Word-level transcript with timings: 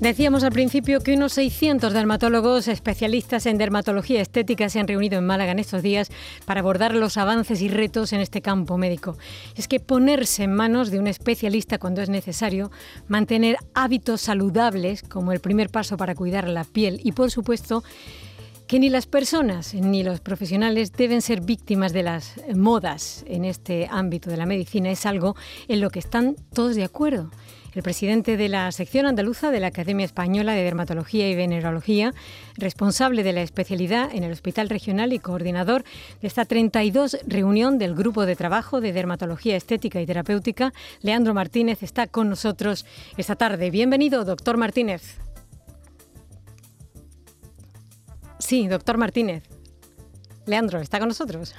Decíamos 0.00 0.44
al 0.44 0.52
principio 0.52 1.00
que 1.00 1.14
unos 1.14 1.32
600 1.32 1.92
dermatólogos 1.92 2.68
especialistas 2.68 3.46
en 3.46 3.58
dermatología 3.58 4.22
estética 4.22 4.68
se 4.68 4.78
han 4.78 4.86
reunido 4.86 5.18
en 5.18 5.26
Málaga 5.26 5.50
en 5.50 5.58
estos 5.58 5.82
días 5.82 6.12
para 6.44 6.60
abordar 6.60 6.94
los 6.94 7.16
avances 7.16 7.60
y 7.62 7.68
retos 7.68 8.12
en 8.12 8.20
este 8.20 8.40
campo 8.40 8.78
médico. 8.78 9.18
Es 9.56 9.66
que 9.66 9.80
ponerse 9.80 10.44
en 10.44 10.54
manos 10.54 10.92
de 10.92 11.00
un 11.00 11.08
especialista 11.08 11.78
cuando 11.78 12.00
es 12.00 12.08
necesario, 12.10 12.70
mantener 13.08 13.56
hábitos 13.74 14.20
saludables 14.20 15.02
como 15.02 15.32
el 15.32 15.40
primer 15.40 15.68
paso 15.68 15.96
para 15.96 16.14
cuidar 16.14 16.48
la 16.48 16.62
piel 16.62 17.00
y, 17.02 17.10
por 17.10 17.32
supuesto, 17.32 17.82
que 18.68 18.78
ni 18.78 18.90
las 18.90 19.06
personas 19.06 19.74
ni 19.74 20.04
los 20.04 20.20
profesionales 20.20 20.92
deben 20.92 21.22
ser 21.22 21.40
víctimas 21.40 21.92
de 21.92 22.04
las 22.04 22.34
modas 22.54 23.24
en 23.26 23.44
este 23.44 23.88
ámbito 23.90 24.30
de 24.30 24.36
la 24.36 24.46
medicina 24.46 24.92
es 24.92 25.06
algo 25.06 25.34
en 25.66 25.80
lo 25.80 25.90
que 25.90 25.98
están 25.98 26.36
todos 26.52 26.76
de 26.76 26.84
acuerdo. 26.84 27.32
El 27.78 27.84
presidente 27.84 28.36
de 28.36 28.48
la 28.48 28.72
sección 28.72 29.06
andaluza 29.06 29.52
de 29.52 29.60
la 29.60 29.68
Academia 29.68 30.04
Española 30.04 30.52
de 30.52 30.64
Dermatología 30.64 31.30
y 31.30 31.36
Venerología, 31.36 32.12
responsable 32.56 33.22
de 33.22 33.32
la 33.32 33.42
especialidad 33.42 34.12
en 34.12 34.24
el 34.24 34.32
Hospital 34.32 34.68
Regional 34.68 35.12
y 35.12 35.20
coordinador 35.20 35.84
de 36.20 36.26
esta 36.26 36.44
32 36.44 37.18
reunión 37.24 37.78
del 37.78 37.94
Grupo 37.94 38.26
de 38.26 38.34
Trabajo 38.34 38.80
de 38.80 38.92
Dermatología 38.92 39.54
Estética 39.54 40.00
y 40.00 40.06
Terapéutica, 40.06 40.72
Leandro 41.02 41.34
Martínez, 41.34 41.84
está 41.84 42.08
con 42.08 42.28
nosotros 42.28 42.84
esta 43.16 43.36
tarde. 43.36 43.70
Bienvenido, 43.70 44.24
doctor 44.24 44.56
Martínez. 44.56 45.20
Sí, 48.40 48.66
doctor 48.66 48.98
Martínez. 48.98 49.44
Leandro, 50.46 50.80
¿está 50.80 50.98
con 50.98 51.06
nosotros? 51.06 51.54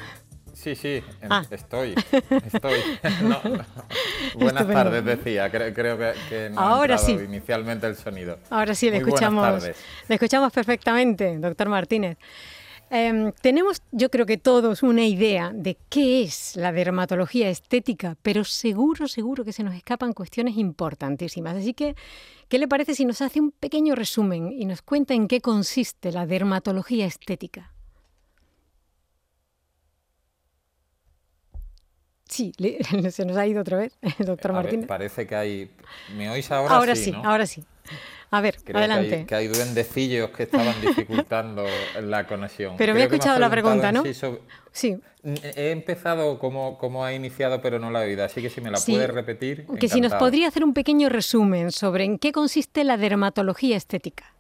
Sí, 0.59 0.76
sí, 0.76 1.02
ah. 1.30 1.41
estoy. 1.49 1.95
estoy. 2.54 2.80
Buenas 4.36 4.67
tardes, 4.67 5.05
decía. 5.05 5.50
Creo, 5.50 5.73
que, 5.73 6.50
no 6.52 6.59
Ahora 6.59 6.98
ha 6.98 7.12
inicialmente 7.12 7.88
el 7.88 7.95
sonido. 7.95 8.39
Ahora 8.50 8.75
sí, 8.75 8.92
le 8.92 8.98
escuchamos, 8.98 9.64
le 9.64 10.16
escuchamos 10.16 10.52
perfectamente, 10.52 11.38
doctor 11.38 11.70
Martínez. 11.70 12.17
Em, 12.89 13.31
tenemos, 13.42 13.81
yo 13.94 14.09
creo 14.09 14.25
que 14.25 14.38
todos, 14.38 14.83
una 14.83 15.06
idea 15.06 15.52
de 15.53 15.78
qué 15.88 16.23
es 16.23 16.58
la 16.58 16.73
dermatología 16.73 17.50
estética, 17.50 18.17
pero 18.22 18.44
seguro, 18.44 19.08
seguro 19.08 19.45
que 19.45 19.53
se 19.53 19.64
nos 19.64 19.76
escapan 19.76 20.11
cuestiones 20.11 20.58
importantísimas. 20.58 21.55
Así 21.55 21.73
que, 21.73 21.95
¿qué 22.50 22.59
le 22.59 22.67
parece 22.67 22.95
si 22.95 23.05
nos 23.05 23.22
hace 23.22 23.39
un 23.39 23.52
pequeño 23.52 23.95
resumen 23.95 24.52
y 24.52 24.66
nos 24.66 24.81
cuenta 24.81 25.14
en 25.14 25.30
qué 25.30 25.39
consiste 25.39 26.11
la 26.11 26.26
dermatología 26.26 27.05
estética? 27.05 27.72
Sí, 32.30 32.53
se 33.11 33.25
nos 33.25 33.35
ha 33.35 33.47
ido 33.47 33.61
otra 33.61 33.77
vez, 33.77 33.97
doctor 34.19 34.53
Martínez. 34.53 34.88
parece 34.88 35.25
que 35.25 35.35
hay... 35.35 35.72
¿Me 36.16 36.30
oís 36.30 36.49
ahora? 36.52 36.75
Ahora 36.75 36.95
sí, 36.95 37.13
ahora 37.23 37.45
sí. 37.45 37.66
A 38.31 38.41
ver, 38.41 38.58
adelante. 38.71 39.09
Que 39.09 39.16
hay, 39.16 39.25
que 39.25 39.36
hay, 39.36 39.47
duendecillos 39.47 40.30
que 40.30 40.44
estaban 40.44 40.80
dificultando 40.81 41.66
la 42.02 42.27
conexión. 42.27 42.75
Pero 42.77 42.94
me 42.94 42.99
he 42.99 43.03
escuchado 43.03 43.39
la 43.39 43.49
pregunta, 43.49 43.91
¿no? 43.91 44.03
Sí, 44.71 44.97
He 45.23 45.71
empezado 45.71 46.38
como, 46.38 46.77
como 46.77 47.03
ha 47.03 47.11
iniciado, 47.11 47.59
pero 47.61 47.80
no 47.80 47.89
la 47.89 48.03
he 48.03 48.09
oído, 48.09 48.23
así 48.23 48.41
que 48.41 48.52
si 48.52 48.61
me 48.61 48.69
la 48.69 48.80
puedes 48.80 49.09
repetir. 49.09 49.66
Que 49.80 49.89
si 49.89 49.99
nos 49.99 50.14
podría 50.14 50.47
hacer 50.47 50.64
un 50.64 50.75
pequeño 50.75 51.09
resumen 51.09 51.71
sobre 51.71 52.03
en 52.03 52.19
qué 52.19 52.31
consiste 52.31 52.83
la 52.83 52.97
dermatología 52.97 53.75
estética. 53.75 54.36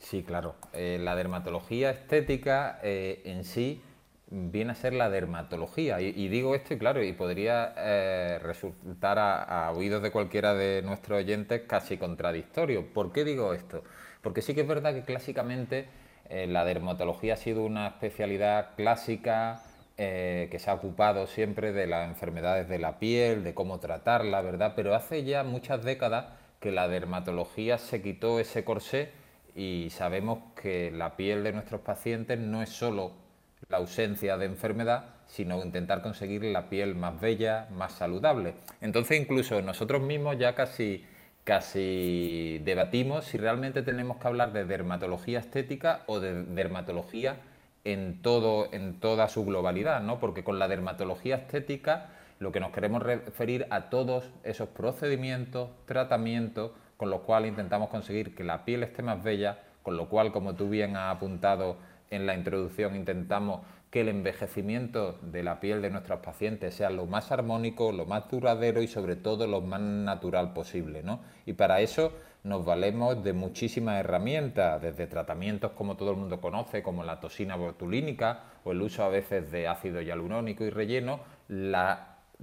Sí, 0.00 0.24
claro. 0.24 0.56
Eh, 0.72 0.98
la 1.00 1.14
dermatología 1.14 1.90
estética 1.90 2.80
eh, 2.82 3.22
en 3.24 3.44
sí 3.44 3.80
viene 4.28 4.72
a 4.72 4.74
ser 4.74 4.94
la 4.94 5.10
dermatología. 5.10 6.00
Y, 6.00 6.28
digo 6.28 6.54
esto 6.54 6.74
y 6.74 6.78
claro, 6.78 7.02
y 7.02 7.12
podría 7.12 7.74
eh, 7.76 8.38
resultar 8.42 9.18
a, 9.18 9.70
oídos 9.72 10.02
de 10.02 10.10
cualquiera 10.10 10.54
de 10.54 10.82
nuestros 10.82 11.18
oyentes 11.18 11.62
casi 11.66 11.98
contradictorio. 11.98 12.92
¿Por 12.92 13.12
qué 13.12 13.24
digo 13.24 13.52
esto? 13.52 13.82
Porque 14.22 14.42
sí 14.42 14.54
que 14.54 14.62
es 14.62 14.68
verdad 14.68 14.94
que 14.94 15.02
clásicamente 15.02 15.88
eh, 16.28 16.46
la 16.46 16.64
dermatología 16.64 17.34
ha 17.34 17.36
sido 17.36 17.64
una 17.64 17.88
especialidad 17.88 18.74
clásica 18.76 19.62
eh, 19.96 20.48
que 20.50 20.58
se 20.58 20.70
ha 20.70 20.74
ocupado 20.74 21.26
siempre 21.26 21.72
de 21.72 21.86
las 21.86 22.08
enfermedades 22.08 22.68
de 22.68 22.78
la 22.78 22.98
piel, 22.98 23.44
de 23.44 23.54
cómo 23.54 23.78
tratarla, 23.78 24.40
¿verdad? 24.40 24.72
Pero 24.74 24.94
hace 24.94 25.24
ya 25.24 25.44
muchas 25.44 25.84
décadas 25.84 26.26
que 26.60 26.72
la 26.72 26.88
dermatología 26.88 27.78
se 27.78 28.02
quitó 28.02 28.40
ese 28.40 28.64
corsé 28.64 29.12
y 29.54 29.90
sabemos 29.90 30.40
que 30.60 30.90
la 30.90 31.16
piel 31.16 31.44
de 31.44 31.52
nuestros 31.52 31.82
pacientes 31.82 32.38
no 32.38 32.62
es 32.62 32.70
solo 32.70 33.23
la 33.68 33.78
ausencia 33.78 34.36
de 34.36 34.46
enfermedad, 34.46 35.04
sino 35.26 35.62
intentar 35.64 36.02
conseguir 36.02 36.44
la 36.44 36.68
piel 36.68 36.94
más 36.94 37.20
bella, 37.20 37.68
más 37.70 37.92
saludable. 37.92 38.54
Entonces 38.80 39.20
incluso 39.20 39.60
nosotros 39.62 40.02
mismos 40.02 40.38
ya 40.38 40.54
casi, 40.54 41.04
casi 41.44 42.60
debatimos 42.64 43.24
si 43.24 43.38
realmente 43.38 43.82
tenemos 43.82 44.18
que 44.18 44.28
hablar 44.28 44.52
de 44.52 44.64
dermatología 44.64 45.40
estética 45.40 46.02
o 46.06 46.20
de 46.20 46.44
dermatología 46.44 47.36
en, 47.84 48.22
todo, 48.22 48.72
en 48.72 48.98
toda 49.00 49.28
su 49.28 49.44
globalidad, 49.44 50.00
¿no? 50.00 50.18
porque 50.18 50.44
con 50.44 50.58
la 50.58 50.68
dermatología 50.68 51.36
estética 51.36 52.10
lo 52.38 52.52
que 52.52 52.60
nos 52.60 52.72
queremos 52.72 53.02
referir 53.02 53.66
a 53.70 53.88
todos 53.90 54.30
esos 54.42 54.68
procedimientos, 54.68 55.70
tratamientos, 55.86 56.72
con 56.96 57.10
los 57.10 57.20
cuales 57.20 57.50
intentamos 57.50 57.88
conseguir 57.88 58.34
que 58.34 58.44
la 58.44 58.64
piel 58.64 58.82
esté 58.82 59.02
más 59.02 59.22
bella, 59.22 59.58
con 59.82 59.96
lo 59.96 60.08
cual, 60.08 60.32
como 60.32 60.54
tú 60.54 60.68
bien 60.68 60.96
has 60.96 61.14
apuntado, 61.14 61.76
en 62.14 62.26
la 62.26 62.34
introducción 62.34 62.96
intentamos 62.96 63.60
que 63.90 64.00
el 64.00 64.08
envejecimiento 64.08 65.18
de 65.22 65.44
la 65.44 65.60
piel 65.60 65.80
de 65.80 65.90
nuestros 65.90 66.18
pacientes 66.18 66.74
sea 66.74 66.90
lo 66.90 67.06
más 67.06 67.30
armónico, 67.30 67.92
lo 67.92 68.06
más 68.06 68.28
duradero 68.28 68.82
y 68.82 68.88
sobre 68.88 69.14
todo 69.14 69.46
lo 69.46 69.60
más 69.60 69.80
natural 69.80 70.52
posible. 70.52 71.02
¿no? 71.04 71.20
Y 71.46 71.52
para 71.52 71.80
eso 71.80 72.12
nos 72.42 72.64
valemos 72.64 73.22
de 73.22 73.32
muchísimas 73.32 74.00
herramientas, 74.00 74.82
desde 74.82 75.06
tratamientos 75.06 75.72
como 75.72 75.96
todo 75.96 76.10
el 76.10 76.16
mundo 76.16 76.40
conoce, 76.40 76.82
como 76.82 77.04
la 77.04 77.20
toxina 77.20 77.56
botulínica 77.56 78.40
o 78.64 78.72
el 78.72 78.82
uso 78.82 79.04
a 79.04 79.08
veces 79.08 79.52
de 79.52 79.68
ácido 79.68 80.00
hialurónico 80.02 80.64
y 80.64 80.70
relleno, 80.70 81.20
las 81.48 82.00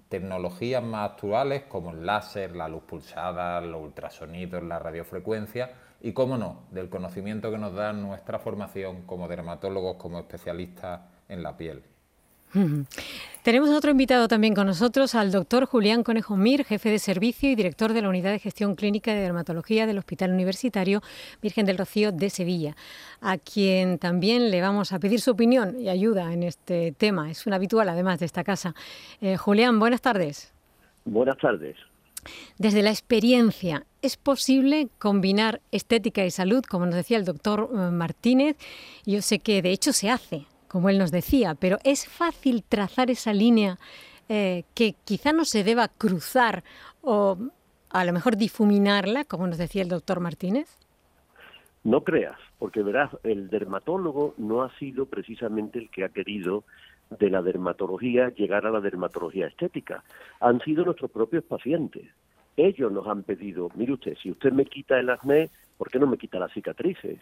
tecnologías 0.10 0.82
más 0.82 1.12
actuales 1.12 1.64
como 1.64 1.92
el 1.92 2.06
láser, 2.06 2.56
la 2.56 2.68
luz 2.68 2.84
pulsada, 2.84 3.62
los 3.62 3.82
ultrasonidos, 3.82 4.64
la 4.64 4.80
radiofrecuencia, 4.80 5.72
y, 6.02 6.14
cómo 6.14 6.38
no, 6.38 6.64
del 6.72 6.90
conocimiento 6.90 7.52
que 7.52 7.58
nos 7.58 7.74
da 7.74 7.94
nuestra 7.94 8.40
formación 8.40 9.04
como 9.04 9.28
dermatólogos, 9.28 9.98
como 9.98 10.20
especialistas 10.20 11.02
en 11.30 11.44
la 11.44 11.56
piel. 11.58 11.84
Tenemos 13.44 13.70
otro 13.70 13.92
invitado 13.92 14.28
también 14.28 14.54
con 14.54 14.68
nosotros, 14.68 15.16
al 15.16 15.32
doctor 15.32 15.66
Julián 15.66 16.04
Conejo 16.04 16.36
Mir, 16.36 16.66
jefe 16.66 16.90
de 16.90 17.00
servicio 17.00 17.50
y 17.50 17.56
director 17.56 17.94
de 17.94 18.02
la 18.02 18.10
Unidad 18.10 18.32
de 18.32 18.40
Gestión 18.40 18.76
Clínica 18.76 19.14
de 19.14 19.22
Dermatología 19.22 19.88
del 19.88 19.98
Hospital 19.98 20.34
Universitario 20.34 21.02
Virgen 21.42 21.66
del 21.66 21.78
Rocío 21.78 22.12
de 22.12 22.30
Sevilla, 22.30 22.76
a 23.22 23.38
quien 23.38 24.00
también 24.00 24.52
le 24.52 24.62
vamos 24.62 24.92
a 24.92 25.00
pedir 25.00 25.22
su 25.22 25.32
opinión 25.32 25.80
y 25.80 25.90
ayuda 25.90 26.34
en 26.34 26.44
este 26.44 26.92
tema. 26.92 27.32
Es 27.32 27.48
un 27.48 27.54
habitual, 27.54 27.88
además, 27.88 28.20
de 28.20 28.26
esta 28.26 28.44
casa. 28.44 28.76
Eh, 29.22 29.38
Julián, 29.38 29.80
buenas 29.80 30.02
tardes. 30.02 30.54
Buenas 31.06 31.38
tardes. 31.38 31.78
Desde 32.58 32.82
la 32.82 32.90
experiencia, 32.90 33.86
¿es 34.02 34.18
posible 34.18 34.90
combinar 35.00 35.62
estética 35.72 36.26
y 36.26 36.32
salud, 36.32 36.64
como 36.64 36.86
nos 36.86 36.96
decía 36.96 37.18
el 37.18 37.26
doctor 37.26 37.70
eh, 37.72 37.92
Martínez? 37.92 38.58
Yo 39.06 39.22
sé 39.22 39.40
que 39.40 39.62
de 39.62 39.72
hecho 39.72 39.94
se 39.94 40.10
hace, 40.10 40.46
como 40.68 40.90
él 40.90 40.98
nos 40.98 41.12
decía, 41.12 41.56
pero 41.56 41.78
¿es 41.84 42.08
fácil 42.08 42.64
trazar 42.64 43.10
esa 43.10 43.34
línea 43.34 43.78
eh, 44.30 44.64
que 44.74 44.96
quizá 45.04 45.34
no 45.34 45.46
se 45.46 45.64
deba 45.64 45.88
cruzar 45.90 46.64
o 47.02 47.38
a 47.90 48.06
lo 48.06 48.14
mejor 48.14 48.38
difuminarla, 48.38 49.26
como 49.26 49.48
nos 49.48 49.58
decía 49.58 49.82
el 49.82 49.90
doctor 49.90 50.20
Martínez? 50.20 50.78
No 51.84 52.04
creas, 52.04 52.38
porque 52.60 52.84
verás, 52.84 53.12
el 53.24 53.50
dermatólogo 53.50 54.36
no 54.38 54.62
ha 54.62 54.78
sido 54.78 55.08
precisamente 55.08 55.80
el 55.80 55.90
que 55.90 56.04
ha 56.04 56.10
querido 56.10 56.64
de 57.20 57.30
la 57.30 57.42
dermatología 57.42 58.30
llegar 58.30 58.66
a 58.66 58.72
la 58.72 58.80
dermatología 58.80 59.48
estética. 59.48 60.04
Han 60.40 60.60
sido 60.62 60.86
nuestros 60.86 61.12
propios 61.12 61.44
pacientes. 61.44 62.08
Ellos 62.58 62.92
nos 62.92 63.08
han 63.08 63.24
pedido, 63.24 63.70
mire 63.76 63.94
usted, 63.94 64.16
si 64.22 64.32
usted 64.32 64.52
me 64.52 64.66
quita 64.66 65.00
el 65.00 65.10
acné, 65.10 65.50
¿por 65.78 65.90
qué 65.90 66.00
no 66.00 66.08
me 66.08 66.18
quita 66.18 66.40
las 66.40 66.52
cicatrices? 66.54 67.20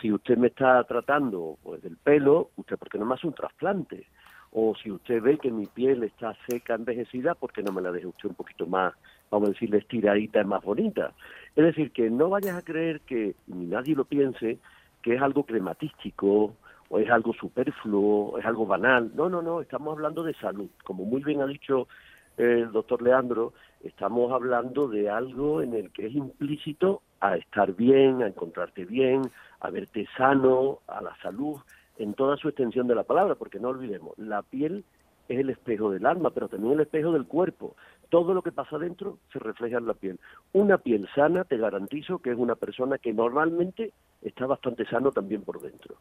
Si 0.00 0.12
usted 0.12 0.36
me 0.36 0.48
está 0.48 0.82
tratando 0.84 1.58
pues, 1.62 1.82
del 1.82 1.96
pelo, 1.96 2.50
¿usted 2.56 2.76
por 2.76 2.88
qué 2.88 2.98
no 2.98 3.04
me 3.04 3.14
hace 3.14 3.26
un 3.26 3.34
trasplante? 3.34 4.06
O 4.52 4.74
si 4.74 4.90
usted 4.90 5.22
ve 5.22 5.38
que 5.38 5.50
mi 5.50 5.66
piel 5.66 6.02
está 6.02 6.36
seca, 6.48 6.74
envejecida, 6.74 7.34
¿por 7.34 7.52
qué 7.52 7.62
no 7.62 7.72
me 7.72 7.82
la 7.82 7.90
deje 7.90 8.06
usted 8.06 8.28
un 8.28 8.34
poquito 8.34 8.66
más, 8.66 8.92
vamos 9.30 9.48
a 9.48 9.52
decirle, 9.52 9.78
estiradita 9.78 10.42
y 10.42 10.44
más 10.44 10.62
bonita? 10.62 11.12
Es 11.56 11.64
decir, 11.64 11.90
que 11.90 12.10
no 12.10 12.28
vayas 12.28 12.56
a 12.56 12.62
creer 12.62 13.00
que, 13.00 13.34
ni 13.46 13.66
nadie 13.66 13.94
lo 13.94 14.04
piense, 14.04 14.58
que 15.00 15.14
es 15.14 15.22
algo 15.22 15.44
crematístico, 15.44 16.54
o 16.92 16.98
es 16.98 17.10
algo 17.10 17.32
superfluo, 17.32 18.38
es 18.38 18.44
algo 18.44 18.66
banal. 18.66 19.12
No, 19.14 19.30
no, 19.30 19.40
no, 19.40 19.62
estamos 19.62 19.94
hablando 19.94 20.22
de 20.22 20.34
salud. 20.34 20.68
Como 20.84 21.06
muy 21.06 21.24
bien 21.24 21.40
ha 21.40 21.46
dicho 21.46 21.88
el 22.36 22.70
doctor 22.70 23.00
Leandro, 23.00 23.54
estamos 23.82 24.30
hablando 24.30 24.88
de 24.88 25.08
algo 25.08 25.62
en 25.62 25.72
el 25.72 25.90
que 25.90 26.08
es 26.08 26.14
implícito 26.14 27.00
a 27.20 27.38
estar 27.38 27.72
bien, 27.72 28.22
a 28.22 28.26
encontrarte 28.26 28.84
bien, 28.84 29.22
a 29.60 29.70
verte 29.70 30.06
sano, 30.18 30.80
a 30.86 31.00
la 31.00 31.16
salud, 31.22 31.56
en 31.96 32.12
toda 32.12 32.36
su 32.36 32.48
extensión 32.48 32.86
de 32.86 32.94
la 32.94 33.04
palabra, 33.04 33.36
porque 33.36 33.58
no 33.58 33.68
olvidemos, 33.68 34.12
la 34.18 34.42
piel 34.42 34.84
es 35.30 35.38
el 35.38 35.48
espejo 35.48 35.90
del 35.90 36.04
alma, 36.04 36.28
pero 36.28 36.48
también 36.48 36.74
el 36.74 36.80
espejo 36.80 37.12
del 37.12 37.24
cuerpo. 37.24 37.74
todo 38.10 38.34
lo 38.34 38.42
que 38.42 38.52
pasa 38.52 38.76
dentro 38.76 39.16
se 39.32 39.38
refleja 39.38 39.78
en 39.78 39.86
la 39.86 39.94
piel. 39.94 40.20
Una 40.52 40.76
piel 40.76 41.08
sana, 41.14 41.44
te 41.44 41.56
garantizo 41.56 42.18
que 42.18 42.32
es 42.32 42.36
una 42.36 42.56
persona 42.56 42.98
que 42.98 43.14
normalmente 43.14 43.94
está 44.20 44.44
bastante 44.44 44.84
sano 44.84 45.10
también 45.10 45.42
por 45.42 45.62
dentro. 45.62 45.96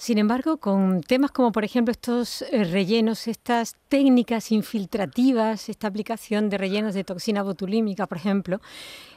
Sin 0.00 0.16
embargo, 0.16 0.56
con 0.56 1.02
temas 1.02 1.30
como 1.30 1.52
por 1.52 1.62
ejemplo 1.62 1.92
estos 1.92 2.40
eh, 2.40 2.64
rellenos, 2.64 3.28
estas 3.28 3.76
técnicas 3.90 4.50
infiltrativas, 4.50 5.68
esta 5.68 5.88
aplicación 5.88 6.48
de 6.48 6.56
rellenos 6.56 6.94
de 6.94 7.04
toxina 7.04 7.42
botulímica, 7.42 8.06
por 8.06 8.16
ejemplo, 8.16 8.62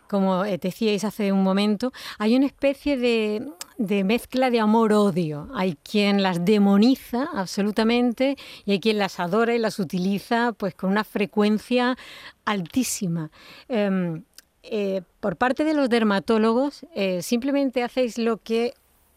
como 0.09 0.44
eh, 0.44 0.57
decíais 0.57 1.06
hace 1.06 1.31
un 1.31 1.41
momento, 1.41 1.94
hay 2.19 2.35
una 2.35 2.47
especie 2.47 2.97
de, 2.97 3.47
de 3.77 4.03
mezcla 4.03 4.50
de 4.50 4.59
amor-odio. 4.59 5.47
Hay 5.56 5.77
quien 5.89 6.21
las 6.21 6.44
demoniza 6.44 7.29
absolutamente 7.33 8.36
y 8.65 8.74
hay 8.74 8.81
quien 8.81 8.97
las 8.97 9.21
adora 9.21 9.56
y 9.56 9.59
las 9.59 9.79
utiliza 9.79 10.51
pues 10.51 10.75
con 10.75 10.89
una 10.89 11.06
frecuencia 11.06 11.97
altísima. 12.44 13.31
Em, 13.69 14.25
eh, 14.63 15.01
por 15.21 15.38
parte 15.38 15.63
de 15.63 15.75
los 15.75 15.88
dermatólogos, 15.88 16.86
simplemente 17.21 17.83
hacéis 17.83 18.18
lo 18.18 18.38
que 18.38 18.74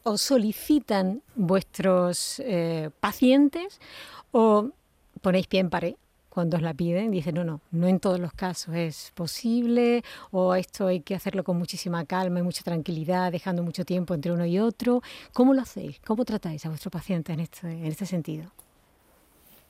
os 0.06 0.22
solicitan 0.22 1.20
vuestros 1.34 2.38
eh, 2.38 2.90
pacientes 3.00 3.80
o 4.30 4.70
ponéis 5.20 5.48
pie 5.50 5.58
en 5.58 5.68
pared 5.68 5.94
cuando 6.30 6.58
os 6.58 6.62
la 6.62 6.74
piden, 6.74 7.10
dicen, 7.10 7.34
no, 7.34 7.44
no, 7.44 7.60
no 7.72 7.88
en 7.88 7.98
todos 7.98 8.20
los 8.20 8.32
casos 8.32 8.74
es 8.74 9.10
posible, 9.14 10.04
o 10.30 10.54
esto 10.54 10.86
hay 10.86 11.00
que 11.00 11.14
hacerlo 11.14 11.42
con 11.42 11.56
muchísima 11.56 12.04
calma 12.04 12.38
y 12.40 12.42
mucha 12.42 12.62
tranquilidad, 12.62 13.32
dejando 13.32 13.62
mucho 13.62 13.84
tiempo 13.84 14.14
entre 14.14 14.30
uno 14.30 14.44
y 14.44 14.58
otro. 14.58 15.02
¿Cómo 15.32 15.54
lo 15.54 15.62
hacéis? 15.62 15.98
¿Cómo 16.06 16.24
tratáis 16.24 16.64
a 16.66 16.68
vuestro 16.68 16.90
paciente 16.90 17.32
en 17.32 17.40
este, 17.40 17.66
en 17.66 17.86
este 17.86 18.04
sentido? 18.04 18.52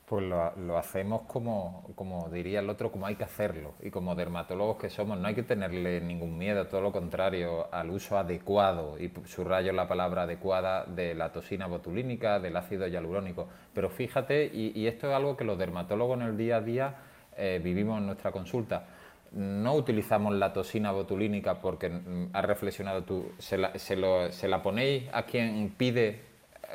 Pues 0.07 0.23
lo, 0.23 0.77
hacemos 0.77 1.23
como, 1.23 1.91
como 1.95 2.29
diría 2.29 2.61
el 2.61 2.69
otro, 2.69 2.93
como 2.93 3.07
hay 3.07 3.15
que 3.15 3.25
hacerlo. 3.25 3.73
Y 3.81 3.89
como 3.89 4.15
dermatólogos 4.15 4.77
que 4.77 4.89
somos, 4.89 5.19
no 5.19 5.27
hay 5.27 5.35
que 5.35 5.43
tenerle 5.43 5.99
ningún 5.99 6.37
miedo, 6.37 6.65
todo 6.67 6.79
lo 6.79 6.93
contrario, 6.93 7.67
al 7.73 7.89
uso 7.89 8.17
adecuado, 8.17 8.97
y 8.97 9.11
subrayo 9.25 9.73
la 9.73 9.85
palabra 9.85 10.21
adecuada, 10.21 10.85
de 10.85 11.13
la 11.13 11.33
toxina 11.33 11.67
botulínica, 11.67 12.39
del 12.39 12.55
ácido 12.55 12.87
hialurónico. 12.87 13.49
Pero 13.73 13.89
fíjate, 13.89 14.45
y, 14.45 14.87
esto 14.87 15.09
es 15.09 15.13
algo 15.13 15.35
que 15.35 15.43
los 15.43 15.57
dermatólogos 15.57 16.21
en 16.21 16.27
el 16.27 16.37
día 16.37 16.55
a 16.55 16.61
día 16.61 16.95
eh, 17.35 17.59
vivimos 17.61 17.99
en 17.99 18.05
nuestra 18.05 18.31
consulta. 18.31 18.85
No 19.33 19.73
utilizamos 19.73 20.33
la 20.35 20.53
toxina 20.53 20.93
botulínica 20.93 21.59
porque 21.59 21.89
mm, 21.89 22.29
has 22.31 22.45
reflexionado 22.45 23.03
tú, 23.03 23.33
se 23.39 23.57
la, 23.57 23.77
se, 23.77 23.97
se 24.31 24.47
la 24.47 24.63
ponéis 24.63 25.03
a 25.11 25.23
quien 25.23 25.73
pide 25.75 26.21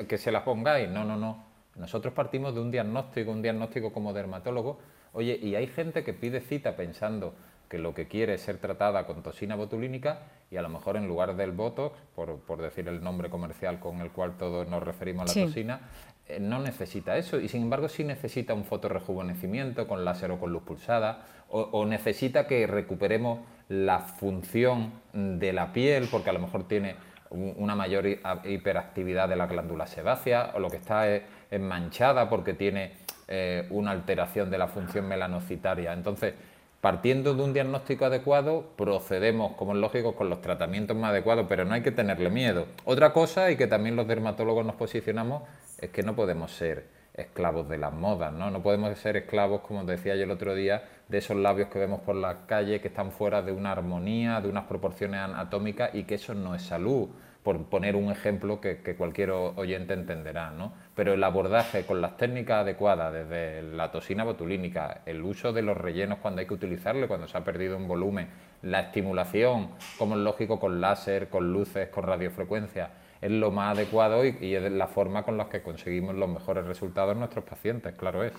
que 0.06 0.18
se 0.18 0.30
la 0.30 0.44
pongáis. 0.44 0.90
No, 0.90 1.02
no, 1.04 1.16
no 1.16 1.51
nosotros 1.76 2.12
partimos 2.14 2.54
de 2.54 2.60
un 2.60 2.70
diagnóstico, 2.70 3.30
un 3.30 3.42
diagnóstico 3.42 3.92
como 3.92 4.12
dermatólogo. 4.12 4.78
Oye, 5.12 5.38
y 5.40 5.54
hay 5.54 5.66
gente 5.66 6.04
que 6.04 6.12
pide 6.12 6.40
cita 6.40 6.76
pensando 6.76 7.34
que 7.68 7.78
lo 7.78 7.94
que 7.94 8.06
quiere 8.06 8.34
es 8.34 8.42
ser 8.42 8.58
tratada 8.58 9.06
con 9.06 9.22
toxina 9.22 9.56
botulínica 9.56 10.20
y 10.50 10.56
a 10.56 10.62
lo 10.62 10.68
mejor 10.68 10.98
en 10.98 11.08
lugar 11.08 11.36
del 11.36 11.52
Botox, 11.52 11.96
por, 12.14 12.60
decir 12.60 12.86
el 12.88 13.02
nombre 13.02 13.30
comercial 13.30 13.80
con 13.80 14.00
el 14.02 14.10
cual 14.10 14.36
todos 14.36 14.68
nos 14.68 14.82
referimos 14.82 15.22
a 15.22 15.38
la 15.38 15.46
toxina, 15.46 15.80
eh, 16.28 16.38
no 16.38 16.58
necesita 16.60 17.16
eso 17.16 17.40
y 17.40 17.48
sin 17.48 17.62
embargo 17.62 17.88
sí 17.88 18.04
necesita 18.04 18.52
un 18.52 18.64
fotorrejuvenecimiento 18.64 19.88
con 19.88 20.04
láser 20.04 20.30
o 20.32 20.38
con 20.38 20.52
luz 20.52 20.62
pulsada 20.62 21.24
o 21.54 21.84
necesita 21.84 22.46
que 22.46 22.66
recuperemos 22.66 23.40
la 23.68 24.00
función 24.00 24.92
de 25.12 25.52
la 25.52 25.72
piel 25.74 26.08
porque 26.10 26.30
a 26.30 26.32
lo 26.32 26.38
mejor 26.38 26.66
tiene 26.66 26.96
una 27.32 27.74
mayor 27.74 28.06
hiperactividad 28.06 29.28
de 29.28 29.36
la 29.36 29.46
glándula 29.46 29.86
sebácea 29.86 30.52
o 30.54 30.58
lo 30.58 30.68
que 30.68 30.76
está 30.76 31.08
es, 31.08 31.22
manchada 31.60 32.28
porque 32.28 32.54
tiene 32.54 32.92
eh, 33.28 33.66
una 33.70 33.90
alteración 33.90 34.50
de 34.50 34.58
la 34.58 34.68
función 34.68 35.06
melanocitaria. 35.08 35.92
Entonces, 35.92 36.34
partiendo 36.80 37.34
de 37.34 37.42
un 37.42 37.52
diagnóstico 37.52 38.04
adecuado, 38.04 38.70
procedemos, 38.76 39.52
como 39.56 39.72
es 39.72 39.78
lógico, 39.78 40.14
con 40.14 40.28
los 40.28 40.40
tratamientos 40.40 40.96
más 40.96 41.10
adecuados, 41.10 41.46
pero 41.48 41.64
no 41.64 41.74
hay 41.74 41.82
que 41.82 41.92
tenerle 41.92 42.28
miedo. 42.28 42.66
Otra 42.84 43.12
cosa, 43.12 43.50
y 43.50 43.56
que 43.56 43.66
también 43.66 43.96
los 43.96 44.08
dermatólogos 44.08 44.66
nos 44.66 44.74
posicionamos, 44.74 45.42
es 45.78 45.90
que 45.90 46.02
no 46.02 46.16
podemos 46.16 46.50
ser 46.52 46.86
esclavos 47.14 47.68
de 47.68 47.78
las 47.78 47.92
modas, 47.92 48.32
¿no? 48.32 48.50
No 48.50 48.62
podemos 48.62 48.98
ser 48.98 49.16
esclavos, 49.16 49.60
como 49.60 49.84
decía 49.84 50.16
yo 50.16 50.24
el 50.24 50.30
otro 50.30 50.54
día, 50.54 50.82
de 51.08 51.18
esos 51.18 51.36
labios 51.36 51.68
que 51.68 51.78
vemos 51.78 52.00
por 52.00 52.16
la 52.16 52.46
calle 52.46 52.80
que 52.80 52.88
están 52.88 53.12
fuera 53.12 53.42
de 53.42 53.52
una 53.52 53.72
armonía, 53.72 54.40
de 54.40 54.48
unas 54.48 54.64
proporciones 54.64 55.20
anatómicas 55.20 55.94
y 55.94 56.04
que 56.04 56.14
eso 56.14 56.34
no 56.34 56.54
es 56.54 56.62
salud, 56.62 57.08
por 57.42 57.64
poner 57.64 57.96
un 57.96 58.10
ejemplo 58.10 58.60
que, 58.60 58.94
cualquier 58.96 59.30
oyente 59.30 59.94
entenderá, 59.94 60.50
¿no? 60.50 60.72
Pero 60.94 61.14
el 61.14 61.24
abordaje 61.24 61.84
con 61.84 62.00
las 62.00 62.16
técnicas 62.16 62.60
adecuadas, 62.60 63.12
desde 63.12 63.62
la 63.62 63.90
toxina 63.90 64.22
botulínica, 64.22 65.02
el 65.06 65.22
uso 65.22 65.52
de 65.52 65.62
los 65.62 65.76
rellenos 65.76 66.18
cuando 66.18 66.40
hay 66.40 66.46
que 66.46 66.54
utilizarle, 66.54 67.08
cuando 67.08 67.26
se 67.26 67.36
ha 67.36 67.42
perdido 67.42 67.76
un 67.76 67.88
volumen, 67.88 68.28
la 68.62 68.80
estimulación, 68.80 69.70
como 69.98 70.14
es 70.14 70.20
lógico, 70.20 70.60
con 70.60 70.80
láser, 70.80 71.28
con 71.28 71.52
luces, 71.52 71.88
con 71.88 72.04
radiofrecuencia, 72.04 72.90
es 73.20 73.30
lo 73.30 73.50
más 73.50 73.76
adecuado 73.76 74.24
y, 74.24 74.54
es 74.54 74.70
la 74.72 74.88
forma 74.88 75.24
con 75.24 75.36
la 75.36 75.48
que 75.48 75.62
conseguimos 75.62 76.14
los 76.14 76.28
mejores 76.28 76.64
resultados 76.64 77.12
en 77.12 77.20
nuestros 77.20 77.44
pacientes, 77.44 77.94
claro 77.94 78.24
es. 78.24 78.32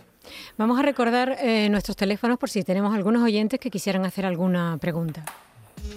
Vamos 0.57 0.77
a 0.79 0.81
recordar 0.81 1.37
eh, 1.39 1.69
nuestros 1.69 1.97
teléfonos 1.97 2.37
por 2.37 2.49
si 2.49 2.63
tenemos 2.63 2.93
algunos 2.93 3.23
oyentes 3.23 3.59
que 3.59 3.69
quisieran 3.69 4.05
hacer 4.05 4.25
alguna 4.25 4.77
pregunta. 4.79 5.23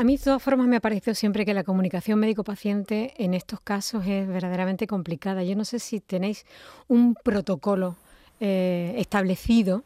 A 0.00 0.02
mí 0.02 0.16
de 0.16 0.24
todas 0.24 0.42
formas 0.42 0.66
me 0.66 0.76
ha 0.76 0.80
parecido 0.80 1.14
siempre 1.14 1.44
que 1.44 1.52
la 1.52 1.62
comunicación 1.62 2.18
médico-paciente 2.18 3.12
en 3.18 3.34
estos 3.34 3.60
casos 3.60 4.06
es 4.06 4.26
verdaderamente 4.26 4.86
complicada. 4.86 5.44
Yo 5.44 5.54
no 5.56 5.66
sé 5.66 5.78
si 5.78 6.00
tenéis 6.00 6.46
un 6.88 7.14
protocolo 7.14 7.96
eh, 8.40 8.94
establecido 8.96 9.84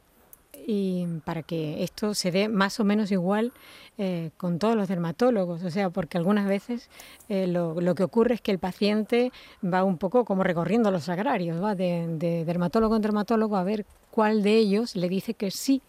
y 0.68 1.04
para 1.24 1.42
que 1.42 1.82
esto 1.82 2.14
se 2.14 2.30
dé 2.30 2.48
más 2.48 2.78
o 2.78 2.84
menos 2.84 3.10
igual 3.10 3.52
eh, 3.98 4.30
con 4.36 4.60
todos 4.60 4.76
los 4.76 4.86
dermatólogos, 4.86 5.64
o 5.64 5.70
sea, 5.70 5.90
porque 5.90 6.16
algunas 6.16 6.46
veces 6.46 6.90
eh, 7.28 7.48
lo, 7.48 7.74
que 7.96 8.04
ocurre 8.04 8.36
es 8.36 8.40
que 8.40 8.52
el 8.52 8.60
paciente 8.60 9.32
va 9.64 9.82
un 9.82 9.98
poco 9.98 10.24
como 10.24 10.44
recorriendo 10.44 10.92
los 10.92 11.08
agrarios, 11.08 11.60
va 11.60 11.74
de, 11.74 12.06
de 12.06 12.44
dermatólogo 12.44 12.94
en 12.94 13.02
dermatólogo 13.02 13.56
a 13.56 13.64
ver 13.64 13.84
cuál 14.12 14.44
de 14.44 14.58
ellos 14.58 14.94
le 14.94 15.08
dice 15.08 15.34
que 15.34 15.50
sí 15.50 15.82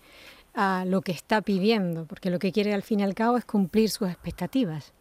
a 0.55 0.85
lo 0.85 1.01
que 1.01 1.11
está 1.11 1.41
pidiendo, 1.41 2.05
porque 2.05 2.29
lo 2.29 2.39
que 2.39 2.51
quiere 2.51 2.73
al 2.73 2.81
fin 2.81 3.01
y 3.01 3.03
al 3.03 3.13
cabo 3.13 3.37
es 3.37 3.45
cumplir 3.45 3.89
sus 3.89 4.09
expectativas. 4.09 4.93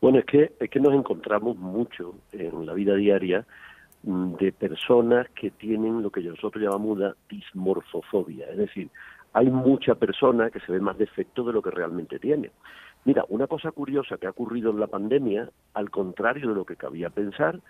Bueno, 0.00 0.18
es 0.18 0.24
que, 0.26 0.52
es 0.60 0.70
que 0.70 0.80
nos 0.80 0.94
encontramos 0.94 1.56
mucho 1.56 2.14
en 2.32 2.66
la 2.66 2.72
vida 2.74 2.94
diaria 2.94 3.46
mm, 4.02 4.34
de 4.34 4.52
personas 4.52 5.28
que 5.30 5.50
tienen 5.50 6.02
lo 6.02 6.10
que 6.10 6.20
nosotros 6.20 6.62
llamamos 6.62 6.96
una 6.98 7.16
dismorfofobia, 7.28 8.46
es 8.50 8.58
decir, 8.58 8.90
hay 9.32 9.50
mucha 9.50 9.94
persona 9.94 10.50
que 10.50 10.60
se 10.60 10.72
ve 10.72 10.80
más 10.80 10.96
defecto 10.98 11.44
de 11.44 11.52
lo 11.52 11.62
que 11.62 11.70
realmente 11.70 12.18
tiene. 12.18 12.50
Mira, 13.04 13.24
una 13.28 13.46
cosa 13.46 13.70
curiosa 13.72 14.16
que 14.16 14.26
ha 14.26 14.30
ocurrido 14.30 14.70
en 14.70 14.80
la 14.80 14.86
pandemia, 14.86 15.50
al 15.74 15.90
contrario 15.90 16.48
de 16.48 16.54
lo 16.54 16.64
que 16.64 16.76
cabía 16.76 17.10
pensar, 17.10 17.60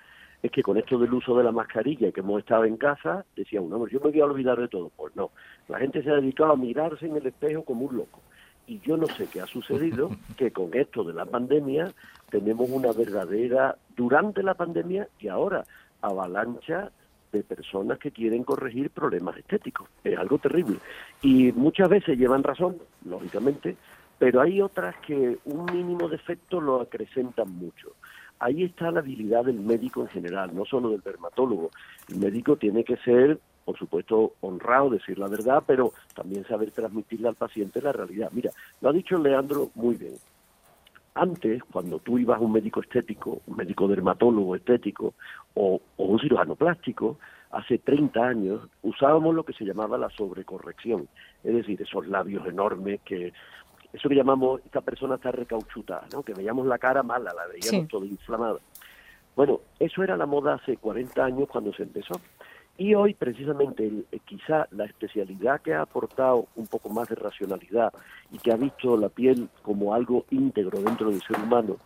es 0.42 0.52
que 0.52 0.62
con 0.62 0.76
esto 0.76 0.99
del 0.99 1.12
uso 1.12 1.37
de 1.37 1.45
la 1.45 1.52
mascarilla 1.52 2.12
que 2.12 2.21
hemos 2.21 2.40
estado 2.40 2.64
en 2.64 2.76
casa, 2.76 3.25
decía 3.35 3.61
uno, 3.61 3.87
yo 3.88 4.00
me 4.00 4.11
voy 4.11 4.21
a 4.21 4.25
olvidar 4.25 4.61
de 4.61 4.68
todo. 4.68 4.90
Pues 4.97 5.14
no, 5.16 5.30
la 5.68 5.78
gente 5.78 6.02
se 6.02 6.11
ha 6.11 6.14
dedicado 6.14 6.52
a 6.52 6.57
mirarse 6.57 7.07
en 7.07 7.16
el 7.16 7.26
espejo 7.26 7.64
como 7.64 7.87
un 7.87 7.97
loco. 7.97 8.21
Y 8.66 8.80
yo 8.80 8.97
no 8.97 9.07
sé 9.07 9.26
qué 9.33 9.40
ha 9.40 9.47
sucedido, 9.47 10.11
que 10.37 10.52
con 10.52 10.75
esto 10.75 11.02
de 11.02 11.14
la 11.14 11.25
pandemia 11.25 11.92
tenemos 12.30 12.71
una 12.71 12.92
verdadera, 12.92 13.76
durante 13.97 14.42
la 14.42 14.54
pandemia 14.54 15.09
y 15.18 15.28
ahora, 15.28 15.64
avalancha 16.02 16.92
de 17.33 17.42
personas 17.42 17.99
que 17.99 18.12
quieren 18.12 18.45
corregir 18.45 18.90
problemas 18.90 19.37
estéticos. 19.37 19.88
Es 20.04 20.16
algo 20.16 20.38
terrible. 20.38 20.78
Y 21.21 21.50
muchas 21.52 21.88
veces 21.88 22.16
llevan 22.16 22.45
razón, 22.45 22.76
lógicamente, 23.04 23.76
pero 24.18 24.40
hay 24.40 24.61
otras 24.61 24.97
que 24.99 25.38
un 25.45 25.64
mínimo 25.66 26.09
defecto 26.09 26.61
lo 26.61 26.80
acrecentan 26.80 27.50
mucho 27.50 27.92
ahí 28.40 28.64
está 28.64 28.90
la 28.90 29.00
habilidad 29.00 29.45
del 29.45 29.61
médico 29.61 30.02
en 30.02 30.09
general, 30.09 30.54
no 30.54 30.64
solo 30.64 30.90
del 30.90 31.00
dermatólogo. 31.00 31.71
El 32.09 32.18
médico 32.18 32.57
tiene 32.57 32.85
que 32.85 32.97
ser, 32.99 33.38
por 33.64 33.78
supuesto, 33.78 34.35
honrado, 34.40 34.90
decir 34.90 35.18
la 35.18 35.28
verdad, 35.28 35.62
pero 35.66 35.92
también 36.14 36.45
saber 36.47 36.71
transmitirle 36.71 37.28
al 37.28 37.35
paciente 37.35 37.83
la 37.83 37.92
realidad. 37.92 38.30
Mira, 38.33 38.50
lo 38.80 38.88
ha 38.88 38.92
dicho 38.92 39.18
Leandro 39.18 39.71
muy 39.75 39.97
bien. 39.97 40.14
Antes, 41.14 41.62
cuando 41.64 41.99
tú 41.99 42.18
ibas 42.18 42.38
a 42.38 42.45
un 42.45 42.52
médico 42.52 42.80
estético, 42.80 43.40
un 43.47 43.57
médico 43.57 43.88
dermatólogo 43.88 44.54
estético 44.54 45.14
o, 45.54 45.80
o 45.97 46.04
un 46.04 46.21
cirujano 46.21 46.54
plástico, 46.54 47.18
hace 47.50 47.78
30 47.78 48.21
años 48.21 48.61
usábamos 48.83 49.35
lo 49.35 49.42
que 49.42 49.52
se 49.52 49.64
llamaba 49.64 49.99
la 49.99 50.11
sobrecorrección, 50.11 51.09
es 51.42 51.54
decir, 51.54 51.80
esos 51.80 52.07
labios 52.07 52.47
enormes 52.47 53.00
que 53.04 53.33
eso 53.92 54.09
que 54.09 54.14
llamamos, 54.14 54.61
esta 54.64 54.80
persona 54.80 55.16
está 55.16 55.33
recauchutada, 55.33 56.07
¿no? 56.12 56.23
que 56.23 56.35
veíamos 56.35 56.66
la 56.66 56.78
cara 56.78 57.02
mala, 57.02 57.33
la 57.33 57.47
veíamos 57.47 57.88
toda 57.88 58.07
inflamada. 58.07 58.59
Bueno, 59.35 59.61
eso 59.78 60.02
era 60.02 60.16
la 60.16 60.26
moda 60.26 60.54
hace 60.54 60.76
40 60.76 61.25
años 61.25 61.49
cuando 61.49 61.73
se 61.73 61.85
empezó. 61.85 62.21
Y 62.76 62.95
hoy, 62.95 63.14
precisamente, 63.14 63.90
eh, 64.12 64.18
quizá 64.25 64.68
la 64.71 64.85
especialidad 64.85 65.61
que 65.61 65.75
ha 65.75 65.83
aportado 65.83 66.47
un 66.54 66.66
poco 66.68 66.88
más 66.90 67.09
de 67.09 67.16
racionalidad 67.16 67.92
y 68.30 68.38
que 68.38 68.52
ha 68.52 68.57
visto 68.57 68.97
la 68.97 69.09
piel 69.09 69.49
como 69.62 69.95
algo 69.95 70.25
íntegro 70.30 70.80
dentro 70.80 71.11
del 71.11 71.21
ser 71.23 71.40
humano 71.40 71.76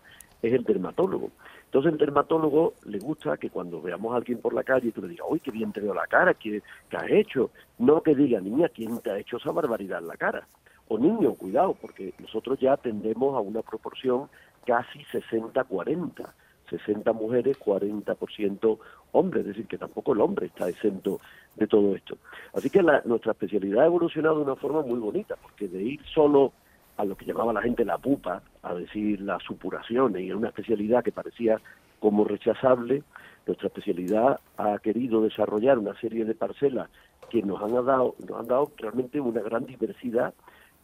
es 0.42 0.52
el 0.52 0.64
dermatólogo. 0.64 1.30
Entonces, 1.64 1.92
el 1.92 1.98
dermatólogo 1.98 2.74
le 2.84 2.98
gusta 2.98 3.36
que 3.38 3.48
cuando 3.48 3.80
veamos 3.80 4.12
a 4.12 4.16
alguien 4.16 4.38
por 4.38 4.52
la 4.52 4.64
calle, 4.64 4.92
tú 4.92 5.00
le 5.00 5.08
digas, 5.08 5.26
uy, 5.30 5.40
qué 5.40 5.50
bien 5.50 5.72
te 5.72 5.80
veo 5.80 5.94
la 5.94 6.06
cara, 6.06 6.34
¿qué, 6.34 6.62
qué 6.90 6.96
has 6.96 7.10
hecho? 7.10 7.50
No 7.78 8.02
que 8.02 8.14
diga, 8.14 8.40
niña, 8.40 8.68
¿quién 8.68 8.98
te 9.00 9.10
ha 9.10 9.18
hecho 9.18 9.38
esa 9.38 9.52
barbaridad 9.52 10.00
en 10.00 10.08
la 10.08 10.16
cara? 10.16 10.46
O 10.88 10.98
niño, 10.98 11.34
cuidado, 11.34 11.74
porque 11.80 12.12
nosotros 12.18 12.58
ya 12.60 12.76
tendemos 12.76 13.34
a 13.34 13.40
una 13.40 13.62
proporción 13.62 14.28
casi 14.64 15.00
60-40 15.12 16.32
60 16.78 17.12
mujeres, 17.12 17.58
40% 17.58 18.78
hombres, 19.12 19.42
es 19.42 19.48
decir, 19.48 19.66
que 19.66 19.78
tampoco 19.78 20.12
el 20.12 20.20
hombre 20.20 20.46
está 20.46 20.68
exento 20.68 21.20
de 21.56 21.66
todo 21.66 21.94
esto. 21.94 22.16
Así 22.54 22.70
que 22.70 22.82
nuestra 22.82 23.32
especialidad 23.32 23.82
ha 23.82 23.86
evolucionado 23.86 24.36
de 24.36 24.42
una 24.44 24.56
forma 24.56 24.82
muy 24.82 24.98
bonita, 24.98 25.36
porque 25.40 25.68
de 25.68 25.82
ir 25.82 26.00
solo 26.14 26.52
a 26.96 27.04
lo 27.04 27.16
que 27.16 27.26
llamaba 27.26 27.52
la 27.52 27.62
gente 27.62 27.84
la 27.84 27.98
pupa, 27.98 28.42
a 28.62 28.74
decir 28.74 29.20
las 29.20 29.42
supuraciones, 29.42 30.22
y 30.22 30.28
era 30.28 30.36
una 30.36 30.48
especialidad 30.48 31.02
que 31.02 31.12
parecía 31.12 31.60
como 32.00 32.24
rechazable, 32.24 33.02
nuestra 33.46 33.68
especialidad 33.68 34.40
ha 34.56 34.78
querido 34.78 35.22
desarrollar 35.22 35.78
una 35.78 35.98
serie 36.00 36.24
de 36.24 36.34
parcelas 36.34 36.88
que 37.30 37.42
nos 37.42 37.62
han 37.62 37.72
dado, 37.84 38.14
nos 38.28 38.40
han 38.40 38.46
dado 38.46 38.70
realmente 38.76 39.20
una 39.20 39.40
gran 39.40 39.66
diversidad 39.66 40.34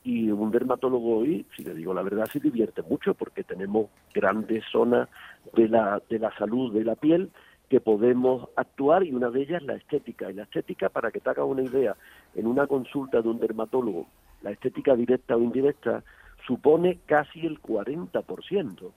y 0.09 0.31
un 0.31 0.51
dermatólogo 0.51 1.19
hoy, 1.19 1.45
si 1.55 1.63
le 1.63 1.75
digo 1.75 1.93
la 1.93 2.01
verdad, 2.01 2.25
se 2.33 2.41
divierte 2.41 2.81
mucho 2.81 3.13
porque 3.13 3.45
tenemos 3.45 3.91
grandes 4.15 4.65
zonas 4.73 5.07
de 5.53 5.69
la, 5.69 6.01
de 6.09 6.19
la 6.19 6.35
salud 6.39 6.73
de 6.73 6.83
la 6.83 6.95
piel 6.95 7.31
que 7.69 7.83
podemos 7.83 8.49
actuar 8.57 9.05
y 9.05 9.13
una 9.13 9.29
de 9.29 9.43
ellas 9.43 9.63
la 9.63 9.75
estética. 9.75 10.31
Y 10.31 10.33
la 10.33 10.45
estética, 10.45 10.89
para 10.89 11.11
que 11.11 11.21
te 11.21 11.29
hagas 11.29 11.45
una 11.47 11.63
idea, 11.63 11.95
en 12.35 12.47
una 12.47 12.67
consulta 12.67 13.21
de 13.21 13.29
un 13.29 13.39
dermatólogo, 13.39 14.07
la 14.41 14.51
estética 14.51 14.97
directa 14.97 15.37
o 15.37 15.43
indirecta 15.43 16.03
supone 16.47 17.01
casi 17.05 17.45
el 17.45 17.61
40%, 17.61 18.91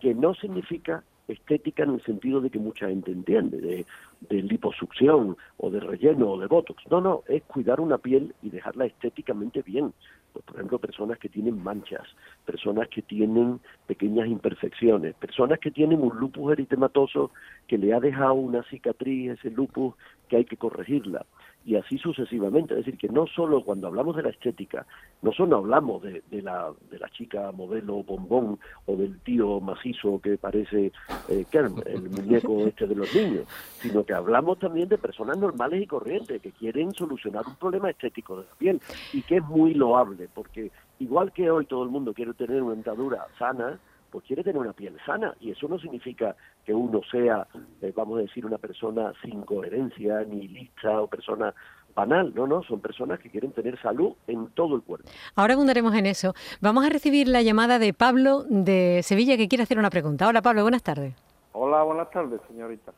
que 0.00 0.14
no 0.14 0.34
significa 0.34 1.04
estética 1.28 1.82
en 1.82 1.90
el 1.90 2.02
sentido 2.04 2.40
de 2.40 2.48
que 2.48 2.58
mucha 2.58 2.88
gente 2.88 3.12
entiende, 3.12 3.58
de, 3.60 3.86
de, 4.30 4.42
liposucción 4.42 5.36
o 5.58 5.70
de 5.70 5.80
relleno 5.80 6.30
o 6.30 6.38
de 6.38 6.46
botox. 6.46 6.82
No, 6.90 7.02
no, 7.02 7.22
es 7.28 7.42
cuidar 7.42 7.80
una 7.80 7.98
piel 7.98 8.34
y 8.42 8.48
dejarla 8.48 8.86
estéticamente 8.86 9.60
bien. 9.60 9.92
Pues, 10.34 10.44
por 10.46 10.56
ejemplo, 10.56 10.80
personas 10.80 11.16
que 11.20 11.28
tienen 11.28 11.62
manchas, 11.62 12.02
personas 12.44 12.88
que 12.88 13.02
tienen 13.02 13.60
pequeñas 13.86 14.26
imperfecciones, 14.26 15.14
personas 15.14 15.60
que 15.60 15.70
tienen 15.70 16.02
un 16.02 16.18
lupus 16.18 16.52
eritematoso 16.52 17.30
que 17.68 17.78
le 17.78 17.94
ha 17.94 18.00
dejado 18.00 18.34
una 18.34 18.64
cicatriz, 18.64 19.30
ese 19.30 19.50
lupus 19.50 19.94
que 20.28 20.38
hay 20.38 20.44
que 20.44 20.56
corregirla 20.56 21.24
y 21.64 21.76
así 21.76 21.98
sucesivamente. 21.98 22.74
Es 22.74 22.84
decir, 22.84 22.98
que 22.98 23.08
no 23.08 23.26
solo 23.26 23.64
cuando 23.64 23.88
hablamos 23.88 24.16
de 24.16 24.22
la 24.22 24.30
estética, 24.30 24.86
no 25.22 25.32
solo 25.32 25.56
hablamos 25.56 26.02
de, 26.02 26.22
la, 26.42 26.70
de 26.90 26.98
la 26.98 27.08
chica 27.10 27.50
modelo 27.52 28.02
bombón 28.02 28.58
o 28.86 28.96
del 28.96 29.18
tío 29.20 29.60
macizo 29.60 30.20
que 30.20 30.36
parece 30.36 30.92
eh, 31.28 31.46
el 31.52 32.10
muñeco 32.10 32.66
este 32.66 32.86
de 32.86 32.94
los 32.94 33.14
niños, 33.14 33.46
sino 33.80 34.04
que 34.04 34.12
hablamos 34.12 34.58
también 34.58 34.88
de 34.88 34.98
personas 34.98 35.38
normales 35.38 35.82
y 35.82 35.86
corrientes 35.86 36.42
que 36.42 36.52
quieren 36.52 36.92
solucionar 36.92 37.44
un 37.46 37.56
problema 37.56 37.90
estético 37.90 38.36
de 38.36 38.46
la 38.46 38.54
piel 38.56 38.80
y 39.12 39.22
que 39.22 39.36
es 39.36 39.44
muy 39.44 39.74
loable, 39.74 40.28
porque 40.34 40.70
igual 40.98 41.32
que 41.32 41.50
hoy 41.50 41.66
todo 41.66 41.82
el 41.82 41.90
mundo 41.90 42.12
quiere 42.12 42.34
tener 42.34 42.62
una 42.62 42.74
dentadura 42.74 43.26
sana, 43.38 43.78
pues 44.14 44.26
quiere 44.26 44.44
tener 44.44 44.60
una 44.62 44.72
piel 44.72 44.96
sana 45.04 45.34
y 45.40 45.50
eso 45.50 45.66
no 45.66 45.76
significa 45.76 46.36
que 46.64 46.72
uno 46.72 47.00
sea, 47.10 47.48
eh, 47.82 47.92
vamos 47.96 48.20
a 48.20 48.22
decir, 48.22 48.46
una 48.46 48.58
persona 48.58 49.12
sin 49.20 49.42
coherencia, 49.42 50.20
ni 50.22 50.46
lista 50.46 51.00
o 51.00 51.08
persona 51.08 51.52
banal, 51.96 52.32
no, 52.32 52.46
no, 52.46 52.62
son 52.62 52.78
personas 52.78 53.18
que 53.18 53.28
quieren 53.28 53.50
tener 53.50 53.76
salud 53.82 54.12
en 54.28 54.50
todo 54.50 54.76
el 54.76 54.82
cuerpo. 54.82 55.10
Ahora 55.34 55.54
abundaremos 55.54 55.92
en 55.96 56.06
eso. 56.06 56.32
Vamos 56.60 56.86
a 56.86 56.90
recibir 56.90 57.26
la 57.26 57.42
llamada 57.42 57.80
de 57.80 57.92
Pablo 57.92 58.44
de 58.44 59.00
Sevilla 59.02 59.36
que 59.36 59.48
quiere 59.48 59.64
hacer 59.64 59.80
una 59.80 59.90
pregunta. 59.90 60.28
Hola 60.28 60.42
Pablo, 60.42 60.62
buenas 60.62 60.84
tardes. 60.84 61.16
Hola, 61.50 61.82
buenas 61.82 62.08
tardes, 62.12 62.40
señorita. 62.46 62.92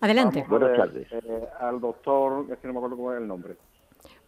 Adelante. 0.00 0.44
buenas 0.48 0.76
tardes. 0.76 1.08
Eh, 1.10 1.48
al 1.58 1.80
doctor, 1.80 2.46
es 2.52 2.58
que 2.60 2.68
no 2.68 2.74
me 2.74 2.78
acuerdo 2.78 2.96
cómo 2.96 3.12
es 3.12 3.20
el 3.20 3.26
nombre. 3.26 3.56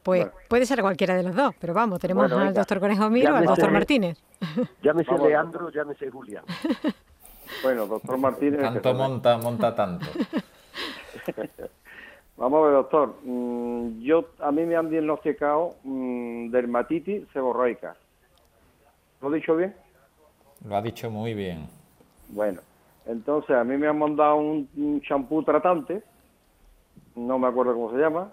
Pues 0.03 0.27
puede 0.49 0.67
ser 0.67 0.81
cualquiera 0.81 1.15
de 1.15 1.23
los 1.23 1.35
dos, 1.35 1.55
pero 1.61 1.73
vamos, 1.75 2.01
tenemos 2.01 2.31
al 2.31 2.53
doctor 2.53 2.81
Conejo 2.81 3.09
Miro 3.09 3.35
o 3.35 3.37
al 3.37 3.45
doctor 3.45 3.71
Martínez. 3.71 4.19
Llámese 4.83 5.17
Leandro, 5.19 5.71
llámese 5.71 6.11
Julián. 6.11 6.45
Bueno, 7.63 7.87
doctor 7.87 8.17
Martínez. 8.17 8.63
Tanto 8.63 8.95
monta, 8.95 9.37
monta 9.37 9.75
tanto. 9.75 10.07
Vamos 12.39 12.59
a 12.59 12.65
ver, 12.65 12.73
doctor. 12.73 13.15
Mm, 13.25 14.01
yo, 14.01 14.31
a 14.41 14.51
mí 14.51 14.65
me 14.65 14.75
han 14.75 14.89
diagnosticado 14.89 15.75
mm, 15.85 16.49
dermatitis 16.51 17.29
seborreica. 17.31 17.95
¿Lo 19.21 19.31
he 19.31 19.37
dicho 19.37 19.55
bien? 19.55 19.77
Lo 20.67 20.77
ha 20.77 20.81
dicho 20.81 21.11
muy 21.11 21.35
bien. 21.35 21.69
Bueno, 22.29 22.63
entonces 23.05 23.55
a 23.55 23.65
mí 23.65 23.77
me 23.77 23.87
han 23.87 23.99
mandado 23.99 24.37
un 24.37 25.03
champú 25.07 25.43
tratante, 25.43 26.03
no 27.15 27.39
me 27.39 27.49
acuerdo 27.49 27.75
cómo 27.75 27.91
se 27.91 27.99
llama, 27.99 28.33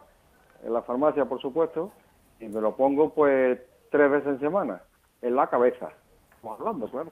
en 0.64 0.74
la 0.74 0.82
farmacia, 0.82 1.26
por 1.26 1.42
supuesto, 1.42 1.92
y 2.40 2.48
me 2.48 2.62
lo 2.62 2.76
pongo 2.76 3.14
pues 3.14 3.60
tres 3.92 4.12
veces 4.12 4.28
en 4.28 4.40
semana, 4.40 4.82
en 5.22 5.36
la 5.36 5.48
cabeza. 5.48 5.90
Hablando, 6.44 6.90
claro. 6.90 7.12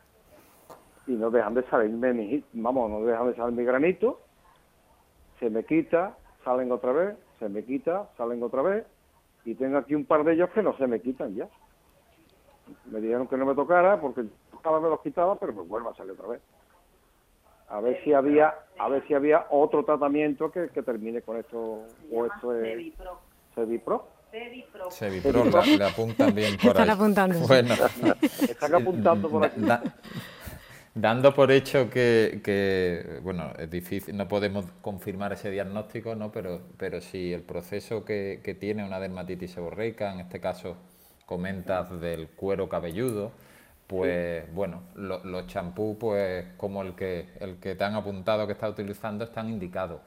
Y 1.05 1.11
no 1.11 1.29
dejan 1.29 1.53
de 1.53 1.63
salirme 1.69 2.13
mis, 2.13 2.43
vamos, 2.53 2.89
no 2.89 3.01
dejan 3.01 3.27
de 3.27 3.35
salir 3.35 3.57
mi 3.57 3.63
granito, 3.63 4.21
se 5.39 5.49
me 5.49 5.63
quita, 5.63 6.17
salen 6.43 6.71
otra 6.71 6.91
vez, 6.91 7.17
se 7.39 7.47
me 7.49 7.63
quita, 7.63 8.09
salen 8.17 8.43
otra 8.43 8.61
vez, 8.61 8.85
y 9.45 9.55
tengo 9.55 9.77
aquí 9.77 9.95
un 9.95 10.05
par 10.05 10.23
de 10.23 10.33
ellos 10.33 10.49
que 10.49 10.63
no 10.63 10.75
se 10.77 10.87
me 10.87 10.99
quitan 10.99 11.35
ya. 11.35 11.47
Me 12.85 12.99
dijeron 12.99 13.27
que 13.27 13.37
no 13.37 13.45
me 13.45 13.55
tocara 13.55 14.01
porque 14.01 14.25
cada 14.61 14.75
vez 14.75 14.83
me 14.83 14.89
los 14.89 15.01
quitaba, 15.01 15.35
pero 15.35 15.53
me 15.53 15.61
vuelve 15.61 15.89
a 15.89 15.93
salir 15.93 16.11
otra 16.11 16.27
vez. 16.27 16.41
A 17.69 17.79
ver 17.79 18.01
si 18.03 18.13
había, 18.13 18.53
a 18.77 18.89
ver 18.89 19.05
si 19.07 19.13
había 19.13 19.47
otro 19.49 19.83
tratamiento 19.85 20.51
que, 20.51 20.69
que 20.69 20.83
termine 20.83 21.21
con 21.21 21.37
esto 21.37 21.83
o 22.11 22.25
esto 22.25 22.53
es 22.55 22.93
Sevipro. 23.57 24.07
Sevipro. 24.29 24.91
Sevipro, 24.91 25.45
le 25.65 25.83
apuntan 25.83 26.35
bien 26.35 26.57
por 26.57 26.71
Están 26.71 26.91
apuntando. 26.91 27.39
Bueno. 27.39 27.73
Están 28.21 28.75
apuntando 28.75 29.29
por 29.31 29.45
aquí. 29.45 29.61
dando 30.93 31.33
por 31.33 31.51
hecho 31.51 31.89
que, 31.89 33.19
bueno, 33.23 33.53
es 33.57 33.71
difícil, 33.71 34.15
no 34.15 34.27
podemos 34.27 34.65
confirmar 34.83 35.33
ese 35.33 35.49
diagnóstico, 35.49 36.13
¿no? 36.13 36.31
Pero, 36.31 36.61
pero 36.77 37.01
si 37.01 37.33
el 37.33 37.41
proceso 37.41 38.05
que, 38.05 38.41
que 38.43 38.53
tiene 38.53 38.85
una 38.85 38.99
dermatitis 38.99 39.51
seborreica, 39.51 40.13
en 40.13 40.19
este 40.19 40.39
caso 40.39 40.77
comentas 41.25 41.99
del 41.99 42.27
cuero 42.27 42.69
cabelludo, 42.69 43.31
pues 43.87 44.53
bueno, 44.53 44.83
los 44.95 45.47
champús, 45.47 45.97
pues 45.99 46.45
como 46.57 46.83
el 46.83 46.93
que, 46.93 47.29
el 47.39 47.55
que 47.55 47.73
te 47.73 47.83
han 47.83 47.95
apuntado 47.95 48.45
que 48.45 48.53
está 48.53 48.69
utilizando, 48.69 49.23
están 49.23 49.49
indicados. 49.49 50.01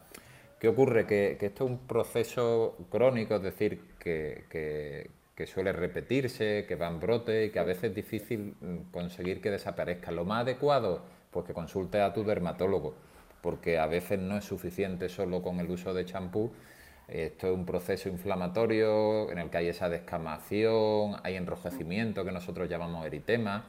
¿Qué 0.61 0.69
ocurre? 0.69 1.07
Que, 1.07 1.38
esto 1.40 1.64
es 1.64 1.71
un 1.71 1.79
proceso 1.79 2.76
crónico, 2.90 3.37
es 3.37 3.43
decir, 3.43 3.81
que, 3.99 5.11
suele 5.47 5.73
repetirse, 5.73 6.67
que 6.69 6.76
va 6.76 6.88
en 6.88 7.00
brote 7.00 7.47
y 7.47 7.50
que 7.50 7.59
a 7.59 7.64
veces 7.64 7.85
es 7.85 7.95
difícil 7.95 8.55
mm, 8.61 8.90
conseguir 8.93 9.40
que 9.40 9.50
desaparezca. 9.50 10.12
Lo 10.12 10.26
más 10.26 10.43
adecuado, 10.43 11.02
pues 11.31 11.47
que 11.47 11.55
consulte 11.55 12.02
a 12.02 12.12
tu 12.12 12.25
dermatólogo, 12.25 12.95
porque 13.40 13.79
a 13.79 13.87
veces 13.87 14.19
no 14.19 14.37
es 14.37 14.45
suficiente 14.45 15.09
solo 15.09 15.40
con 15.40 15.61
el 15.61 15.71
uso 15.71 15.95
de 15.95 16.05
champú. 16.05 16.52
Esto 17.09 17.47
es 17.47 17.55
un 17.55 17.64
proceso 17.64 18.11
inflamatorio 18.11 19.33
en 19.33 19.38
el 19.38 19.49
que 19.49 19.57
hay 19.57 19.69
esa 19.69 19.88
descamación, 19.88 21.17
hay 21.23 21.37
enrojecimiento 21.37 22.23
que 22.23 22.33
nosotros 22.33 22.69
llamamos 22.69 23.07
eritema, 23.07 23.64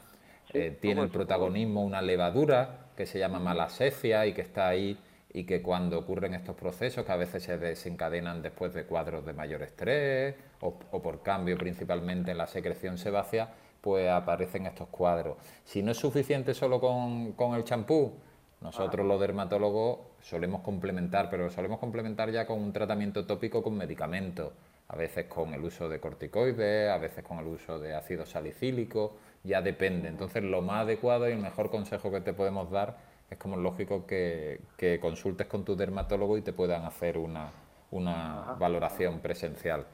eh, 0.54 0.78
tiene 0.82 1.02
el 1.04 1.10
protagonismo 1.10 1.86
una 1.86 2.02
levadura 2.02 2.88
que 2.98 3.06
se 3.06 3.18
llama 3.18 3.40
malacesia 3.40 4.26
y 4.26 4.34
que 4.34 4.42
está 4.42 4.68
ahí 4.68 5.00
y 5.34 5.46
que 5.46 5.62
cuando 5.62 6.00
ocurren 6.00 6.34
estos 6.34 6.56
procesos, 6.56 7.06
que 7.06 7.12
a 7.12 7.16
veces 7.16 7.44
se 7.44 7.58
desencadenan 7.58 8.42
después 8.42 8.74
de 8.74 8.84
cuadros 8.84 9.26
de 9.26 9.34
mayor 9.34 9.62
estrés 9.62 10.36
o, 10.60 10.74
por 10.74 11.22
cambio 11.22 11.58
principalmente 11.58 12.32
en 12.32 12.38
la 12.38 12.48
secreción 12.48 12.98
sebácea, 12.98 13.54
pues 13.80 14.10
aparecen 14.10 14.66
estos 14.66 14.90
cuadros. 14.90 15.38
Si 15.64 15.82
no 15.82 15.92
es 15.92 15.98
suficiente 15.98 16.54
solo 16.54 16.80
con, 16.80 17.32
con 17.34 17.56
el 17.56 17.64
champú, 17.64 18.14
nosotros 18.60 19.08
los 19.08 19.20
dermatólogos 19.20 20.00
solemos 20.22 20.62
complementar, 20.62 21.30
pero 21.30 21.50
solemos 21.50 21.80
complementar 21.80 22.30
ya 22.30 22.46
con 22.46 22.60
un 22.60 22.74
tratamiento 22.74 23.26
tópico 23.26 23.64
con 23.64 23.76
medicamentos, 23.76 24.52
a 24.90 24.96
veces 24.96 25.26
con 25.26 25.54
el 25.54 25.64
uso 25.64 25.90
de 25.90 26.00
corticoides, 26.00 26.92
a 26.92 26.98
veces 26.98 27.24
con 27.24 27.40
el 27.40 27.48
uso 27.48 27.80
de 27.80 27.96
ácido 27.96 28.26
salicílico, 28.26 29.16
ya 29.44 29.62
depende. 29.62 30.10
Entonces 30.10 30.44
lo 30.44 30.62
más 30.62 30.82
adecuado 30.82 31.28
y 31.28 31.32
el 31.32 31.40
mejor 31.40 31.72
consejo 31.72 32.12
que 32.12 32.22
te 32.22 32.34
podemos 32.34 32.70
dar 32.70 32.98
es 33.32 33.38
como 33.38 33.56
lógico 33.56 34.06
que, 34.06 34.60
consultes 35.02 35.48
con 35.48 35.64
tu 35.64 35.76
dermatólogo 35.76 36.38
y 36.38 36.42
te 36.42 36.52
puedan 36.52 36.84
hacer 36.84 37.18
una, 37.18 37.50
una 37.92 38.56
valoración 38.60 39.20
presencial. 39.22 39.86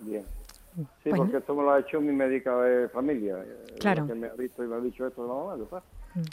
Bien. 0.00 0.24
Sí, 1.02 1.10
porque 1.16 1.38
esto 1.38 1.54
me 1.54 1.62
lo 1.62 1.72
ha 1.72 1.80
hecho 1.80 2.02
mi 2.02 2.12
médica 2.12 2.54
de 2.60 2.90
familia. 2.90 3.38
Claro. 3.80 4.06
Que 4.06 4.14
me 4.14 4.26
ha 4.26 4.34
visto 4.34 4.62
y 4.62 4.66
me 4.66 4.76
ha 4.76 4.80
dicho 4.80 5.06
esto 5.06 5.22
de 5.22 5.28
la 5.28 5.34
mamá, 5.34 5.80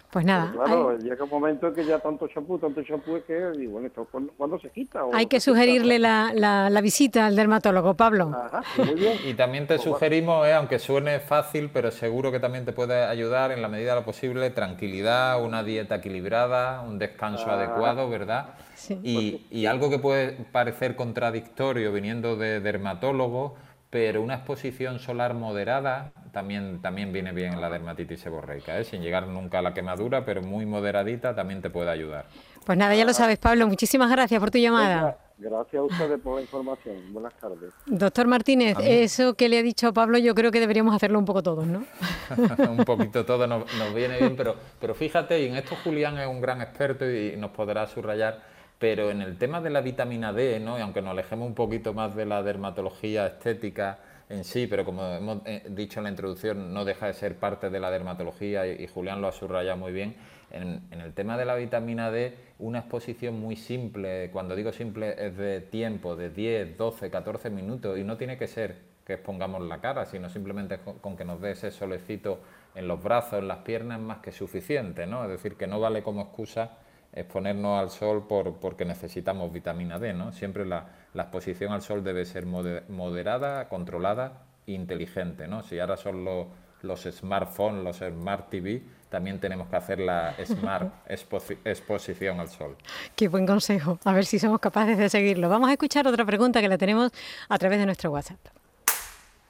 Pues 0.10 0.26
nada. 0.26 0.52
claro, 0.52 0.98
llega 0.98 1.24
un 1.24 1.30
momento 1.30 1.68
en 1.68 1.74
que 1.74 1.86
ya 1.86 2.00
tanto 2.00 2.28
champú, 2.28 2.58
tanto 2.58 2.82
champú 2.84 3.18
es 3.18 3.24
que, 3.24 3.52
y 3.60 3.68
bueno, 3.68 3.88
esto 3.88 4.08
cuándo 4.38 4.60
se 4.60 4.70
quita. 4.70 5.02
Hay 5.14 5.26
que 5.26 5.40
sugerirle 5.40 6.00
la, 6.00 6.32
la, 6.34 6.82
visita 6.82 7.26
al 7.26 7.36
dermatólogo, 7.36 7.96
Pablo. 7.96 8.32
muy 8.78 8.96
bien. 8.96 9.18
Y 9.26 9.34
también 9.34 9.68
te 9.68 9.76
pues 9.76 9.84
sugerimos, 9.84 10.48
eh, 10.48 10.54
aunque 10.54 10.80
suene 10.80 11.20
fácil, 11.20 11.70
pero 11.74 11.92
seguro 11.92 12.32
que 12.32 12.40
también 12.40 12.66
te 12.66 12.72
puede 12.72 13.04
ayudar 13.04 13.52
en 13.52 13.62
la 13.62 13.68
medida 13.68 13.94
de 13.94 14.02
lo 14.02 14.06
posible, 14.06 14.50
tranquilidad, 14.52 15.44
una 15.44 15.64
dieta 15.64 15.96
equilibrada, 15.96 16.82
un 16.82 17.00
descanso 17.00 17.50
adecuado, 17.50 18.10
¿verdad? 18.10 18.56
Sí. 18.76 19.00
Y, 19.04 19.46
y 19.50 19.66
algo 19.66 19.90
que 19.90 20.00
puede 20.00 20.34
parecer 20.52 20.96
contradictorio 20.96 21.92
viniendo 21.92 22.36
de 22.36 22.60
dermatólogo 22.60 23.56
pero 23.94 24.24
una 24.24 24.34
exposición 24.34 24.98
solar 24.98 25.36
moderada 25.36 26.14
también, 26.32 26.82
también 26.82 27.14
viene 27.14 27.32
bien 27.32 27.54
en 27.54 27.62
la 27.62 27.70
dermatitis 27.70 28.22
seborreica, 28.22 28.80
¿eh? 28.80 28.84
sin 28.84 29.04
llegar 29.04 29.28
nunca 29.28 29.60
a 29.60 29.62
la 29.62 29.76
quemadura, 29.76 30.26
pero 30.26 30.42
muy 30.42 30.66
moderadita 30.66 31.36
también 31.36 31.62
te 31.62 31.70
puede 31.70 31.92
ayudar. 31.92 32.26
Pues 32.66 32.76
nada, 32.76 32.96
ya 32.96 33.06
lo 33.06 33.14
sabes, 33.14 33.38
Pablo. 33.38 33.68
Muchísimas 33.68 34.10
gracias 34.10 34.40
por 34.40 34.50
tu 34.50 34.58
llamada. 34.58 35.20
Gracias 35.38 35.80
a 35.80 35.84
ustedes 35.84 36.20
por 36.22 36.38
la 36.38 36.42
información. 36.42 37.14
Buenas 37.14 37.36
tardes. 37.36 37.72
Doctor 37.86 38.26
Martínez, 38.26 38.78
eso 38.82 39.36
que 39.36 39.48
le 39.48 39.60
ha 39.60 39.62
dicho 39.62 39.94
Pablo, 39.94 40.18
yo 40.18 40.34
creo 40.34 40.50
que 40.50 40.60
deberíamos 40.60 40.96
hacerlo 40.96 41.20
un 41.20 41.26
poco 41.26 41.44
todos, 41.44 41.68
¿no? 41.68 41.84
un 42.72 42.86
poquito 42.86 43.24
todo 43.28 43.46
nos, 43.46 43.72
nos 43.78 43.94
viene 43.94 44.18
bien, 44.18 44.36
pero, 44.36 44.56
pero 44.82 44.96
fíjate, 44.96 45.40
y 45.40 45.50
en 45.50 45.56
esto 45.56 45.76
Julián 45.84 46.18
es 46.18 46.26
un 46.26 46.42
gran 46.42 46.62
experto 46.62 47.08
y 47.08 47.36
nos 47.38 47.52
podrá 47.52 47.86
subrayar 47.86 48.53
pero 48.84 49.12
en 49.12 49.22
el 49.22 49.38
tema 49.38 49.62
de 49.62 49.70
la 49.70 49.80
vitamina 49.80 50.34
D, 50.34 50.60
¿no? 50.60 50.78
y 50.78 50.82
aunque 50.82 51.02
nos 51.02 51.12
alejemos 51.12 51.48
un 51.48 51.56
poquito 51.56 51.94
más 51.94 52.18
de 52.18 52.26
la 52.26 52.44
dermatología 52.44 53.28
estética 53.28 54.00
en 54.28 54.44
sí, 54.44 54.68
pero 54.68 54.84
como 54.84 55.06
hemos 55.06 55.38
eh, 55.46 55.64
dicho 55.70 56.02
en 56.02 56.04
la 56.04 56.10
introducción, 56.10 56.74
no 56.74 56.84
deja 56.84 57.08
de 57.08 57.14
ser 57.14 57.38
parte 57.38 57.70
de 57.70 57.80
la 57.80 57.90
dermatología 57.90 58.68
y, 58.68 58.86
Julián 58.88 59.22
lo 59.22 59.30
ha 59.30 59.32
subrayado 59.32 59.78
muy 59.78 59.94
bien. 59.94 60.18
En, 60.52 60.82
el 60.92 61.14
tema 61.14 61.38
de 61.38 61.46
la 61.46 61.56
vitamina 61.56 62.12
D, 62.12 62.36
una 62.60 62.80
exposición 62.80 63.40
muy 63.40 63.56
simple, 63.56 64.30
cuando 64.34 64.54
digo 64.54 64.74
simple 64.74 65.16
es 65.18 65.38
de 65.38 65.62
tiempo, 65.62 66.18
de 66.18 66.30
10, 66.32 66.78
12, 66.78 67.10
14 67.10 67.50
minutos, 67.52 67.98
y 67.98 68.04
no 68.04 68.18
tiene 68.18 68.38
que 68.38 68.48
ser 68.48 68.76
que 69.06 69.14
expongamos 69.14 69.62
la 69.62 69.80
cara, 69.80 70.06
sino 70.06 70.28
simplemente 70.28 70.80
con, 71.02 71.16
que 71.16 71.24
nos 71.24 71.40
dé 71.40 71.52
ese 71.52 71.72
solecito 71.72 72.42
en 72.76 72.90
los 72.90 73.02
brazos, 73.02 73.40
en 73.40 73.48
las 73.48 73.60
piernas, 73.60 74.02
más 74.02 74.18
que 74.18 74.34
suficiente, 74.34 75.08
¿no? 75.08 75.24
Es 75.24 75.30
decir, 75.30 75.56
que 75.56 75.68
no 75.68 75.80
vale 75.80 76.04
como 76.04 76.24
excusa 76.24 76.83
exponernos 77.14 77.80
al 77.80 77.90
sol 77.90 78.28
por, 78.28 78.56
porque 78.56 78.86
necesitamos 78.86 79.52
vitamina 79.52 80.00
D, 80.00 80.14
¿no? 80.14 80.32
Siempre 80.32 80.66
la, 80.66 80.88
exposición 81.14 81.72
al 81.72 81.82
sol 81.82 82.04
debe 82.04 82.26
ser 82.26 82.46
moderada, 82.46 83.70
controlada 83.70 84.44
e 84.66 84.74
inteligente, 84.74 85.48
¿no? 85.48 85.64
Si 85.64 85.80
ahora 85.80 85.98
son 85.98 86.26
los, 86.26 86.48
los 86.82 87.02
smartphones, 87.04 87.84
los 87.84 87.98
smart 87.98 88.50
TV, 88.50 88.84
también 89.10 89.40
tenemos 89.40 89.68
que 89.68 89.76
hacer 89.76 90.00
la 90.00 90.36
smart 90.44 90.92
exposición 91.66 92.40
al 92.40 92.50
sol. 92.50 92.76
Qué 93.16 93.28
buen 93.28 93.46
consejo, 93.46 94.00
a 94.04 94.14
ver 94.14 94.26
si 94.26 94.40
somos 94.40 94.60
capaces 94.60 94.98
de 94.98 95.08
seguirlo. 95.08 95.50
Vamos 95.50 95.70
a 95.70 95.74
escuchar 95.74 96.08
otra 96.08 96.26
pregunta 96.26 96.62
que 96.62 96.68
la 96.68 96.78
tenemos 96.78 97.12
a 97.48 97.58
través 97.60 97.78
de 97.78 97.86
nuestro 97.86 98.12
WhatsApp. 98.12 98.40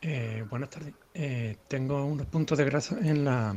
Eh, 0.02 0.44
buenas 0.50 0.70
tardes. 0.70 0.94
Eh, 1.14 1.56
tengo 1.70 2.04
unos 2.04 2.28
puntos 2.28 2.58
de 2.58 2.66
grasa 2.66 2.98
en 3.00 3.24
la, 3.24 3.56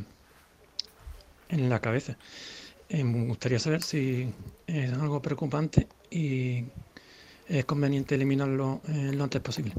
en 1.48 1.68
la 1.68 1.80
cabeza. 1.80 2.16
Eh, 2.88 3.02
me 3.02 3.26
gustaría 3.26 3.58
saber 3.58 3.82
si 3.82 4.32
es 4.66 4.92
algo 4.92 5.20
preocupante 5.20 5.88
y 6.10 6.64
es 7.48 7.64
conveniente 7.64 8.14
eliminarlo 8.14 8.80
eh, 8.88 9.12
lo 9.14 9.24
antes 9.24 9.40
posible. 9.40 9.72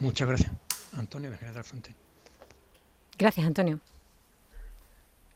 Muchas 0.00 0.28
gracias. 0.28 0.52
Antonio 0.96 1.30
de 1.30 1.36
General 1.36 1.64
Fuente. 1.64 1.94
Gracias, 3.16 3.46
Antonio. 3.46 3.80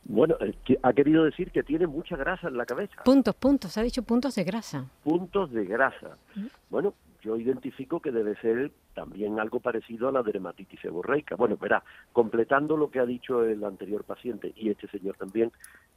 Bueno, 0.04 0.36
ha 0.82 0.92
querido 0.92 1.24
decir 1.24 1.52
que 1.52 1.62
tiene 1.62 1.86
mucha 1.86 2.16
grasa 2.16 2.48
en 2.48 2.56
la 2.56 2.66
cabeza. 2.66 3.02
Puntos, 3.04 3.34
puntos, 3.36 3.78
ha 3.78 3.82
dicho 3.82 4.02
puntos 4.02 4.34
de 4.34 4.44
grasa. 4.44 4.84
Puntos 5.04 5.52
de 5.52 5.64
grasa. 5.64 6.16
Bueno, 6.70 6.94
yo 7.22 7.36
identifico 7.36 8.00
que 8.00 8.10
debe 8.10 8.34
ser 8.36 8.72
también 8.94 9.38
algo 9.38 9.60
parecido 9.60 10.08
a 10.08 10.12
la 10.12 10.22
dermatitis 10.22 10.80
seborreica. 10.80 11.36
Bueno, 11.36 11.56
verá, 11.56 11.82
completando 12.12 12.76
lo 12.76 12.90
que 12.90 12.98
ha 12.98 13.06
dicho 13.06 13.44
el 13.44 13.64
anterior 13.64 14.04
paciente 14.04 14.52
y 14.56 14.70
este 14.70 14.88
señor 14.88 15.16
también, 15.16 15.52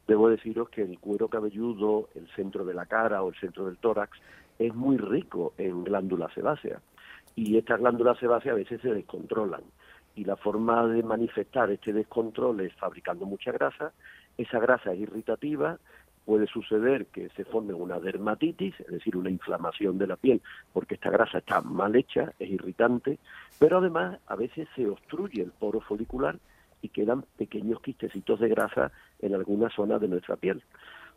debo 0.08 0.30
deciros 0.30 0.70
que 0.70 0.84
el 0.84 1.00
cuero 1.00 1.28
cabelludo, 1.28 2.10
el 2.16 2.28
centro 2.36 2.64
de 2.64 2.76
la 2.76 2.86
cara 2.86 3.24
o 3.24 3.30
el 3.30 3.36
centro 3.36 3.66
del 3.66 3.78
tórax 3.78 4.18
es 4.60 4.74
muy 4.74 4.98
rico 4.98 5.54
en 5.58 5.84
glándulas 5.84 6.32
sebáceas 6.34 6.82
y 7.36 7.58
estas 7.58 7.80
glándulas 7.80 8.18
sebáceas 8.20 8.54
a 8.54 8.58
veces 8.58 8.80
se 8.82 8.94
descontrolan 8.94 9.62
y 10.16 10.24
la 10.24 10.38
forma 10.38 10.88
de 10.88 11.04
manifestar 11.04 11.70
este 11.72 11.92
descontrol 11.92 12.62
es 12.62 12.74
fabricando 12.76 13.26
mucha 13.26 13.52
grasa, 13.52 13.92
esa 14.38 14.60
grasa 14.60 14.94
es 14.94 15.00
irritativa, 15.00 15.78
puede 16.26 16.48
suceder 16.48 17.06
que 17.08 17.30
se 17.30 17.46
forme 17.46 17.74
una 17.74 18.00
dermatitis, 18.00 18.80
es 18.80 18.88
decir, 18.88 19.16
una 19.16 19.30
inflamación 19.30 19.98
de 19.98 20.08
la 20.08 20.16
piel, 20.16 20.42
porque 20.74 20.96
esta 20.96 21.10
grasa 21.10 21.38
está 21.38 21.62
mal 21.62 21.96
hecha, 21.96 22.34
es 22.40 22.50
irritante, 22.50 23.20
pero 23.60 23.78
además 23.78 24.20
a 24.28 24.36
veces 24.36 24.68
se 24.76 24.88
obstruye 24.88 25.44
el 25.44 25.52
poro 25.52 25.82
folicular 25.82 26.38
y 26.82 26.90
quedan 26.90 27.26
pequeños 27.38 27.82
quistecitos 27.82 28.40
de 28.40 28.50
grasa 28.50 28.92
en 29.20 29.36
algunas 29.36 29.74
zonas 29.74 30.02
de 30.02 30.08
nuestra 30.08 30.36
piel. 30.36 30.64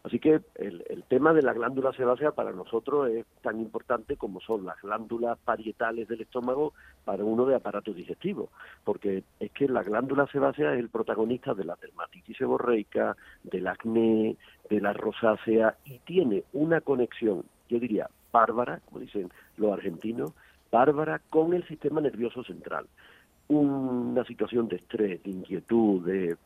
Así 0.04 0.18
que 0.18 0.40
el, 0.54 0.84
el, 0.88 1.02
tema 1.04 1.32
de 1.32 1.42
la 1.42 1.52
glándula 1.52 1.92
sebácea 1.92 2.30
para 2.30 2.52
nosotros 2.52 3.11
es 3.11 3.26
tan 3.42 3.61
importante 3.61 4.16
como 4.16 4.40
son 4.40 4.64
las 4.64 4.80
glándulas 4.80 5.38
parietales 5.38 6.08
del 6.08 6.20
estómago 6.20 6.72
para 7.04 7.24
uno 7.24 7.44
de 7.46 7.56
aparato 7.56 7.92
digestivo, 7.92 8.48
porque 8.84 9.24
es 9.40 9.50
que 9.50 9.68
la 9.68 9.82
glándula 9.82 10.26
sebácea 10.28 10.74
es 10.74 10.78
el 10.78 10.88
protagonista 10.88 11.52
de 11.52 11.64
la 11.64 11.76
dermatitis 11.80 12.37
seborreica, 12.37 13.16
del 13.42 13.66
acné, 13.66 14.37
de 14.70 14.80
la 14.80 14.92
rosácea 14.92 15.76
y 15.84 15.98
tiene 16.00 16.44
una 16.52 16.80
conexión, 16.80 17.44
yo 17.68 17.80
diría, 17.80 18.08
bárbara, 18.32 18.80
como 18.87 19.00
dicen 19.00 19.30
los 19.56 19.72
argentinos, 19.72 20.32
bárbara 20.70 21.20
con 21.30 21.54
el 21.54 21.66
sistema 21.66 22.00
nervioso 22.00 22.44
central. 22.44 22.87
Una 23.48 24.24
situación 24.24 24.68
de 24.68 24.76
estrés, 24.76 25.22
de 25.22 25.30
inquietud, 25.30 26.04
de 26.04 26.37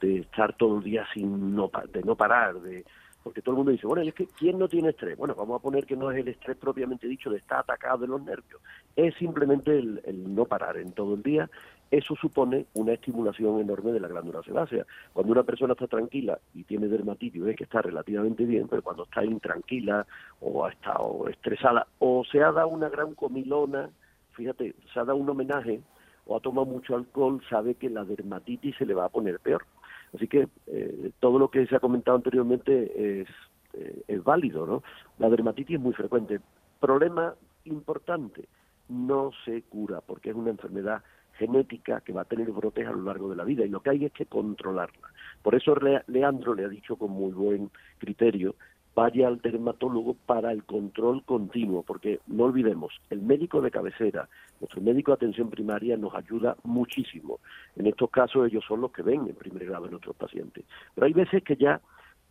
de 0.00 0.20
estar 0.20 0.56
todo 0.56 0.78
el 0.78 0.84
día 0.84 1.06
sin 1.12 1.54
no, 1.54 1.70
de 1.92 2.02
no 2.02 2.16
parar, 2.16 2.60
de 2.60 2.84
porque 3.24 3.40
todo 3.40 3.54
el 3.54 3.56
mundo 3.56 3.72
dice, 3.72 3.86
bueno, 3.86 4.02
es 4.02 4.12
que 4.12 4.26
¿quién 4.26 4.58
no 4.58 4.68
tiene 4.68 4.90
estrés? 4.90 5.16
Bueno, 5.16 5.34
vamos 5.34 5.58
a 5.58 5.62
poner 5.62 5.86
que 5.86 5.96
no 5.96 6.10
es 6.10 6.18
el 6.18 6.28
estrés 6.28 6.58
propiamente 6.58 7.08
dicho 7.08 7.30
de 7.30 7.38
estar 7.38 7.60
atacado 7.60 7.98
de 7.98 8.06
los 8.06 8.22
nervios, 8.22 8.60
es 8.94 9.14
simplemente 9.14 9.78
el, 9.78 10.34
no 10.34 10.44
parar 10.44 10.76
en 10.76 10.92
todo 10.92 11.14
el 11.14 11.22
día. 11.22 11.50
Eso 11.90 12.14
supone 12.16 12.66
una 12.74 12.92
estimulación 12.92 13.60
enorme 13.60 13.92
de 13.92 14.00
la 14.00 14.08
glándula 14.08 14.42
sebácea. 14.42 14.84
Cuando 15.12 15.32
una 15.32 15.42
persona 15.42 15.72
está 15.72 15.86
tranquila 15.86 16.38
y 16.52 16.64
tiene 16.64 16.88
dermatitis, 16.88 17.42
ve 17.42 17.54
que 17.54 17.64
está 17.64 17.80
relativamente 17.80 18.44
bien, 18.44 18.68
pero 18.68 18.82
cuando 18.82 19.04
está 19.04 19.24
intranquila 19.24 20.06
o 20.40 20.66
ha 20.66 20.70
estado 20.70 21.26
estresada 21.28 21.86
o 22.00 22.24
se 22.24 22.42
ha 22.42 22.52
dado 22.52 22.68
una 22.68 22.88
gran 22.88 23.14
comilona, 23.14 23.88
fíjate, 24.32 24.74
se 24.92 25.00
ha 25.00 25.04
dado 25.04 25.16
un 25.16 25.30
homenaje 25.30 25.80
o 26.26 26.36
ha 26.36 26.40
tomado 26.40 26.66
mucho 26.66 26.94
alcohol, 26.96 27.40
sabe 27.48 27.74
que 27.76 27.88
la 27.88 28.04
dermatitis 28.04 28.76
se 28.76 28.86
le 28.86 28.94
va 28.94 29.06
a 29.06 29.10
poner 29.10 29.38
peor. 29.40 29.64
Así 30.14 30.28
que 30.28 30.48
eh, 30.66 31.10
todo 31.20 31.38
lo 31.38 31.50
que 31.50 31.66
se 31.66 31.76
ha 31.76 31.80
comentado 31.80 32.16
anteriormente 32.16 33.20
es, 33.22 33.28
eh, 33.72 34.02
es 34.06 34.22
válido, 34.22 34.66
¿no? 34.66 34.82
La 35.18 35.28
dermatitis 35.28 35.76
es 35.76 35.82
muy 35.82 35.92
frecuente. 35.92 36.40
Problema 36.80 37.34
importante, 37.64 38.48
no 38.88 39.30
se 39.44 39.62
cura 39.62 40.00
porque 40.00 40.30
es 40.30 40.36
una 40.36 40.50
enfermedad 40.50 41.02
genética 41.38 42.00
que 42.00 42.12
va 42.12 42.22
a 42.22 42.26
tener 42.26 42.50
brotes 42.52 42.86
a 42.86 42.92
lo 42.92 43.02
largo 43.02 43.28
de 43.28 43.36
la 43.36 43.44
vida 43.44 43.64
y 43.64 43.68
lo 43.68 43.82
que 43.82 43.90
hay 43.90 44.04
es 44.04 44.12
que 44.12 44.26
controlarla. 44.26 45.08
Por 45.42 45.54
eso 45.54 45.74
Leandro 46.06 46.54
le 46.54 46.64
ha 46.64 46.68
dicho 46.68 46.96
con 46.96 47.10
muy 47.10 47.32
buen 47.32 47.70
criterio 47.98 48.54
vaya 48.94 49.28
al 49.28 49.40
dermatólogo 49.40 50.14
para 50.26 50.52
el 50.52 50.64
control 50.64 51.24
continuo, 51.24 51.82
porque 51.82 52.20
no 52.26 52.44
olvidemos, 52.44 52.92
el 53.10 53.22
médico 53.22 53.60
de 53.60 53.70
cabecera, 53.70 54.28
nuestro 54.60 54.80
médico 54.80 55.10
de 55.10 55.16
atención 55.16 55.50
primaria 55.50 55.96
nos 55.96 56.14
ayuda 56.14 56.56
muchísimo. 56.62 57.40
En 57.76 57.86
estos 57.86 58.10
casos 58.10 58.46
ellos 58.46 58.64
son 58.66 58.80
los 58.80 58.92
que 58.92 59.02
ven 59.02 59.26
en 59.28 59.34
primer 59.34 59.66
grado 59.66 59.86
a 59.86 59.90
nuestros 59.90 60.14
pacientes. 60.16 60.64
Pero 60.94 61.06
hay 61.06 61.12
veces 61.12 61.42
que 61.42 61.56
ya 61.56 61.80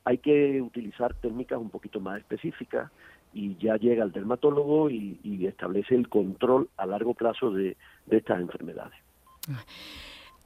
hay 0.06 0.18
que 0.18 0.62
utilizar 0.62 1.14
técnicas 1.16 1.60
un 1.60 1.70
poquito 1.70 2.00
más 2.00 2.20
específicas 2.20 2.92
y 3.34 3.56
ya 3.58 3.78
llega 3.78 4.04
el 4.04 4.12
dermatólogo 4.12 4.90
y, 4.90 5.20
establece 5.48 5.96
el 5.96 6.08
control 6.08 6.70
a 6.78 6.86
largo 6.86 7.14
plazo 7.14 7.52
de, 7.52 7.76
de 8.06 8.18
estas 8.18 8.40
enfermedades. 8.40 8.98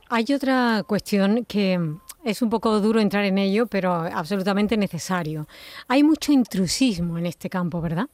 Hay 0.10 0.26
otra 0.34 0.84
cuestión 0.88 1.46
que 1.46 1.80
es 2.24 2.42
un 2.42 2.50
poco 2.50 2.80
duro 2.80 3.00
entrar 3.00 3.26
en 3.26 3.38
ello, 3.38 3.68
pero 3.68 3.94
absolutamente 3.94 4.78
necesario. 4.78 5.48
Hay 5.88 6.04
mucho 6.04 6.32
intrusismo 6.32 7.18
en 7.18 7.26
este 7.26 7.50
campo, 7.50 7.82
¿verdad? 7.82 8.08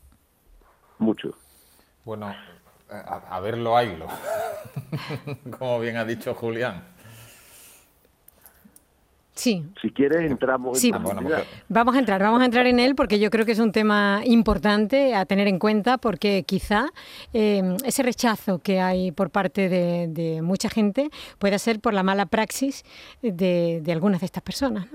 Mucho. 1.00 1.36
Bueno, 2.06 2.34
a, 2.90 3.40
verlo 3.40 3.78
haylo, 3.78 4.08
como 5.58 5.80
bien 5.80 5.98
ha 5.98 6.06
dicho 6.06 6.34
Julián. 6.34 6.93
Sí. 9.36 9.66
Si 9.82 9.90
quieres, 9.90 10.30
entramos 10.30 10.84
en 10.84 10.94
ah, 10.94 11.44
Vamos 11.68 11.96
a 11.96 12.00
entrar, 12.00 12.22
vamos 12.22 12.42
a 12.42 12.46
entrar 12.46 12.68
en 12.68 12.80
él 12.80 12.94
porque 12.96 13.20
yo 13.20 13.32
creo 13.32 13.46
que 13.46 13.54
es 13.54 13.60
un 13.60 13.72
tema 13.72 14.22
importante 14.26 15.16
a 15.16 15.26
tener 15.26 15.48
en 15.48 15.58
cuenta 15.58 15.98
porque 15.98 16.44
quizá 16.44 16.90
em, 17.34 17.76
ese 17.84 18.04
rechazo 18.04 18.60
que 18.60 18.80
hay 18.80 19.12
por 19.12 19.32
parte 19.32 19.70
de, 19.70 20.42
mucha 20.44 20.70
gente 20.70 21.10
pueda 21.40 21.58
ser 21.58 21.80
por 21.80 21.94
la 21.96 22.04
mala 22.04 22.28
praxis 22.28 22.84
de, 23.24 23.82
algunas 23.92 24.22
de 24.22 24.28
estas 24.28 24.44
personas. 24.44 24.86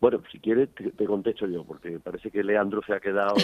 Bueno, 0.00 0.22
si 0.30 0.38
quieres 0.38 0.70
te, 0.74 1.04
contesto 1.04 1.46
yo, 1.46 1.64
porque 1.64 1.98
parece 1.98 2.30
que 2.30 2.42
Leandro 2.44 2.82
se 2.86 2.94
ha 2.94 3.00
quedado 3.00 3.34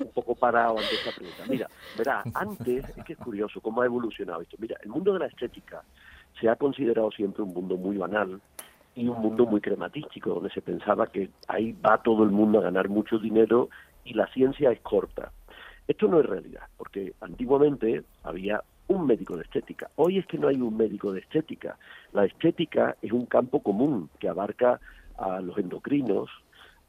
un 0.00 0.12
poco 0.12 0.34
parado 0.34 0.78
ante 0.78 0.94
esta 0.94 1.10
pregunta. 1.10 1.44
Mira, 1.48 1.68
verá, 1.96 2.22
antes, 2.34 2.84
es 2.96 3.04
que 3.04 3.14
es 3.14 3.18
curioso 3.18 3.60
cómo 3.60 3.82
ha 3.82 3.86
evolucionado 3.86 4.42
esto. 4.42 4.56
Mira, 4.58 4.76
el 4.82 4.90
mundo 4.90 5.12
de 5.12 5.20
la 5.20 5.26
estética 5.26 5.82
se 6.40 6.48
ha 6.48 6.56
considerado 6.56 7.10
siempre 7.10 7.42
un 7.42 7.52
mundo 7.52 7.76
muy 7.76 7.96
banal 7.96 8.40
y 8.94 9.08
un 9.08 9.20
mundo 9.20 9.46
muy 9.46 9.60
crematístico, 9.60 10.34
donde 10.34 10.50
se 10.50 10.62
pensaba 10.62 11.06
que 11.06 11.30
ahí 11.48 11.72
va 11.72 12.02
todo 12.02 12.24
el 12.24 12.30
mundo 12.30 12.58
a 12.58 12.62
ganar 12.62 12.88
mucho 12.88 13.18
dinero 13.18 13.68
y 14.04 14.14
la 14.14 14.26
ciencia 14.28 14.70
es 14.70 14.80
corta. 14.80 15.32
Esto 15.88 16.08
no 16.08 16.20
es 16.20 16.26
realidad, 16.26 16.62
porque 16.76 17.14
antiguamente 17.20 18.04
había 18.22 18.62
un 18.88 19.06
médico 19.06 19.36
de 19.36 19.42
estética. 19.42 19.90
Hoy 19.96 20.18
es 20.18 20.26
que 20.26 20.38
no 20.38 20.48
hay 20.48 20.60
un 20.60 20.76
médico 20.76 21.12
de 21.12 21.20
estética. 21.20 21.78
La 22.12 22.24
estética 22.24 22.96
es 23.02 23.12
un 23.12 23.26
campo 23.26 23.62
común 23.62 24.10
que 24.18 24.28
abarca 24.28 24.80
a 25.16 25.40
los 25.40 25.56
endocrinos, 25.58 26.30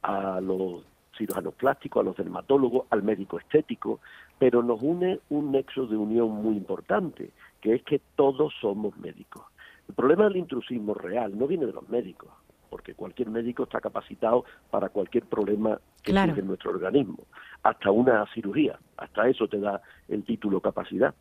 a 0.01 0.41
los 0.41 0.83
cirujanos 1.17 1.53
plásticos, 1.53 2.01
a 2.01 2.05
los 2.05 2.17
dermatólogos, 2.17 2.85
al 2.89 3.03
médico 3.03 3.39
estético, 3.39 3.99
pero 4.39 4.63
nos 4.63 4.81
une 4.81 5.19
un 5.29 5.51
nexo 5.51 5.85
de 5.85 5.95
unión 5.95 6.29
muy 6.29 6.55
importante, 6.55 7.31
que 7.63 7.75
es 7.75 7.83
que 7.83 8.01
todos 8.17 8.53
somos 8.59 8.95
médicos. 8.97 9.41
El 9.87 9.95
problema 9.95 10.25
del 10.25 10.35
intrusismo 10.35 10.93
real 10.93 11.39
no 11.39 11.47
viene 11.47 11.65
de 11.65 11.71
los 11.71 11.87
médicos, 11.87 12.29
porque 12.69 12.93
cualquier 12.93 13.29
médico 13.29 13.63
está 13.63 13.79
capacitado 13.79 14.43
para 14.69 14.89
cualquier 14.89 15.23
problema 15.23 15.79
que 16.03 16.11
tiene 16.11 16.37
en 16.37 16.47
nuestro 16.47 16.71
organismo, 16.71 17.19
hasta 17.63 17.89
una 17.89 18.25
cirugía, 18.33 18.77
hasta 18.97 19.29
eso 19.29 19.47
te 19.47 19.61
da 19.61 19.81
el 20.09 20.25
título 20.25 20.59
capacidad. 20.59 21.15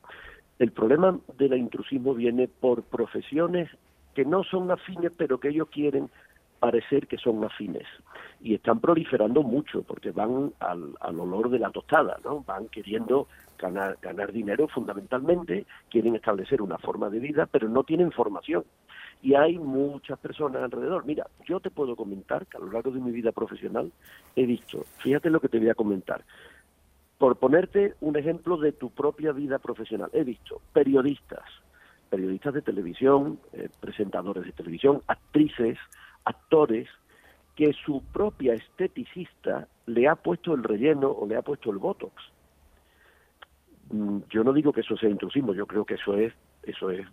El 0.59 0.73
problema 0.73 1.17
del 1.39 1.55
intrusismo 1.55 2.13
viene 2.13 2.49
por 2.49 2.83
profesiones 2.83 3.71
que 4.13 4.25
no 4.25 4.43
son 4.43 4.69
afines, 4.73 5.13
pero 5.17 5.39
que 5.39 5.51
ellos 5.51 5.69
quieren 5.71 6.11
parecer 6.63 7.09
que 7.09 7.19
son 7.19 7.43
afines 7.43 7.89
y 8.41 8.55
están 8.55 8.79
proliferando 8.79 9.43
mucho 9.43 9.83
porque 9.83 10.13
van 10.13 10.53
al, 10.61 10.95
olor 11.19 11.51
de 11.51 11.59
la 11.59 11.71
tostada, 11.71 12.21
¿no? 12.23 12.45
Van 12.45 12.69
queriendo 12.69 13.27
ganar, 13.59 13.99
ganar 14.01 14.31
dinero 14.31 14.69
fundamentalmente, 14.69 15.67
quieren 15.91 16.15
establecer 16.15 16.63
una 16.63 16.79
forma 16.79 17.11
de 17.11 17.19
vida, 17.19 17.47
pero 17.47 17.69
no 17.69 17.83
tienen 17.83 18.13
formación. 18.13 18.63
Y 19.23 19.35
hay 19.35 19.59
muchas 19.59 20.21
personas 20.21 20.63
alrededor. 20.63 21.05
Mira, 21.05 21.27
yo 21.49 21.59
te 21.59 21.71
puedo 21.71 21.97
comentar 21.97 22.47
que 22.47 22.59
a 22.59 22.61
lo 22.61 22.71
largo 22.71 22.93
de 22.93 23.01
mi 23.01 23.11
vida 23.11 23.33
profesional 23.33 23.91
he 24.37 24.47
visto, 24.47 24.85
fíjate 24.99 25.31
lo 25.31 25.41
que 25.41 25.49
te 25.49 25.59
voy 25.59 25.71
a 25.71 25.75
comentar, 25.75 26.25
por 27.19 27.39
ponerte 27.39 27.95
un 28.01 28.17
ejemplo 28.17 28.57
de 28.57 28.71
tu 28.71 28.91
propia 28.91 29.33
vida 29.33 29.59
profesional, 29.59 30.11
he 30.13 30.23
visto 30.23 30.63
periodistas, 30.73 31.43
periodistas 32.09 32.55
de 32.55 32.63
televisión, 32.63 33.41
eh, 33.53 33.69
presentadores 33.81 34.45
de 34.45 34.53
televisión, 34.53 35.03
actrices, 35.09 35.77
actores 36.25 36.89
que 37.57 37.73
su 37.73 38.03
propia 38.13 38.55
esteticista 38.55 39.69
le 39.87 40.09
ha 40.09 40.17
puesto 40.17 40.55
el 40.55 40.63
relleno 40.63 41.11
o 41.11 41.27
le 41.27 41.37
ha 41.37 41.43
puesto 41.43 41.71
el 41.71 41.79
botox. 41.79 42.15
Mm, 43.91 44.19
yo 44.31 44.43
no 44.45 44.53
digo 44.53 44.73
que 44.73 44.81
eso 44.81 44.97
sea 44.97 45.11
intrusismo, 45.11 45.55
yo 45.55 45.67
creo 45.67 45.85
que 45.85 45.95
eso 45.95 46.15
es 46.17 46.33
eso 46.65 46.91
es 46.91 47.07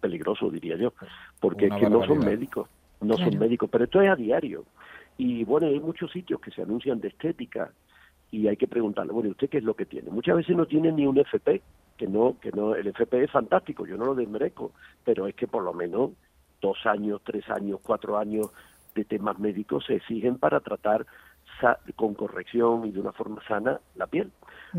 peligroso, 0.00 0.50
diría 0.50 0.76
yo, 0.76 0.92
porque 1.40 1.66
es 1.66 1.74
que 1.74 1.88
no 1.88 2.04
son 2.04 2.18
médicos, 2.18 2.68
no 3.00 3.16
son 3.16 3.38
médicos, 3.38 3.68
pero 3.70 3.84
esto 3.84 4.00
es 4.00 4.08
a 4.08 4.16
diario. 4.16 4.64
Y 5.16 5.44
bueno, 5.44 5.68
hay 5.68 5.80
muchos 5.80 6.10
sitios 6.10 6.40
que 6.40 6.50
se 6.50 6.62
anuncian 6.62 7.00
de 7.00 7.08
estética 7.08 7.70
y 8.30 8.48
hay 8.48 8.56
que 8.56 8.66
preguntarle, 8.66 9.12
bueno, 9.12 9.30
¿usted 9.30 9.48
qué 9.48 9.58
es 9.58 9.64
lo 9.64 9.74
que 9.74 9.86
tiene? 9.86 10.10
Muchas 10.10 10.36
veces 10.36 10.56
no 10.56 10.66
tiene 10.66 10.90
ni 10.92 11.06
un 11.06 11.18
FP, 11.18 11.62
que 11.96 12.06
no, 12.06 12.36
que 12.40 12.50
no, 12.52 12.74
el 12.74 12.88
FP 12.88 13.24
es 13.24 13.30
fantástico, 13.30 13.86
yo 13.86 13.96
no 13.96 14.06
lo 14.06 14.14
desmerezco, 14.14 14.72
pero 15.04 15.26
es 15.26 15.34
que 15.34 15.46
por 15.46 15.62
lo 15.62 15.72
menos 15.72 16.10
dos 16.60 16.78
años, 16.86 17.20
tres 17.24 17.48
años, 17.50 17.80
cuatro 17.82 18.18
años 18.18 18.50
de 18.94 19.04
temas 19.04 19.38
médicos 19.38 19.84
se 19.86 19.96
exigen 19.96 20.38
para 20.38 20.60
tratar 20.60 21.06
con 21.94 22.14
corrección 22.14 22.86
y 22.86 22.92
de 22.92 23.00
una 23.00 23.12
forma 23.12 23.42
sana 23.46 23.80
la 23.94 24.06
piel. 24.06 24.30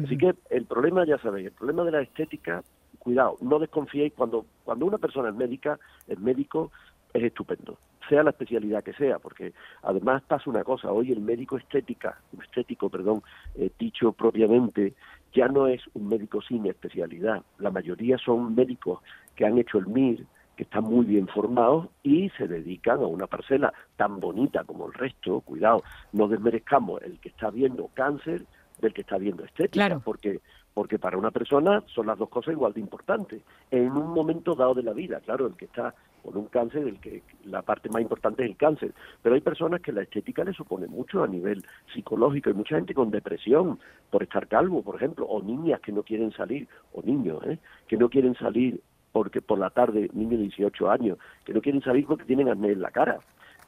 Así 0.03 0.17
que 0.17 0.35
el 0.49 0.65
problema, 0.65 1.05
ya 1.05 1.17
sabéis, 1.17 1.47
el 1.47 1.53
problema 1.53 1.83
de 1.83 1.91
la 1.91 2.01
estética, 2.01 2.63
cuidado, 2.99 3.37
no 3.41 3.57
desconfiéis 3.57 4.13
cuando, 4.13 4.45
cuando 4.63 4.85
una 4.85 4.97
persona 4.97 5.29
es 5.29 5.35
médica, 5.35 5.79
el 6.07 6.19
médico 6.19 6.71
es 7.13 7.23
estupendo, 7.23 7.77
sea 8.07 8.21
la 8.21 8.31
especialidad 8.31 8.83
que 8.83 8.93
sea, 8.93 9.17
porque 9.17 9.53
además 9.81 10.21
pasa 10.27 10.49
una 10.49 10.63
cosa, 10.63 10.91
hoy 10.91 11.11
el 11.11 11.21
médico 11.21 11.57
estética, 11.57 12.19
estético, 12.43 12.89
perdón, 12.89 13.23
eh, 13.55 13.71
dicho 13.79 14.11
propiamente, 14.11 14.93
ya 15.33 15.47
no 15.47 15.67
es 15.67 15.81
un 15.93 16.09
médico 16.09 16.41
sin 16.41 16.65
especialidad, 16.67 17.41
la 17.57 17.71
mayoría 17.71 18.17
son 18.17 18.53
médicos 18.53 19.01
que 19.35 19.45
han 19.45 19.57
hecho 19.57 19.77
el 19.79 19.87
MIR, 19.87 20.25
que 20.57 20.63
están 20.63 20.83
muy 20.83 21.05
bien 21.05 21.27
formados 21.27 21.87
y 22.03 22.29
se 22.31 22.47
dedican 22.47 22.99
a 22.99 23.05
una 23.05 23.27
parcela 23.27 23.71
tan 23.95 24.19
bonita 24.19 24.63
como 24.63 24.87
el 24.87 24.93
resto, 24.93 25.39
cuidado, 25.41 25.83
no 26.11 26.27
desmerezcamos 26.27 27.01
el 27.03 27.19
que 27.19 27.29
está 27.29 27.51
viendo 27.51 27.89
cáncer 27.93 28.43
del 28.81 28.93
que 28.93 29.01
está 29.01 29.17
viendo 29.17 29.45
estética, 29.45 29.99
porque 29.99 30.41
porque 30.73 30.99
para 30.99 31.17
una 31.17 31.31
persona 31.31 31.83
son 31.87 32.05
las 32.05 32.19
dos 32.19 32.29
cosas 32.29 32.51
igual 32.51 32.71
de 32.71 32.81
importantes. 32.81 33.41
En 33.71 33.93
un 33.93 34.13
momento 34.13 34.53
dado 34.53 34.75
de 34.75 34.83
la 34.83 34.93
vida, 34.93 35.19
claro, 35.21 35.47
el 35.47 35.55
que 35.55 35.65
está 35.65 35.95
con 36.23 36.37
un 36.37 36.45
cáncer, 36.45 36.87
el 36.87 36.99
que 36.99 37.23
la 37.45 37.63
parte 37.63 37.89
más 37.89 37.99
importante 37.99 38.43
es 38.43 38.51
el 38.51 38.57
cáncer, 38.57 38.93
pero 39.23 39.33
hay 39.33 39.41
personas 39.41 39.81
que 39.81 39.91
la 39.91 40.03
estética 40.03 40.43
le 40.43 40.53
supone 40.53 40.85
mucho 40.85 41.23
a 41.23 41.27
nivel 41.27 41.65
psicológico, 41.91 42.51
hay 42.51 42.55
mucha 42.55 42.75
gente 42.75 42.93
con 42.93 43.09
depresión 43.09 43.79
por 44.11 44.21
estar 44.21 44.47
calvo, 44.47 44.83
por 44.83 44.97
ejemplo, 44.97 45.25
o 45.25 45.41
niñas 45.41 45.79
que 45.81 45.91
no 45.91 46.03
quieren 46.03 46.31
salir, 46.33 46.67
o 46.93 47.01
niños, 47.01 47.41
¿eh? 47.47 47.57
que 47.87 47.97
no 47.97 48.07
quieren 48.07 48.35
salir 48.35 48.79
porque 49.11 49.41
por 49.41 49.59
la 49.59 49.69
tarde, 49.69 50.09
niños 50.13 50.39
de 50.39 50.45
18 50.45 50.89
años, 50.89 51.17
que 51.45 51.53
no 51.53 51.61
quieren 51.61 51.81
salir 51.81 52.05
porque 52.05 52.25
tienen 52.25 52.49
acné 52.49 52.71
en 52.71 52.81
la 52.81 52.91
cara. 52.91 53.19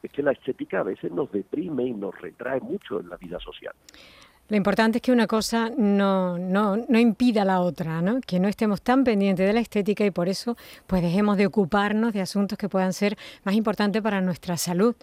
Es 0.02 0.12
que 0.12 0.24
la 0.24 0.32
estética 0.32 0.80
a 0.80 0.84
veces 0.84 1.12
nos 1.12 1.32
deprime 1.32 1.86
y 1.86 1.94
nos 1.94 2.20
retrae 2.20 2.62
mucho 2.62 3.00
en 3.00 3.10
la 3.10 3.18
vida 3.18 3.40
social. 3.40 3.74
Lo 4.50 4.58
importante 4.58 4.98
es 4.98 5.02
que 5.04 5.12
una 5.12 5.28
cosa 5.28 5.70
no, 5.78 6.40
no, 6.40 6.76
no, 6.76 7.00
impida 7.00 7.46
la 7.46 7.62
otra, 7.62 8.02
¿no? 8.02 8.20
que 8.20 8.40
no 8.40 8.48
estemos 8.48 8.82
tan 8.82 9.04
pendientes 9.04 9.46
de 9.46 9.54
la 9.54 9.60
estética 9.60 10.04
y 10.04 10.10
por 10.10 10.28
eso 10.28 10.56
pues 10.88 11.04
dejemos 11.04 11.38
de 11.38 11.46
ocuparnos 11.46 12.14
de 12.14 12.22
asuntos 12.22 12.58
que 12.58 12.68
puedan 12.68 12.94
ser 12.94 13.16
más 13.44 13.54
importantes 13.54 14.02
para 14.02 14.22
nuestra 14.22 14.58
salud. 14.58 14.96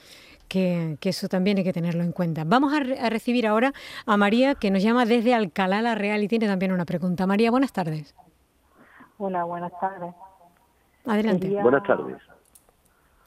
Que, 0.48 0.96
que 1.00 1.08
eso 1.08 1.26
también 1.26 1.58
hay 1.58 1.64
que 1.64 1.72
tenerlo 1.72 2.04
en 2.04 2.12
cuenta. 2.12 2.44
Vamos 2.46 2.72
a, 2.72 2.76
a, 2.76 3.10
recibir 3.10 3.48
ahora 3.48 3.72
a 4.06 4.16
María, 4.16 4.54
que 4.54 4.70
nos 4.70 4.80
llama 4.80 5.04
desde 5.04 5.34
Alcalá 5.34 5.82
la 5.82 5.96
Real 5.96 6.22
y 6.22 6.28
tiene 6.28 6.46
también 6.46 6.70
una 6.70 6.84
pregunta. 6.84 7.26
María, 7.26 7.50
buenas 7.50 7.72
tardes. 7.72 8.14
Hola, 9.18 9.42
buenas 9.42 9.72
tardes. 9.80 10.14
Adelante. 11.06 11.48
Buenas 11.62 11.82
tardes. 11.84 12.16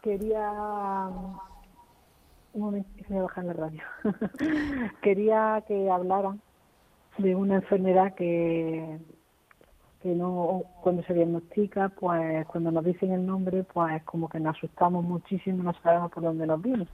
Quería. 0.02 1.10
Un 2.52 2.62
momento, 2.62 2.90
voy 3.08 3.18
a 3.18 3.22
bajar 3.24 3.46
la 3.46 3.54
radio. 3.54 3.82
quería 5.02 5.64
que 5.68 5.90
hablaran 5.90 6.42
de 7.18 7.36
una 7.36 7.56
enfermedad 7.56 8.14
que 8.16 9.00
que 10.02 10.16
no 10.16 10.64
cuando 10.82 11.04
se 11.04 11.14
diagnostica 11.14 11.90
pues 11.90 12.46
cuando 12.48 12.72
nos 12.72 12.86
dicen 12.86 13.12
el 13.12 13.26
nombre 13.26 13.64
pues 13.66 14.02
como 14.04 14.30
que 14.30 14.40
nos 14.40 14.56
asustamos 14.56 15.04
muchísimo 15.04 15.62
no 15.62 15.74
sabemos 15.84 16.10
por 16.12 16.24
dónde 16.24 16.48
nos 16.48 16.62
viene 16.62 16.88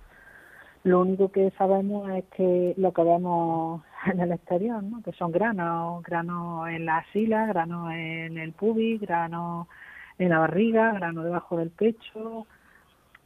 lo 0.83 1.01
único 1.01 1.31
que 1.31 1.51
sabemos 1.51 2.09
es 2.09 2.25
que 2.35 2.73
lo 2.77 2.93
que 2.93 3.03
vemos 3.03 3.83
en 4.07 4.19
el 4.21 4.31
exterior 4.31 4.81
no 4.81 5.03
que 5.03 5.11
son 5.13 5.31
granos 5.31 6.01
granos 6.01 6.67
en 6.69 6.87
la 6.87 6.97
axila 6.97 7.45
granos 7.45 7.91
en 7.93 8.39
el 8.39 8.53
pubis 8.53 8.99
granos 9.01 9.67
en 10.17 10.29
la 10.29 10.39
barriga, 10.39 10.93
grano 10.93 11.23
debajo 11.23 11.57
del 11.57 11.69
pecho. 11.71 12.45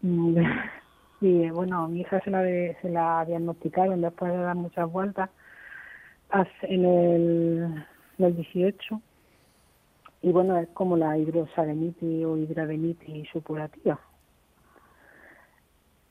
Mm, 0.02 0.38
y 1.21 1.49
bueno, 1.49 1.88
mi 1.88 2.02
hija 2.02 2.21
se 2.21 2.30
la, 2.30 2.43
se 2.82 2.89
la 2.89 3.25
diagnosticaron 3.25 4.02
después 4.02 4.32
de 4.32 4.39
dar 4.39 4.56
muchas 4.56 4.91
vueltas 4.91 5.30
en 6.63 6.86
el, 6.86 7.86
el 8.17 8.36
18. 8.36 9.02
Y 10.21 10.32
bueno, 10.32 10.58
es 10.58 10.67
como 10.69 10.97
la 10.97 11.17
hidrosalenitis 11.17 12.25
o 12.25 12.38
hidradenitis 12.38 13.30
supurativa. 13.30 13.99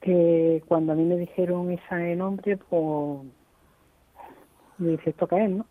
Que 0.00 0.62
cuando 0.66 0.92
a 0.92 0.96
mí 0.96 1.04
me 1.04 1.16
dijeron 1.16 1.70
ese 1.70 2.16
nombre, 2.16 2.56
pues 2.56 3.26
me 4.78 4.92
dije, 4.92 5.10
¿esto 5.10 5.28
es, 5.32 5.50
no? 5.50 5.66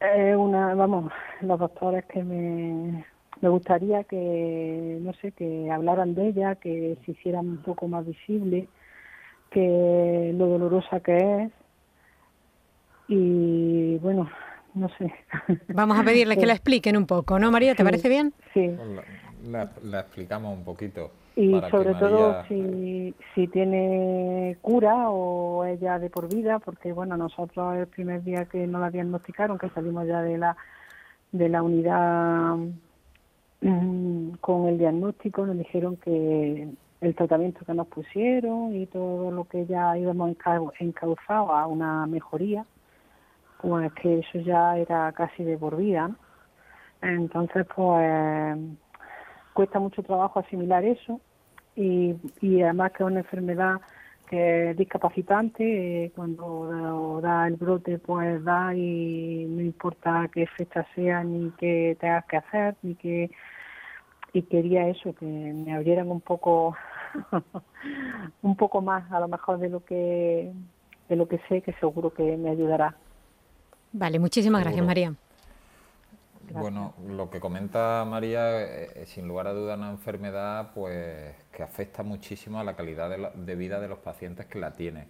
Es 0.00 0.36
una, 0.36 0.74
vamos, 0.74 1.12
los 1.40 1.58
doctores 1.58 2.04
que 2.06 2.22
me, 2.22 3.04
me 3.40 3.48
gustaría 3.48 4.04
que, 4.04 4.98
no 5.00 5.12
sé, 5.14 5.32
que 5.32 5.70
hablaran 5.70 6.14
de 6.14 6.28
ella, 6.28 6.54
que 6.56 6.98
se 7.04 7.12
hicieran 7.12 7.48
un 7.48 7.62
poco 7.62 7.88
más 7.88 8.06
visible, 8.06 8.68
que 9.50 10.32
lo 10.34 10.46
dolorosa 10.46 11.00
que 11.00 11.42
es. 11.44 11.52
Y 13.08 13.96
bueno, 13.98 14.28
no 14.74 14.88
sé. 14.98 15.12
Vamos 15.68 15.98
a 15.98 16.04
pedirles 16.04 16.38
que 16.38 16.46
la 16.46 16.52
expliquen 16.54 16.96
un 16.96 17.06
poco, 17.06 17.38
¿no, 17.38 17.50
María? 17.50 17.74
¿Te 17.74 17.84
parece 17.84 18.08
bien? 18.08 18.34
Sí. 18.52 18.76
La, 19.46 19.70
la, 19.82 20.00
explicamos 20.00 20.56
un 20.56 20.64
poquito. 20.64 21.10
Y 21.36 21.60
sobre 21.70 21.94
todo 21.94 22.42
si, 22.48 23.14
si 23.34 23.46
tiene 23.48 24.56
cura 24.62 25.10
o 25.10 25.64
ella 25.64 25.98
de 25.98 26.08
por 26.08 26.32
vida, 26.32 26.58
porque 26.58 26.92
bueno, 26.92 27.16
nosotros 27.16 27.76
el 27.76 27.86
primer 27.86 28.22
día 28.24 28.46
que 28.46 28.66
nos 28.66 28.80
la 28.80 28.90
diagnosticaron, 28.90 29.58
que 29.58 29.68
salimos 29.70 30.06
ya 30.06 30.22
de 30.22 30.38
la 30.38 30.56
de 31.32 31.48
la 31.48 31.62
unidad 31.62 32.56
mm, 33.60 34.30
con 34.40 34.68
el 34.68 34.78
diagnóstico, 34.78 35.44
nos 35.44 35.58
dijeron 35.58 35.96
que, 35.96 36.68
el 37.00 37.14
tratamiento 37.14 37.64
que 37.64 37.74
nos 37.74 37.86
pusieron 37.88 38.74
y 38.74 38.86
todo 38.86 39.30
lo 39.30 39.44
que 39.44 39.66
ya 39.66 39.96
íbamos 39.98 40.36
encauzado 40.78 41.52
a 41.52 41.66
una 41.66 42.06
mejoría, 42.06 42.64
pues 43.60 43.92
que 43.94 44.20
eso 44.20 44.38
ya 44.40 44.76
era 44.78 45.12
casi 45.12 45.44
de 45.44 45.58
por 45.58 45.76
vida. 45.76 46.10
Entonces, 47.02 47.66
pues 47.74 48.58
cuesta 49.56 49.80
mucho 49.80 50.02
trabajo 50.02 50.38
asimilar 50.38 50.84
eso 50.84 51.18
y, 51.74 52.14
y 52.42 52.62
además 52.62 52.92
que 52.92 53.02
es 53.02 53.06
una 53.06 53.20
enfermedad 53.20 53.80
que 54.28 54.70
es 54.70 54.76
discapacitante, 54.76 56.04
eh, 56.04 56.12
cuando 56.14 57.20
da, 57.22 57.46
el 57.46 57.56
brote 57.56 57.98
pues 57.98 58.44
da 58.44 58.74
y 58.74 59.46
no 59.48 59.62
importa 59.62 60.28
qué 60.32 60.46
fecha 60.46 60.84
sea 60.94 61.24
ni 61.24 61.50
qué 61.52 61.96
tengas 61.98 62.26
que 62.26 62.36
hacer 62.36 62.76
ni 62.82 62.94
qué 62.96 63.30
y 64.32 64.42
quería 64.42 64.88
eso 64.88 65.14
que 65.14 65.24
me 65.24 65.72
abrieran 65.72 66.10
un 66.10 66.20
poco 66.20 66.76
un 68.42 68.56
poco 68.56 68.82
más 68.82 69.10
a 69.10 69.20
lo 69.20 69.28
mejor 69.28 69.58
de 69.58 69.70
lo 69.70 69.82
que 69.82 70.52
de 71.08 71.16
lo 71.16 71.26
que 71.28 71.40
sé 71.48 71.62
que 71.62 71.72
seguro 71.74 72.12
que 72.12 72.36
me 72.36 72.50
ayudará. 72.50 72.94
Vale 73.92 74.18
muchísimas 74.18 74.60
gracias 74.60 74.84
María 74.84 75.14
bueno, 76.52 76.94
lo 77.06 77.30
que 77.30 77.40
comenta 77.40 78.04
María 78.04 78.62
es, 78.62 78.96
eh, 78.96 79.06
sin 79.06 79.28
lugar 79.28 79.46
a 79.46 79.52
dudas 79.52 79.78
una 79.78 79.90
enfermedad 79.90 80.72
pues 80.74 81.34
que 81.52 81.62
afecta 81.62 82.02
muchísimo 82.02 82.60
a 82.60 82.64
la 82.64 82.76
calidad 82.76 83.32
de, 83.34 83.54
vida 83.54 83.80
de 83.80 83.88
los 83.88 83.98
pacientes 83.98 84.46
que 84.46 84.58
la 84.58 84.72
tienen. 84.72 85.08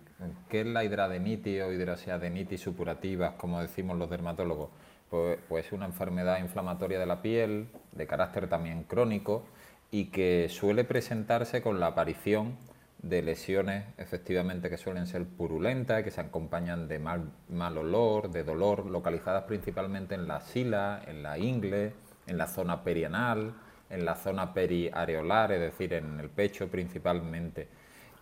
¿Qué 0.49 0.61
es 0.61 0.67
la 0.67 0.85
hidradenitis 0.85 1.63
o 1.63 1.73
hidroxiadenitis 1.73 2.61
supurativa, 2.61 3.37
como 3.37 3.61
decimos 3.61 3.99
los 3.99 4.11
dermatólogos? 4.11 4.71
Pues, 5.11 5.39
pues, 5.49 5.67
es 5.67 5.73
una 5.73 5.87
enfermedad 5.87 6.41
inflamatoria 6.41 6.99
de 6.99 7.07
la 7.07 7.23
piel, 7.23 7.69
de 7.93 8.07
carácter 8.07 8.49
también 8.49 8.83
crónico, 8.85 9.45
y 9.91 10.07
que 10.07 10.49
suele 10.49 10.85
presentarse 10.85 11.63
con 11.63 11.79
la 11.79 11.89
aparición 11.89 12.57
de 13.09 13.23
lesiones 13.23 13.85
efectivamente 13.99 14.69
que 14.69 14.77
suelen 14.77 15.07
ser 15.07 15.25
purulentas, 15.25 16.03
que 16.03 16.11
se 16.11 16.21
acompañan 16.21 16.89
de 16.89 16.99
mal, 16.99 17.31
mal 17.49 17.79
olor, 17.79 18.31
de 18.31 18.45
dolor, 18.45 18.87
localizadas 18.87 19.45
principalmente 19.45 20.15
en 20.15 20.27
la 20.27 20.41
sila, 20.41 21.03
en 21.07 21.23
la 21.23 21.39
ingle, 21.39 21.93
en 22.27 22.39
la 22.39 22.47
zona 22.47 22.83
perianal, 22.83 23.55
en 23.91 24.05
la 24.05 24.15
zona 24.17 24.53
periareolar, 24.53 25.53
es 25.53 25.61
decir, 25.61 25.93
en 25.95 26.19
el 26.19 26.29
pecho 26.29 26.69
principalmente, 26.69 27.69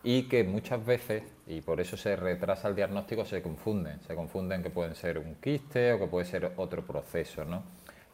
y 0.03 0.25
que 0.25 0.45
muchas 0.45 0.85
veces, 0.85 1.23
y 1.47 1.63
por 1.63 1.81
eso 1.81 1.97
se 1.97 2.15
retrasa 2.15 2.69
el 2.69 2.77
diagnóstico, 2.77 3.25
se 3.25 3.41
confunden, 3.41 4.01
se 4.03 4.15
confunden 4.15 4.63
que 4.63 4.71
pueden 4.71 4.95
ser 4.95 5.19
un 5.19 5.37
quiste 5.37 5.93
o 5.93 5.99
que 5.99 6.07
puede 6.07 6.27
ser 6.27 6.53
otro 6.57 6.85
proceso, 6.85 7.45
¿no? 7.45 7.63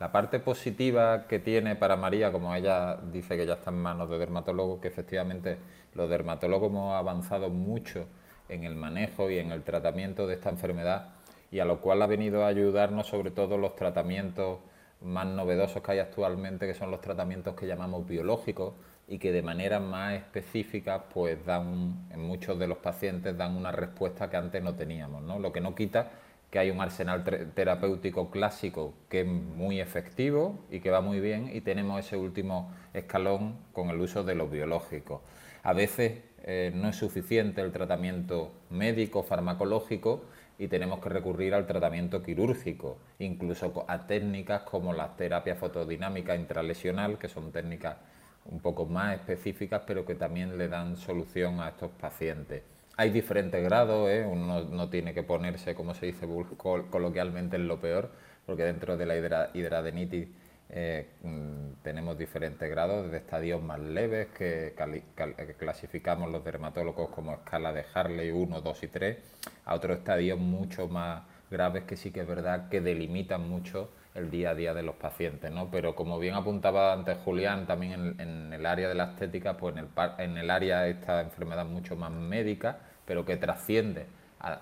La 0.00 0.10
parte 0.10 0.40
positiva 0.40 1.26
que 1.26 1.40
tiene 1.40 1.76
para 1.76 1.94
María, 1.94 2.32
como 2.32 2.54
ella 2.54 2.96
dice 3.12 3.36
que 3.36 3.44
ya 3.44 3.52
está 3.52 3.70
en 3.70 3.82
manos 3.82 4.08
de 4.08 4.16
dermatólogos, 4.16 4.80
que 4.80 4.88
efectivamente 4.88 5.58
los 5.92 6.08
dermatólogos 6.08 6.70
hemos 6.70 6.94
avanzado 6.94 7.50
mucho 7.50 8.06
en 8.48 8.64
el 8.64 8.76
manejo 8.76 9.30
y 9.30 9.36
en 9.36 9.52
el 9.52 9.62
tratamiento 9.62 10.26
de 10.26 10.36
esta 10.36 10.48
enfermedad 10.48 11.10
y 11.50 11.58
a 11.58 11.66
lo 11.66 11.82
cual 11.82 12.00
ha 12.00 12.06
venido 12.06 12.44
a 12.44 12.46
ayudarnos 12.46 13.08
sobre 13.08 13.30
todo 13.30 13.58
los 13.58 13.76
tratamientos 13.76 14.60
más 15.02 15.26
novedosos 15.26 15.82
que 15.82 15.92
hay 15.92 15.98
actualmente, 15.98 16.66
que 16.66 16.72
son 16.72 16.90
los 16.90 17.02
tratamientos 17.02 17.54
que 17.54 17.66
llamamos 17.66 18.08
biológicos 18.08 18.72
y 19.06 19.18
que 19.18 19.32
de 19.32 19.42
manera 19.42 19.80
más 19.80 20.14
específica 20.14 21.04
pues 21.12 21.44
dan 21.44 22.08
en 22.10 22.22
muchos 22.22 22.58
de 22.58 22.68
los 22.68 22.78
pacientes 22.78 23.36
dan 23.36 23.54
una 23.54 23.70
respuesta 23.70 24.30
que 24.30 24.38
antes 24.38 24.62
no 24.62 24.74
teníamos, 24.74 25.22
¿no? 25.22 25.38
Lo 25.38 25.52
que 25.52 25.60
no 25.60 25.74
quita 25.74 26.10
que 26.50 26.58
hay 26.58 26.70
un 26.70 26.80
arsenal 26.80 27.24
terapéutico 27.54 28.30
clásico 28.30 28.94
que 29.08 29.20
es 29.20 29.26
muy 29.26 29.80
efectivo 29.80 30.58
y 30.70 30.80
que 30.80 30.90
va 30.90 31.00
muy 31.00 31.20
bien 31.20 31.50
y 31.54 31.60
tenemos 31.60 32.04
ese 32.04 32.16
último 32.16 32.72
escalón 32.92 33.56
con 33.72 33.90
el 33.90 34.00
uso 34.00 34.24
de 34.24 34.34
los 34.34 34.50
biológicos. 34.50 35.20
A 35.62 35.72
veces 35.72 36.22
eh, 36.42 36.72
no 36.74 36.88
es 36.88 36.96
suficiente 36.96 37.60
el 37.60 37.70
tratamiento 37.70 38.52
médico, 38.70 39.22
farmacológico 39.22 40.24
y 40.58 40.68
tenemos 40.68 41.00
que 41.00 41.08
recurrir 41.08 41.54
al 41.54 41.66
tratamiento 41.66 42.22
quirúrgico, 42.22 42.98
incluso 43.18 43.84
a 43.86 44.06
técnicas 44.06 44.62
como 44.62 44.92
la 44.92 45.16
terapia 45.16 45.54
fotodinámica 45.54 46.34
intralesional, 46.34 47.18
que 47.18 47.28
son 47.28 47.52
técnicas 47.52 47.96
un 48.46 48.60
poco 48.60 48.86
más 48.86 49.14
específicas, 49.14 49.82
pero 49.86 50.04
que 50.04 50.14
también 50.14 50.58
le 50.58 50.68
dan 50.68 50.96
solución 50.96 51.60
a 51.60 51.68
estos 51.68 51.90
pacientes. 51.92 52.62
Hay 52.96 53.10
diferentes 53.10 53.62
grados, 53.62 54.10
¿eh? 54.10 54.26
uno 54.30 54.64
no 54.64 54.90
tiene 54.90 55.14
que 55.14 55.22
ponerse, 55.22 55.74
como 55.74 55.94
se 55.94 56.06
dice 56.06 56.26
coloquialmente, 56.56 57.56
en 57.56 57.66
lo 57.66 57.80
peor, 57.80 58.10
porque 58.44 58.64
dentro 58.64 58.96
de 58.96 59.06
la 59.06 59.16
hidradenitis 59.54 60.28
eh, 60.72 61.08
mm, 61.22 61.82
tenemos 61.82 62.16
diferentes 62.16 62.68
grados, 62.70 63.04
desde 63.04 63.18
estadios 63.18 63.62
más 63.62 63.80
leves 63.80 64.28
que, 64.28 64.74
clasificamos 65.58 66.30
los 66.30 66.44
dermatólogos 66.44 67.10
como 67.10 67.32
escala 67.34 67.72
de 67.72 67.84
Harley 67.92 68.30
1, 68.30 68.60
2 68.60 68.82
y 68.84 68.88
3, 68.88 69.18
a 69.64 69.74
otros 69.74 69.98
estadios 69.98 70.38
mucho 70.38 70.86
más 70.86 71.22
graves 71.50 71.84
que 71.84 71.96
sí 71.96 72.12
que 72.12 72.20
es 72.20 72.26
verdad 72.26 72.68
que 72.68 72.80
delimitan 72.80 73.48
mucho 73.48 73.90
el 74.14 74.30
día 74.30 74.50
a 74.50 74.54
día 74.54 74.74
de 74.74 74.82
los 74.82 74.96
pacientes, 74.96 75.50
¿no? 75.50 75.70
Pero 75.70 75.94
como 75.94 76.18
bien 76.18 76.34
apuntaba 76.34 76.92
antes 76.92 77.18
Julián, 77.24 77.66
también 77.66 78.16
en, 78.18 78.52
el 78.52 78.66
área 78.66 78.88
de 78.88 78.94
la 78.94 79.04
estética, 79.04 79.56
pues 79.56 79.76
en 79.76 79.84
el, 79.84 79.88
en 80.18 80.36
el 80.36 80.50
área 80.50 80.80
de 80.82 80.90
esta 80.90 81.20
enfermedad 81.20 81.64
mucho 81.64 81.96
más 81.96 82.10
médica, 82.10 82.78
pero 83.04 83.24
que 83.24 83.36
trasciende, 83.36 84.06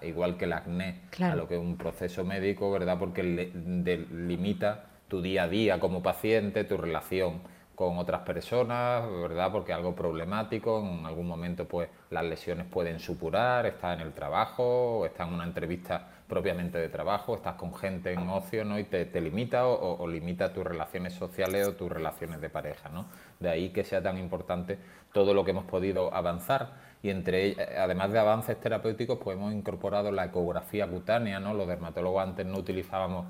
igual 0.03 0.37
que 0.37 0.45
el 0.45 0.53
acné, 0.53 1.03
a 1.21 1.35
lo 1.35 1.49
que 1.49 1.55
es 1.55 1.61
un 1.61 1.77
proceso 1.77 2.25
médico, 2.25 2.71
¿verdad? 2.71 2.99
Porque 2.99 3.23
limita 3.23 4.85
tu 5.09 5.23
día 5.23 5.45
a 5.45 5.49
día 5.49 5.81
como 5.81 6.03
paciente, 6.03 6.65
tu 6.65 6.77
relación 6.77 7.41
con 7.75 7.97
otras 7.97 8.23
personas, 8.23 9.09
¿verdad? 9.09 9.53
Porque 9.53 9.73
algo 9.73 9.95
problemático, 9.95 10.81
en 10.81 11.07
algún 11.07 11.29
momento 11.29 11.69
pues 11.69 11.89
las 12.11 12.25
lesiones 12.25 12.67
pueden 12.67 12.99
supurar, 12.99 13.67
estás 13.67 14.01
en 14.01 14.05
el 14.05 14.13
trabajo, 14.13 14.99
o 14.99 15.07
estás 15.07 15.29
en 15.29 15.35
una 15.35 15.45
entrevista 15.45 16.18
propiamente 16.29 16.79
de 16.79 16.89
trabajo, 16.89 17.35
estás 17.35 17.55
con 17.55 17.75
gente 17.75 18.13
en 18.13 18.29
ocio, 18.29 18.65
¿no? 18.65 18.79
Y 18.79 18.85
te, 18.85 19.21
limita 19.21 19.67
o, 19.67 20.07
limita 20.07 20.53
tus 20.53 20.65
relaciones 20.65 21.15
sociales 21.15 21.67
o 21.67 21.75
tus 21.75 21.91
relaciones 21.91 22.41
de 22.41 22.51
pareja, 22.51 22.91
¿no? 22.91 23.07
De 23.41 23.49
ahí 23.49 23.71
que 23.71 23.83
sea 23.83 24.03
tan 24.03 24.19
importante 24.19 24.79
todo 25.13 25.33
lo 25.33 25.45
que 25.45 25.53
hemos 25.53 25.65
podido 25.65 26.15
avanzar 26.15 26.89
y 27.03 27.11
entre 27.11 27.57
además 27.79 28.13
de 28.13 28.19
avances 28.19 28.61
terapéuticos 28.61 29.19
pues 29.23 29.37
hemos 29.37 29.55
incorporado 29.55 30.13
la 30.13 30.27
ecografía 30.27 30.87
cutánea, 30.87 31.41
¿no? 31.41 31.55
Los 31.55 31.67
dermatólogos 31.67 32.23
antes 32.23 32.45
no 32.45 32.59
utilizábamos 32.59 33.27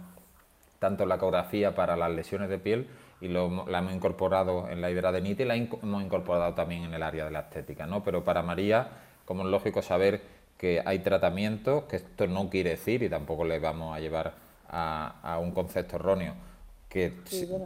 tanto 0.80 1.06
la 1.06 1.16
ecografía 1.16 1.74
para 1.74 1.96
las 1.96 2.10
lesiones 2.10 2.48
de 2.48 2.58
piel 2.58 2.88
y 3.20 3.28
lo, 3.28 3.66
la 3.68 3.78
hemos 3.78 3.94
incorporado 3.94 4.68
en 4.68 4.80
la 4.80 4.90
hidradenitis 4.90 5.44
y 5.44 5.48
la 5.48 5.56
hemos 5.56 6.02
incorporado 6.02 6.54
también 6.54 6.84
en 6.84 6.94
el 6.94 7.02
área 7.02 7.24
de 7.24 7.30
la 7.30 7.40
estética, 7.40 7.86
¿no? 7.86 8.02
Pero 8.02 8.24
para 8.24 8.42
María, 8.42 8.88
como 9.24 9.42
es 9.42 9.48
lógico 9.48 9.82
saber 9.82 10.37
que 10.58 10.82
hay 10.84 10.98
tratamientos, 10.98 11.84
que 11.84 11.96
esto 11.96 12.26
no 12.26 12.50
quiere 12.50 12.70
decir 12.70 13.02
y 13.02 13.08
tampoco 13.08 13.44
le 13.44 13.58
vamos 13.58 13.96
a 13.96 14.00
llevar 14.00 14.34
a 14.70 15.38
un 15.40 15.52
concepto 15.52 15.96
erróneo, 15.96 16.34
que, 16.88 17.12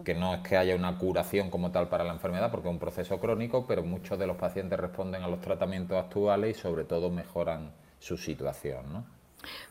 que, 0.04 0.14
no 0.14 0.34
es 0.34 0.40
que 0.40 0.56
haya 0.56 0.74
una 0.74 0.98
curación 0.98 1.50
como 1.50 1.70
tal 1.70 1.88
para 1.88 2.04
la 2.04 2.12
enfermedad, 2.12 2.50
porque 2.50 2.68
es 2.68 2.72
un 2.72 2.80
proceso 2.80 3.20
crónico, 3.20 3.66
pero 3.66 3.84
muchos 3.84 4.18
de 4.18 4.26
los 4.26 4.36
pacientes 4.36 4.78
responden 4.78 5.22
a 5.22 5.28
los 5.28 5.40
tratamientos 5.40 5.96
actuales 5.96 6.56
y 6.56 6.60
sobre 6.60 6.84
todo 6.84 7.10
mejoran 7.10 7.70
su 8.00 8.16
situación. 8.16 8.92
¿no? 8.92 9.04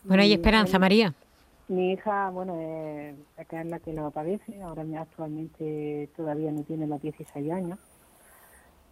Bueno, 0.03 0.23
hay 0.23 0.33
esperanza, 0.33 0.79
María. 0.79 1.13
Mi 1.67 1.93
hija, 1.93 2.29
bueno, 2.29 2.57
es 2.59 3.65
la 3.65 3.79
que 3.79 3.93
lo 3.93 4.11
padece, 4.11 4.61
ahora 4.61 4.83
actualmente 4.99 6.09
todavía 6.15 6.51
no 6.51 6.63
tiene 6.63 6.87
los 6.87 7.01
16 7.01 7.51
años. 7.51 7.79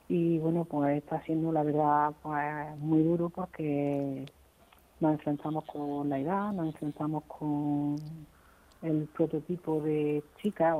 Y 0.10 0.40
bueno, 0.40 0.66
pues 0.66 0.98
está 0.98 1.22
siendo 1.22 1.52
la 1.52 1.64
verdad 1.64 2.12
pues, 2.24 2.78
muy 2.80 3.04
duro 3.04 3.30
porque 3.30 4.26
nos 5.00 5.14
enfrentamos 5.14 5.64
con 5.66 6.10
la 6.10 6.20
edad, 6.20 6.52
nos 6.52 6.66
enfrentamos 6.68 7.24
con 7.26 7.96
el 8.82 9.08
prototipo 9.14 9.82
de 9.82 10.24
chica 10.42 10.76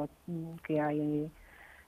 que 0.66 0.82
hay 0.82 1.32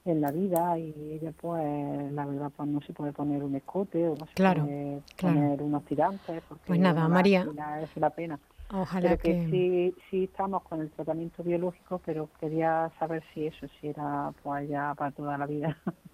en 0.05 0.21
la 0.21 0.31
vida 0.31 0.77
y 0.77 0.93
ella 1.13 1.31
pues 1.39 2.13
la 2.13 2.25
verdad 2.25 2.51
pues 2.55 2.69
no 2.69 2.81
se 2.81 2.93
puede 2.93 3.11
poner 3.11 3.43
un 3.43 3.55
escote 3.55 4.07
o 4.07 4.15
no 4.15 4.25
se 4.27 4.33
puede 4.35 5.01
poner 5.19 5.61
unos 5.61 5.85
tirantes 5.85 6.43
porque 6.47 6.63
pues 6.67 6.79
nada 6.79 7.07
María. 7.07 7.47
es 7.81 7.97
la 7.97 8.09
pena. 8.11 8.39
Ojalá 8.73 9.17
que, 9.17 9.47
sí 9.49 9.93
sí 10.09 10.23
estamos 10.25 10.63
con 10.63 10.81
el 10.81 10.89
tratamiento 10.91 11.43
biológico 11.43 12.01
pero 12.05 12.29
quería 12.39 12.91
saber 12.99 13.23
si 13.33 13.47
eso 13.47 13.67
si 13.79 13.87
era 13.87 14.31
pues 14.43 14.69
ya 14.69 14.93
para 14.95 15.11
toda 15.11 15.37
la 15.37 15.45
vida 15.45 15.77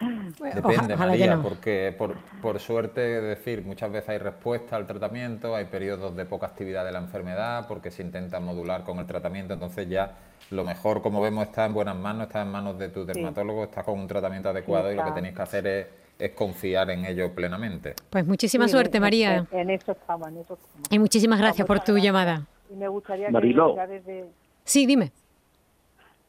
Depende, 0.00 0.96
María, 0.96 1.40
porque 1.42 1.94
por, 1.96 2.14
por 2.40 2.60
suerte, 2.60 3.00
decir, 3.00 3.64
muchas 3.64 3.90
veces 3.90 4.10
hay 4.10 4.18
respuesta 4.18 4.76
al 4.76 4.86
tratamiento, 4.86 5.56
hay 5.56 5.64
periodos 5.64 6.14
de 6.14 6.24
poca 6.24 6.46
actividad 6.46 6.84
de 6.84 6.92
la 6.92 7.00
enfermedad, 7.00 7.66
porque 7.66 7.90
se 7.90 8.02
intenta 8.02 8.38
modular 8.38 8.84
con 8.84 8.98
el 8.98 9.06
tratamiento, 9.06 9.54
entonces 9.54 9.88
ya 9.88 10.16
lo 10.50 10.64
mejor, 10.64 11.02
como 11.02 11.20
vemos, 11.20 11.48
está 11.48 11.66
en 11.66 11.74
buenas 11.74 11.96
manos, 11.96 12.28
está 12.28 12.42
en 12.42 12.48
manos 12.48 12.78
de 12.78 12.90
tu 12.90 13.04
dermatólogo, 13.04 13.64
está 13.64 13.82
con 13.82 13.98
un 13.98 14.06
tratamiento 14.06 14.48
adecuado 14.48 14.92
y 14.92 14.94
lo 14.94 15.04
que 15.04 15.12
tenéis 15.12 15.34
que 15.34 15.42
hacer 15.42 15.66
es, 15.66 16.32
confiar 16.34 16.90
en 16.90 17.04
ello 17.04 17.32
plenamente. 17.32 17.94
Pues 18.10 18.26
muchísima 18.26 18.66
suerte, 18.68 18.98
María. 18.98 19.46
En, 19.52 19.70
eso 19.70 19.92
estamos, 19.92 20.28
en 20.28 20.38
eso 20.38 20.58
Y 20.90 20.98
muchísimas 20.98 21.38
gracias 21.38 21.66
por 21.66 21.80
tu 21.80 21.96
llamada. 21.96 22.46
Y 22.70 22.74
me 22.74 22.88
gustaría 22.88 23.28
que 23.28 24.24
Sí, 24.64 24.84
dime. 24.84 25.12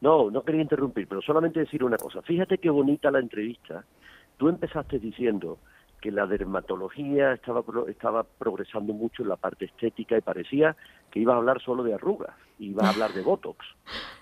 No, 0.00 0.30
no 0.30 0.42
quería 0.42 0.62
interrumpir, 0.62 1.06
pero 1.06 1.20
solamente 1.20 1.60
decir 1.60 1.84
una 1.84 1.98
cosa. 1.98 2.22
Fíjate 2.22 2.58
qué 2.58 2.70
bonita 2.70 3.10
la 3.10 3.18
entrevista, 3.18 3.84
Tú 4.40 4.48
empezaste 4.48 4.98
diciendo 4.98 5.58
que 6.00 6.10
la 6.10 6.26
dermatología 6.26 7.34
estaba, 7.34 7.62
estaba 7.88 8.22
progresando 8.22 8.94
mucho 8.94 9.22
en 9.22 9.28
la 9.28 9.36
parte 9.36 9.66
estética 9.66 10.16
y 10.16 10.22
parecía 10.22 10.74
que 11.10 11.20
iba 11.20 11.34
a 11.34 11.36
hablar 11.36 11.60
solo 11.60 11.82
de 11.82 11.92
arrugas, 11.92 12.34
iba 12.58 12.86
a 12.86 12.88
hablar 12.88 13.12
de 13.12 13.20
Botox. 13.20 13.58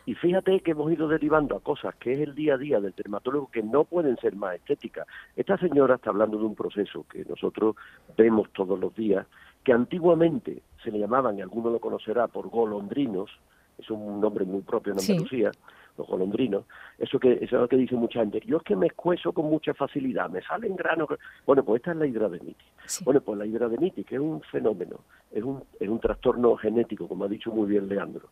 Y 0.07 0.17
fíjate 0.17 0.59
que 0.59 0.73
hemos 0.73 0.91
ido 0.91 1.07
derivando 1.07 1.55
a 1.55 1.61
cosas 1.61 1.95
que 2.01 2.15
es 2.15 2.19
el 2.19 2.35
día 2.35 2.55
a 2.55 2.59
día 2.59 2.81
del 2.81 2.97
dermatólogo 2.97 3.49
que 3.49 3.63
no 3.63 3.85
pueden 3.85 4.17
ser 4.17 4.35
más 4.35 4.57
estéticas. 4.57 5.07
Esta 5.37 5.57
señora 5.57 5.95
está 5.95 6.11
hablando 6.11 6.37
de 6.37 6.47
un 6.47 6.57
proceso 6.57 7.07
que 7.09 7.25
nosotros 7.25 7.77
vemos 8.17 8.51
todos 8.53 8.77
los 8.77 8.93
días, 8.97 9.25
que 9.63 9.73
antiguamente 9.73 10.63
se 10.83 10.91
le 10.91 10.99
llamaban, 10.99 11.39
y 11.39 11.43
alguno 11.43 11.71
lo 11.71 11.79
conocerá, 11.79 12.27
por 12.27 12.49
golondrinos, 12.49 13.31
es 13.79 13.91
un 13.91 14.21
nombre 14.21 14.45
muy 14.45 14.63
propio 14.63 14.93
en 14.93 14.99
Andalucía, 14.99 15.51
los 15.97 16.07
golondrinos, 16.07 16.65
eso 16.99 17.19
que 17.19 17.33
eso 17.33 17.43
es 17.43 17.53
lo 17.53 17.69
que 17.69 17.77
dice 17.77 17.97
mucha 17.97 18.21
gente, 18.21 18.41
yo 18.47 18.59
es 18.59 18.63
que 18.63 18.77
me 18.77 18.87
escuezo 18.87 19.33
con 19.33 19.47
mucha 19.47 19.75
facilidad, 19.75 20.31
me 20.31 20.43
salen 20.43 20.77
granos, 20.77 21.09
bueno, 21.47 21.65
pues 21.65 21.81
esta 21.81 21.93
es 21.93 21.97
la 21.97 22.07
hidradenitis. 22.07 23.03
Bueno, 23.05 23.21
pues 23.21 23.39
la 23.39 23.47
hidradenitis, 23.47 24.07
que 24.07 24.15
es 24.15 24.21
un 24.21 24.41
fenómeno, 24.43 25.01
es 25.33 25.43
un, 25.43 25.63
es 25.79 25.89
un 25.89 26.01
trastorno 26.01 26.57
genético, 26.57 27.09
como 27.09 27.25
ha 27.25 27.29
dicho 27.29 27.51
muy 27.51 27.69
bien 27.69 27.89
Leandro, 27.89 28.29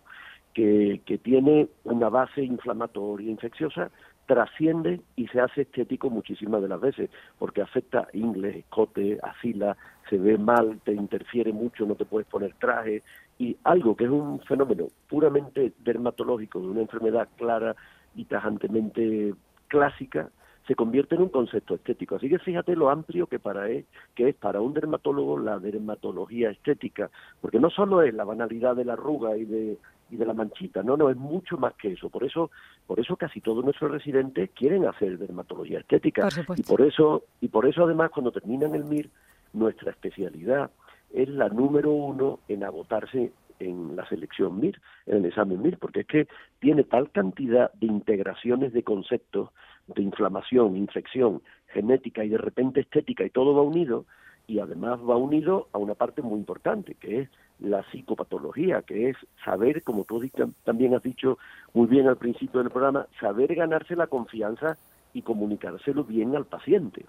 que, 0.54 1.02
que 1.04 1.18
tiene 1.18 1.68
una 1.84 2.08
base 2.08 2.42
inflamatoria, 2.42 3.30
infecciosa, 3.30 3.90
trasciende 4.26 5.00
y 5.14 5.28
se 5.28 5.40
hace 5.40 5.62
estético 5.62 6.10
muchísimas 6.10 6.60
de 6.60 6.68
las 6.68 6.80
veces, 6.80 7.10
porque 7.38 7.62
afecta 7.62 8.00
a 8.00 8.08
inglés, 8.16 8.56
escote, 8.56 9.18
asila, 9.22 9.76
se 10.10 10.18
ve 10.18 10.36
mal, 10.36 10.80
te 10.84 10.92
interfiere 10.92 11.52
mucho, 11.52 11.86
no 11.86 11.94
te 11.94 12.04
puedes 12.04 12.28
poner 12.28 12.54
traje, 12.54 13.02
y 13.38 13.56
algo 13.64 13.96
que 13.96 14.04
es 14.04 14.10
un 14.10 14.40
fenómeno 14.40 14.86
puramente 15.08 15.72
dermatológico, 15.78 16.60
de 16.60 16.68
una 16.68 16.80
enfermedad 16.80 17.28
clara 17.36 17.76
y 18.14 18.24
tajantemente 18.24 19.34
clásica, 19.68 20.30
se 20.66 20.74
convierte 20.74 21.14
en 21.14 21.22
un 21.22 21.28
concepto 21.28 21.74
estético. 21.74 22.16
Así 22.16 22.28
que 22.28 22.38
fíjate 22.38 22.74
lo 22.74 22.90
amplio 22.90 23.26
que 23.26 23.38
para 23.38 23.68
es, 23.68 23.84
que 24.14 24.28
es 24.28 24.34
para 24.34 24.60
un 24.60 24.74
dermatólogo 24.74 25.38
la 25.38 25.58
dermatología 25.58 26.50
estética, 26.50 27.10
porque 27.40 27.60
no 27.60 27.70
solo 27.70 28.02
es 28.02 28.12
la 28.14 28.24
banalidad 28.24 28.74
de 28.74 28.84
la 28.84 28.94
arruga 28.94 29.36
y 29.36 29.44
de 29.44 29.78
y 30.10 30.16
de 30.16 30.24
la 30.24 30.34
manchita, 30.34 30.82
no, 30.82 30.96
no, 30.96 31.10
es 31.10 31.16
mucho 31.16 31.56
más 31.56 31.74
que 31.74 31.92
eso. 31.92 32.08
Por 32.10 32.24
eso, 32.24 32.50
por 32.86 33.00
eso 33.00 33.16
casi 33.16 33.40
todos 33.40 33.64
nuestros 33.64 33.90
residentes 33.90 34.50
quieren 34.54 34.86
hacer 34.86 35.18
dermatología 35.18 35.80
estética 35.80 36.28
y 36.56 36.62
por 36.62 36.80
eso 36.80 37.24
y 37.40 37.48
por 37.48 37.66
eso 37.66 37.84
además 37.84 38.10
cuando 38.10 38.30
terminan 38.30 38.74
el 38.74 38.84
MIR 38.84 39.10
nuestra 39.52 39.90
especialidad 39.90 40.70
es 41.16 41.28
la 41.30 41.48
número 41.48 41.90
uno 41.90 42.40
en 42.46 42.62
agotarse 42.62 43.32
en 43.58 43.96
la 43.96 44.06
selección 44.06 44.60
MIR, 44.60 44.78
en 45.06 45.16
el 45.16 45.24
examen 45.24 45.62
MIR, 45.62 45.78
porque 45.78 46.00
es 46.00 46.06
que 46.06 46.28
tiene 46.60 46.84
tal 46.84 47.10
cantidad 47.10 47.72
de 47.72 47.86
integraciones 47.86 48.74
de 48.74 48.82
conceptos 48.82 49.48
de 49.86 50.02
inflamación, 50.02 50.76
infección, 50.76 51.40
genética 51.68 52.22
y 52.22 52.28
de 52.28 52.38
repente 52.38 52.80
estética 52.80 53.24
y 53.24 53.30
todo 53.30 53.54
va 53.54 53.62
unido 53.62 54.04
y 54.46 54.58
además 54.58 55.00
va 55.00 55.16
unido 55.16 55.68
a 55.72 55.78
una 55.78 55.94
parte 55.94 56.20
muy 56.22 56.38
importante 56.38 56.94
que 56.94 57.22
es 57.22 57.30
la 57.58 57.82
psicopatología, 57.90 58.82
que 58.82 59.10
es 59.10 59.16
saber, 59.42 59.82
como 59.82 60.04
tú 60.04 60.22
también 60.64 60.94
has 60.94 61.02
dicho 61.02 61.38
muy 61.72 61.86
bien 61.86 62.06
al 62.06 62.18
principio 62.18 62.60
del 62.60 62.70
programa, 62.70 63.06
saber 63.18 63.54
ganarse 63.54 63.96
la 63.96 64.06
confianza 64.06 64.76
y 65.14 65.22
comunicárselo 65.22 66.04
bien 66.04 66.36
al 66.36 66.44
paciente. 66.44 67.06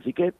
Así 0.00 0.12
que 0.12 0.34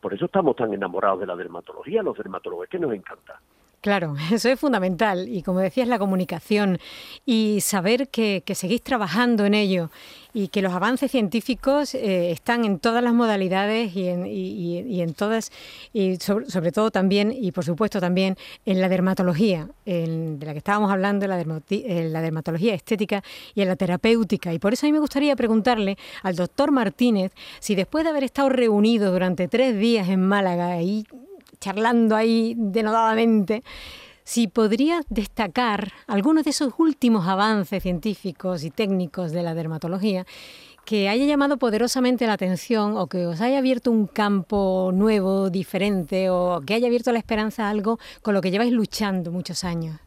por 0.00 0.14
eso 0.14 0.26
estamos 0.26 0.56
tan 0.56 0.72
enamorados 0.72 1.20
de 1.20 1.26
la 1.26 1.36
dermatología, 1.36 2.02
los 2.02 2.16
dermatólogos, 2.16 2.68
que 2.68 2.78
nos 2.78 2.92
encanta. 2.92 3.40
Claro, 3.82 4.14
eso 4.32 4.48
es 4.48 4.58
fundamental. 4.58 5.28
Y 5.28 5.42
como 5.42 5.58
decías, 5.58 5.88
la 5.88 5.98
comunicación 5.98 6.78
y 7.26 7.58
saber 7.60 8.08
que, 8.08 8.42
seguís 8.54 8.82
trabajando 8.82 9.44
en 9.44 9.54
ello 9.54 9.90
y 10.34 10.48
que 10.48 10.62
los 10.62 10.72
avances 10.72 11.10
científicos 11.10 11.94
eh, 11.94 12.30
están 12.30 12.64
en 12.64 12.78
todas 12.78 13.02
las 13.02 13.12
modalidades 13.12 13.94
y 13.96 14.08
en, 14.08 14.24
y, 14.26 15.02
en 15.02 15.12
todas, 15.14 15.50
y 15.92 16.16
sobre, 16.16 16.72
todo 16.72 16.90
también, 16.90 17.34
y 17.36 17.52
por 17.52 17.64
supuesto 17.64 18.00
también 18.00 18.36
en 18.64 18.80
la 18.80 18.88
dermatología, 18.88 19.68
de 19.84 20.38
la 20.40 20.52
que 20.52 20.58
estábamos 20.58 20.90
hablando, 20.90 21.26
la, 21.26 21.38
en 21.40 22.12
la 22.12 22.22
dermatología 22.22 22.74
estética 22.74 23.22
y 23.54 23.62
en 23.62 23.68
la 23.68 23.76
terapéutica. 23.76 24.54
Y 24.54 24.58
por 24.58 24.72
eso 24.72 24.86
a 24.86 24.88
mí 24.88 24.92
me 24.92 25.00
gustaría 25.00 25.34
preguntarle 25.36 25.98
al 26.22 26.36
doctor 26.36 26.70
Martínez 26.70 27.32
si 27.58 27.74
después 27.74 28.04
de 28.04 28.10
haber 28.10 28.24
estado 28.24 28.48
reunido 28.48 29.12
durante 29.12 29.48
tres 29.48 29.76
días 29.76 30.08
en 30.08 30.26
Málaga 30.26 30.80
y 30.80 31.04
charlando 31.62 32.16
ahí 32.16 32.54
denodadamente, 32.58 33.62
si 34.24 34.48
podría 34.48 35.02
destacar 35.08 35.92
algunos 36.06 36.44
de 36.44 36.50
esos 36.50 36.74
últimos 36.78 37.26
avances 37.28 37.82
científicos 37.82 38.64
y 38.64 38.70
técnicos 38.70 39.30
de 39.30 39.42
la 39.42 39.54
dermatología 39.54 40.26
que 40.84 41.08
haya 41.08 41.24
llamado 41.24 41.58
poderosamente 41.58 42.26
la 42.26 42.32
atención 42.32 42.96
o 42.96 43.06
que 43.06 43.26
os 43.26 43.40
haya 43.40 43.58
abierto 43.58 43.92
un 43.92 44.08
campo 44.08 44.90
nuevo, 44.92 45.48
diferente 45.50 46.28
o 46.30 46.60
que 46.66 46.74
haya 46.74 46.88
abierto 46.88 47.12
la 47.12 47.20
esperanza 47.20 47.66
a 47.66 47.70
algo 47.70 47.98
con 48.22 48.34
lo 48.34 48.40
que 48.40 48.50
lleváis 48.50 48.72
luchando 48.72 49.30
muchos 49.30 49.62
años. 49.62 50.00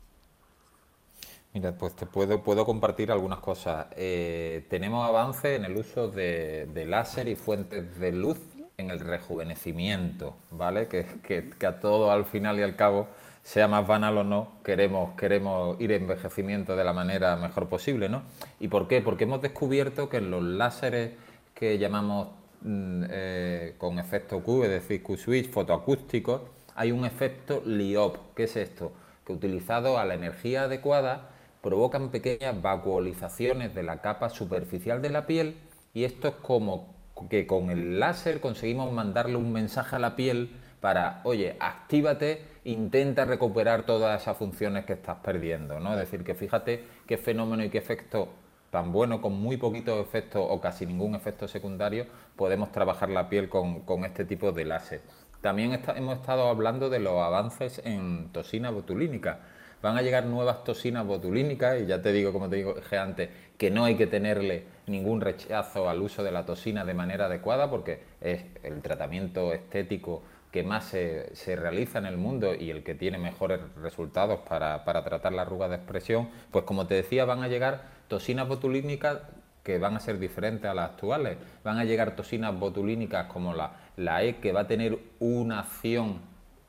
Mira, 1.54 1.78
pues 1.78 1.96
te 1.96 2.06
puedo, 2.06 2.44
puedo 2.44 2.65
compartir 2.65 3.10
algunas 3.13 3.39
cosas. 3.39 3.88
Eh, 3.96 4.65
tenemos 4.70 5.08
avances 5.08 5.58
en 5.58 5.63
el 5.63 5.78
uso 5.78 6.10
de, 6.10 6.68
de 6.74 6.86
láser 6.86 7.30
y 7.30 7.36
fuentes 7.36 7.98
de 7.98 8.12
luz 8.12 8.38
en 8.77 8.89
el 8.89 8.99
rejuvenecimiento, 8.99 10.35
¿vale? 10.51 10.88
Que, 10.88 11.05
que, 11.23 11.65
a 11.65 11.79
todo 11.79 12.11
al 12.11 12.25
final 12.25 12.59
y 12.59 12.63
al 12.63 12.75
cabo, 12.75 13.07
sea 13.43 13.67
más 13.67 13.88
banal 13.88 14.17
o 14.17 14.23
no, 14.23 14.53
queremos, 14.63 15.15
queremos 15.15 15.79
ir 15.79 15.91
envejecimiento 15.91 16.75
de 16.75 16.83
la 16.83 16.93
manera 16.93 17.35
mejor 17.35 17.69
posible, 17.69 18.09
¿no? 18.09 18.23
¿Y 18.59 18.67
por 18.67 18.88
qué? 18.88 19.01
Porque 19.01 19.25
hemos 19.25 19.41
descubierto 19.41 20.09
que 20.09 20.17
en 20.17 20.31
los 20.31 20.43
láseres 20.43 21.11
que 21.53 21.77
llamamos 21.77 22.29
mm, 22.61 23.03
eh, 23.09 23.75
con 23.77 23.99
efecto 23.99 24.41
Q, 24.41 24.63
es 24.63 24.69
decir, 24.69 25.03
Q-switch, 25.03 25.49
fotoacústicos, 25.51 26.41
hay 26.75 26.91
un 26.91 27.05
efecto 27.05 27.61
LIOP. 27.65 28.17
¿Qué 28.35 28.43
es 28.43 28.55
esto? 28.57 28.91
Que 29.25 29.33
utilizado 29.33 29.97
a 29.97 30.05
la 30.05 30.15
energía 30.15 30.63
adecuada 30.63 31.29
provocan 31.61 32.09
pequeñas 32.09 32.61
vacuolizaciones 32.61 33.73
de 33.73 33.83
la 33.83 34.01
capa 34.01 34.29
superficial 34.29 35.01
de 35.01 35.09
la 35.09 35.25
piel 35.25 35.55
y 35.93 36.03
esto 36.03 36.27
es 36.27 36.35
como 36.35 36.94
que 37.30 37.47
con 37.47 37.69
el 37.69 37.99
láser 37.99 38.39
conseguimos 38.39 38.91
mandarle 38.91 39.36
un 39.38 39.51
mensaje 39.51 39.95
a 39.95 39.99
la 39.99 40.15
piel 40.15 40.51
para, 40.82 41.21
oye, 41.23 41.56
actívate, 41.60 42.45
intenta 42.65 43.25
recuperar 43.25 43.84
todas 43.86 44.21
esas 44.21 44.38
funciones 44.38 44.86
que 44.86 44.93
estás 44.93 45.17
perdiendo, 45.23 45.80
¿no? 45.80 45.93
Es 45.93 45.99
decir, 45.99 46.23
que 46.23 46.36
fíjate 46.36 46.84
qué 47.08 47.17
fenómeno 47.17 47.63
y 47.63 47.69
qué 47.69 47.78
efecto 47.78 48.30
tan 48.69 48.91
bueno, 48.91 49.21
con 49.21 49.34
muy 49.34 49.58
poquitos 49.58 50.06
efectos 50.06 50.45
o 50.47 50.60
casi 50.60 50.86
ningún 50.86 51.15
efecto 51.15 51.47
secundario, 51.47 52.08
podemos 52.36 52.71
trabajar 52.71 53.10
la 53.10 53.30
piel 53.30 53.47
con, 53.47 54.04
este 54.04 54.25
tipo 54.25 54.51
de 54.51 54.65
láser. 54.65 55.01
También 55.39 55.82
hemos 55.95 56.17
estado 56.17 56.49
hablando 56.49 56.89
de 56.89 56.99
los 56.99 57.13
avances 57.21 57.82
en 57.86 58.30
toxina 58.34 58.71
botulínica 58.71 59.39
van 59.86 59.97
a 59.97 60.01
llegar 60.01 60.25
nuevas 60.25 60.63
toxinas 60.63 61.06
botulínicas 61.06 61.80
y 61.80 61.86
ya 61.86 62.01
te 62.01 62.12
digo, 62.12 62.34
como 62.34 62.49
te 62.49 62.56
digo 62.56 62.75
antes, 62.99 63.30
que 63.56 63.69
no 63.69 63.86
hay 63.86 63.95
que 63.95 64.08
tenerle 64.08 64.63
ningún 64.88 65.21
rechazo 65.21 65.89
al 65.89 66.02
uso 66.02 66.24
de 66.24 66.32
la 66.32 66.45
toxina 66.45 66.86
de 66.86 66.93
manera 66.93 67.26
adecuada 67.26 67.69
porque 67.69 68.04
es 68.21 68.43
el 68.63 68.82
tratamiento 68.82 69.54
estético 69.54 70.21
que 70.52 70.63
más 70.63 70.86
se, 70.86 71.56
realiza 71.58 72.00
en 72.00 72.06
el 72.06 72.17
mundo 72.17 72.56
y 72.56 72.69
el 72.69 72.84
que 72.84 72.95
tiene 72.95 73.17
mejores 73.17 73.60
resultados 73.82 74.39
para, 74.48 74.84
tratar 74.86 75.34
la 75.34 75.41
arruga 75.41 75.67
de 75.67 75.76
expresión, 75.76 76.30
pues 76.52 76.63
como 76.63 76.88
te 76.88 76.95
decía, 76.95 77.26
van 77.26 77.43
a 77.43 77.50
llegar 77.50 77.84
toxinas 78.08 78.48
botulínicas 78.48 79.19
que 79.63 79.80
van 79.80 79.98
a 79.98 80.00
ser 80.00 80.17
diferentes 80.17 80.69
a 80.71 80.74
las 80.74 80.91
actuales. 80.91 81.38
Van 81.63 81.78
a 81.78 81.84
llegar 81.84 82.15
toxinas 82.15 82.58
botulínicas 82.58 83.26
como 83.26 83.54
la, 83.54 83.71
la 83.98 84.24
E, 84.24 84.38
que 84.38 84.54
va 84.54 84.62
a 84.62 84.67
tener 84.67 84.98
una 85.19 85.60
acción 85.60 86.21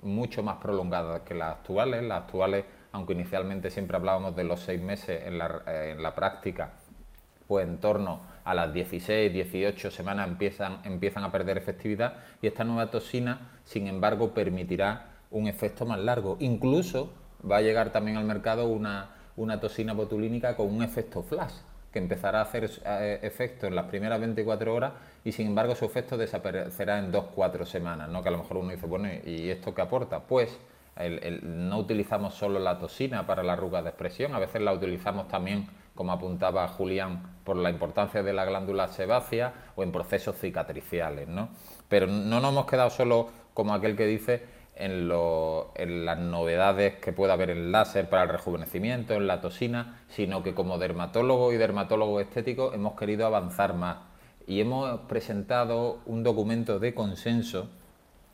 mucho 0.02 0.42
más 0.42 0.56
prolongada 0.56 1.22
que 1.22 1.34
las 1.34 1.52
actuales. 1.52 2.02
Las 2.02 2.22
actuales 2.22 2.64
aunque 2.96 3.12
inicialmente 3.12 3.70
siempre 3.70 3.96
hablábamos 3.96 4.34
de 4.34 4.44
los 4.44 4.60
seis 4.60 4.80
meses 4.80 5.26
en 5.26 5.38
la, 5.38 5.62
en 5.66 6.02
la 6.02 6.14
práctica, 6.14 6.72
pues 7.46 7.66
en 7.66 7.78
torno 7.78 8.20
a 8.44 8.54
las 8.54 8.72
16, 8.72 9.32
18 9.32 9.90
semanas 9.90 10.28
empiezan, 10.28 10.78
empiezan 10.84 11.24
a 11.24 11.32
perder 11.32 11.58
efectividad 11.58 12.14
y 12.40 12.46
esta 12.46 12.64
nueva 12.64 12.90
toxina, 12.90 13.50
sin 13.64 13.86
embargo, 13.86 14.32
permitirá 14.34 15.06
un 15.30 15.48
efecto 15.48 15.84
más 15.84 15.98
largo. 15.98 16.36
Incluso 16.40 17.12
va 17.48 17.58
a 17.58 17.60
llegar 17.60 17.90
también 17.90 18.16
al 18.16 18.24
mercado 18.24 18.68
una, 18.68 19.10
una 19.36 19.60
toxina 19.60 19.92
botulínica 19.92 20.56
con 20.56 20.74
un 20.74 20.82
efecto 20.82 21.22
flash, 21.22 21.54
que 21.92 21.98
empezará 21.98 22.40
a 22.40 22.42
hacer 22.42 22.70
eh, 22.84 23.20
efecto 23.22 23.66
en 23.66 23.74
las 23.74 23.86
primeras 23.86 24.20
24 24.20 24.74
horas 24.74 24.92
y 25.24 25.32
sin 25.32 25.48
embargo 25.48 25.74
su 25.74 25.84
efecto 25.84 26.16
desaparecerá 26.16 26.98
en 26.98 27.12
2-4 27.12 27.64
semanas, 27.64 28.08
¿no? 28.08 28.22
que 28.22 28.28
a 28.28 28.32
lo 28.32 28.38
mejor 28.38 28.58
uno 28.58 28.70
dice, 28.70 28.86
bueno, 28.86 29.08
¿y 29.24 29.50
esto 29.50 29.74
qué 29.74 29.82
aporta? 29.82 30.20
Pues 30.20 30.58
no 31.42 31.78
utilizamos 31.78 32.34
solo 32.34 32.58
la 32.58 32.78
toxina 32.78 33.26
para 33.26 33.42
la 33.42 33.52
arruga 33.52 33.82
de 33.82 33.90
expresión, 33.90 34.34
a 34.34 34.38
veces 34.38 34.62
la 34.62 34.72
utilizamos 34.72 35.28
también, 35.28 35.68
como 35.94 36.12
apuntaba 36.12 36.66
Julián, 36.68 37.35
por 37.46 37.56
la 37.56 37.70
importancia 37.70 38.22
de 38.22 38.34
la 38.34 38.44
glándula 38.44 38.88
sebácea 38.88 39.54
o 39.76 39.82
en 39.82 39.92
procesos 39.92 40.36
cicatriciales. 40.36 41.28
¿no? 41.28 41.48
Pero 41.88 42.08
no 42.08 42.40
nos 42.40 42.52
hemos 42.52 42.66
quedado 42.66 42.90
solo 42.90 43.30
como 43.54 43.72
aquel 43.72 43.96
que 43.96 44.04
dice 44.04 44.42
en, 44.74 45.10
en 45.76 46.04
las 46.04 46.18
novedades 46.18 46.96
que 46.96 47.12
puede 47.12 47.32
haber 47.32 47.50
en 47.50 47.72
láser 47.72 48.10
para 48.10 48.24
el 48.24 48.28
rejuvenecimiento, 48.28 49.14
en 49.14 49.26
la 49.26 49.40
toxina, 49.40 50.02
sino 50.08 50.42
que 50.42 50.54
como 50.54 50.76
dermatólogo 50.76 51.52
y 51.52 51.56
dermatólogo 51.56 52.20
estético 52.20 52.74
hemos 52.74 52.98
querido 52.98 53.24
avanzar 53.24 53.74
más 53.74 53.98
y 54.46 54.60
hemos 54.60 55.00
presentado 55.02 56.00
un 56.04 56.22
documento 56.22 56.78
de 56.78 56.94
consenso 56.94 57.68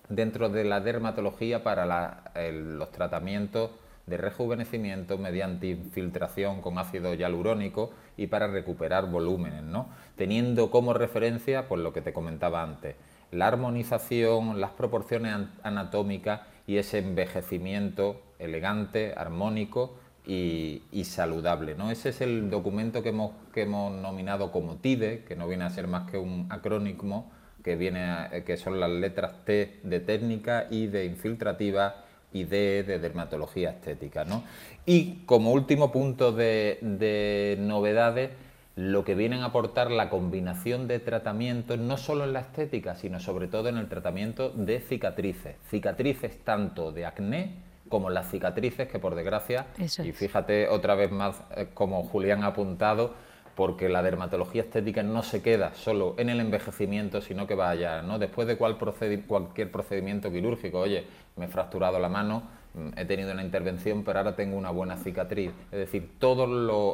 dentro 0.08 0.48
de 0.48 0.64
la 0.64 0.80
dermatología 0.80 1.62
para 1.62 2.24
los 2.50 2.90
tratamientos 2.90 3.70
de 4.07 4.16
rejuvenecimiento 4.16 5.16
mediante 5.16 5.68
infiltración 5.68 6.61
con 6.61 6.78
ácido 6.78 7.14
hialurónico 7.14 7.90
y 8.16 8.26
para 8.26 8.48
recuperar 8.48 9.11
volúmenes, 9.11 9.62
¿no? 9.62 9.88
teniendo 10.16 10.70
como 10.70 10.92
referencia 10.92 11.68
pues, 11.68 11.80
lo 11.80 11.92
que 11.92 12.03
te 12.03 12.12
comentaba 12.12 12.62
antes, 12.62 12.96
la 13.30 13.46
armonización, 13.46 14.61
las 14.61 14.72
proporciones 14.72 15.36
anatómicas 15.62 16.42
y 16.66 16.76
ese 16.76 16.98
envejecimiento 16.98 18.20
elegante, 18.38 19.14
armónico 19.16 19.96
y, 20.26 20.82
saludable. 21.05 21.74
¿no? 21.74 21.90
Ese 21.90 22.11
es 22.11 22.20
el 22.20 22.50
documento 22.50 23.03
que 23.03 23.09
hemos, 23.09 23.32
que 23.53 23.62
hemos 23.62 23.92
nominado 23.92 24.53
como 24.53 24.76
TIDE, 24.76 25.24
que 25.24 25.36
no 25.36 25.48
viene 25.48 25.64
a 25.64 25.70
ser 25.70 25.88
más 25.88 26.11
que 26.11 26.18
un 26.18 26.46
acrónimo, 26.50 27.30
que, 27.64 27.76
viene 27.76 28.28
que 28.44 28.57
son 28.57 28.80
las 28.80 28.90
letras 28.90 29.44
T 29.44 29.80
de 29.82 30.00
técnica, 30.00 30.66
y 30.70 30.86
de 30.88 31.07
infiltrativa 31.07 32.05
y 32.32 32.44
D 32.44 32.82
de 32.82 32.98
dermatología 32.98 33.70
estética. 33.70 34.24
¿no? 34.24 34.44
Y 34.86 35.24
como 35.26 35.52
último 35.52 35.92
punto 35.92 36.32
de, 36.32 36.78
de 36.80 37.56
novedades, 37.60 38.30
lo 38.74 39.04
que 39.04 39.14
vienen 39.14 39.40
a 39.40 39.46
aportar 39.46 39.90
la 39.90 40.08
combinación 40.08 40.88
de 40.88 40.98
tratamientos, 40.98 41.78
no 41.78 41.98
solo 41.98 42.24
en 42.24 42.32
la 42.32 42.40
estética, 42.40 42.94
sino 42.96 43.20
sobre 43.20 43.48
todo 43.48 43.68
en 43.68 43.76
el 43.76 43.88
tratamiento 43.88 44.50
de 44.50 44.80
cicatrices. 44.80 45.56
Cicatrices 45.68 46.38
tanto 46.44 46.90
de 46.90 47.04
acné 47.04 47.54
como 47.88 48.08
las 48.08 48.30
cicatrices, 48.30 48.88
que 48.88 48.98
por 48.98 49.14
desgracia, 49.14 49.66
y 49.78 50.12
fíjate 50.12 50.68
otra 50.68 50.94
vez 50.94 51.10
más 51.10 51.42
eh, 51.54 51.68
como 51.74 52.02
Julián 52.04 52.42
ha 52.42 52.48
apuntado, 52.48 53.12
porque 53.55 53.88
la 53.88 54.03
dermatología 54.03 54.62
estética 54.62 55.03
no 55.03 55.22
se 55.22 55.42
queda 55.42 55.74
solo 55.74 56.14
en 56.18 56.28
el 56.28 56.40
envejecimiento, 56.40 57.20
sino 57.20 57.46
que 57.46 57.55
vaya, 57.55 58.03
¿no? 58.03 58.18
Después 58.18 58.48
de 58.48 58.57
cual 58.57 58.78
cualquier 59.26 59.70
procedimiento 59.70 60.30
quirúrgico, 60.30 60.78
oye, 60.78 61.05
me 61.36 61.46
he 61.46 61.48
fracturado 61.48 61.98
la 61.98 62.09
mano, 62.09 62.42
mm, 62.74 62.98
he 62.98 63.05
tenido 63.05 63.32
una 63.32 63.42
intervención, 63.42 64.05
pero 64.05 64.18
ahora 64.18 64.34
tengo 64.34 64.57
una 64.57 64.70
buena 64.70 64.96
cicatriz. 64.96 65.53
Es 65.70 65.78
decir, 65.78 66.12
todos 66.18 66.48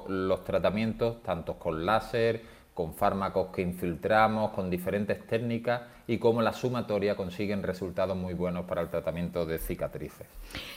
los 0.09 0.45
tratamientos, 0.45 1.23
tanto 1.23 1.59
con 1.59 1.87
láser, 1.87 2.43
con 2.79 2.95
fármacos 2.95 3.49
que 3.53 3.61
infiltramos, 3.61 4.53
con 4.53 4.71
diferentes 4.71 5.27
técnicas 5.27 5.83
y 6.07 6.19
cómo 6.19 6.43
la 6.43 6.53
sumatoria 6.53 7.17
consiguen 7.17 7.65
resultados 7.65 8.17
muy 8.17 8.35
buenos 8.35 8.67
para 8.67 8.83
el 8.83 8.89
tratamiento 8.89 9.45
de 9.45 9.59
cicatrices. 9.59 10.29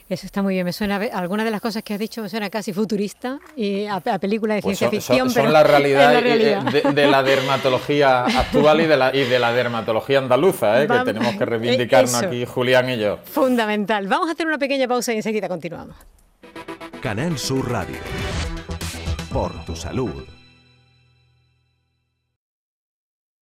Eso 0.10 0.26
está 0.26 0.42
muy 0.42 0.56
bien, 0.56 0.66
me 0.66 0.74
suena, 0.74 0.96
algunas 0.96 1.46
de 1.46 1.52
las 1.52 1.62
cosas 1.62 1.84
que 1.84 1.94
has 1.94 2.00
dicho 2.00 2.24
me 2.24 2.30
suena 2.30 2.50
casi 2.50 2.74
futurista 2.74 3.40
y 3.56 3.86
a, 3.86 4.00
película 4.20 4.56
de 4.56 4.64
pues 4.64 4.80
ciencia 4.80 5.00
ficción. 5.00 5.30
Son, 5.30 5.44
pero 5.44 5.54
la 5.54 5.62
realidad, 5.76 6.24
De, 6.92 7.06
la 7.06 7.22
dermatología 7.22 8.24
actual 8.24 8.82
y 8.82 8.88
de 8.88 8.98
la, 8.98 9.16
y 9.16 9.24
de 9.24 9.38
la 9.38 9.54
dermatología 9.54 10.18
andaluza, 10.18 10.82
¿eh? 10.82 10.88
que 10.88 11.00
tenemos 11.06 11.36
que 11.36 11.46
reivindicarnos 11.46 12.16
aquí 12.16 12.48
Julián 12.48 12.90
y 12.90 12.98
yo. 12.98 13.20
Fundamental. 13.26 14.08
Vamos 14.08 14.28
a 14.28 14.32
hacer 14.32 14.48
una 14.48 14.58
pequeña 14.58 14.88
pausa 14.88 15.14
y 15.14 15.18
enseguida 15.18 15.48
continuamos. 15.48 15.96
Canal 17.00 17.38
Sur 17.38 17.72
Radio. 17.72 18.00
Por 19.32 19.52
tu 19.66 19.76
salud. 19.76 20.41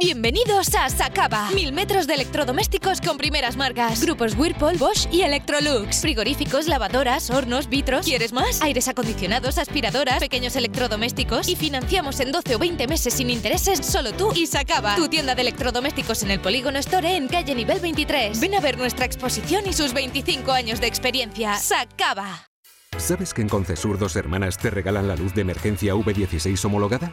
Bienvenidos 0.00 0.74
a 0.74 0.88
Sacaba. 0.88 1.50
Mil 1.50 1.72
metros 1.74 2.06
de 2.06 2.14
electrodomésticos 2.14 3.02
con 3.02 3.18
primeras 3.18 3.58
marcas. 3.58 4.00
Grupos 4.00 4.34
Whirlpool, 4.34 4.78
Bosch 4.78 5.06
y 5.12 5.20
Electrolux. 5.20 6.00
Frigoríficos, 6.00 6.66
lavadoras, 6.66 7.28
hornos, 7.30 7.68
vitros. 7.68 8.06
¿Quieres 8.06 8.32
más? 8.32 8.62
Aires 8.62 8.88
acondicionados, 8.88 9.58
aspiradoras, 9.58 10.18
pequeños 10.18 10.56
electrodomésticos. 10.56 11.46
Y 11.46 11.56
financiamos 11.56 12.20
en 12.20 12.32
12 12.32 12.54
o 12.54 12.58
20 12.58 12.88
meses 12.88 13.12
sin 13.12 13.28
intereses 13.28 13.84
solo 13.84 14.12
tú 14.12 14.32
y 14.34 14.46
Sacaba. 14.46 14.96
Tu 14.96 15.08
tienda 15.08 15.34
de 15.34 15.42
electrodomésticos 15.42 16.22
en 16.22 16.30
el 16.30 16.40
Polígono 16.40 16.78
Store 16.78 17.14
en 17.14 17.28
calle 17.28 17.54
nivel 17.54 17.78
23. 17.78 18.40
Ven 18.40 18.54
a 18.54 18.60
ver 18.60 18.78
nuestra 18.78 19.04
exposición 19.04 19.64
y 19.68 19.74
sus 19.74 19.92
25 19.92 20.52
años 20.52 20.80
de 20.80 20.86
experiencia. 20.86 21.54
Sacaba. 21.58 22.48
¿Sabes 22.96 23.34
que 23.34 23.42
en 23.42 23.48
Concesur 23.48 23.98
dos 23.98 24.16
hermanas 24.16 24.56
te 24.56 24.70
regalan 24.70 25.06
la 25.06 25.16
luz 25.16 25.34
de 25.34 25.42
emergencia 25.42 25.94
V16 25.94 26.64
homologada? 26.64 27.12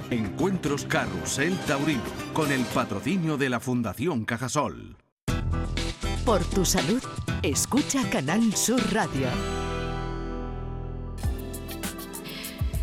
Encuentros 0.11 0.83
Carrusel 0.83 1.57
Taurino, 1.59 2.01
con 2.33 2.51
el 2.51 2.65
patrocinio 2.65 3.37
de 3.37 3.47
la 3.47 3.61
Fundación 3.61 4.25
Cajasol. 4.25 4.97
Por 6.25 6.43
tu 6.43 6.65
salud, 6.65 7.01
escucha 7.41 8.01
Canal 8.09 8.53
Sur 8.53 8.81
Radio. 8.91 9.27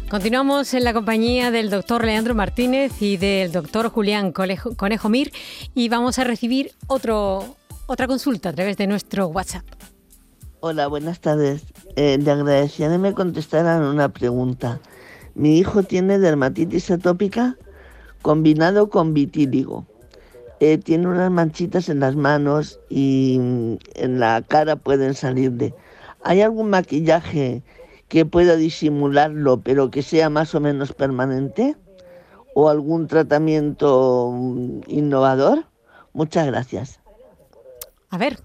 Continuamos 0.08 0.72
en 0.72 0.84
la 0.84 0.94
compañía 0.94 1.50
del 1.50 1.68
doctor 1.68 2.02
Leandro 2.06 2.34
Martínez 2.34 3.02
y 3.02 3.18
del 3.18 3.52
doctor 3.52 3.90
Julián 3.90 4.32
Conejo, 4.32 5.08
Mir 5.10 5.30
y 5.74 5.90
vamos 5.90 6.18
a 6.18 6.24
recibir 6.24 6.72
otro, 6.86 7.56
otra 7.84 8.06
consulta 8.06 8.48
a 8.48 8.52
través 8.54 8.78
de 8.78 8.86
nuestro 8.86 9.26
WhatsApp. 9.26 9.66
Hola, 10.60 10.86
buenas 10.86 11.20
tardes. 11.20 11.62
Eh, 11.94 12.16
le 12.18 12.30
agradecería 12.30 12.90
que 12.90 12.96
me 12.96 13.12
contestaran 13.12 13.82
una 13.82 14.08
pregunta. 14.08 14.80
Mi 15.38 15.56
hijo 15.56 15.84
tiene 15.84 16.18
dermatitis 16.18 16.90
atópica 16.90 17.56
combinado 18.22 18.90
con 18.90 19.14
vitíligo. 19.14 19.86
Eh, 20.58 20.78
tiene 20.78 21.06
unas 21.06 21.30
manchitas 21.30 21.88
en 21.88 22.00
las 22.00 22.16
manos 22.16 22.80
y 22.88 23.38
en 23.94 24.18
la 24.18 24.42
cara 24.42 24.74
pueden 24.74 25.14
salir 25.14 25.52
de. 25.52 25.72
¿Hay 26.24 26.40
algún 26.40 26.70
maquillaje 26.70 27.62
que 28.08 28.26
pueda 28.26 28.56
disimularlo, 28.56 29.60
pero 29.60 29.92
que 29.92 30.02
sea 30.02 30.28
más 30.28 30.56
o 30.56 30.60
menos 30.60 30.92
permanente? 30.92 31.76
¿O 32.54 32.68
algún 32.68 33.06
tratamiento 33.06 34.32
mm, 34.34 34.80
innovador? 34.88 35.66
Muchas 36.14 36.48
gracias. 36.48 36.98
A 38.10 38.18
ver. 38.18 38.40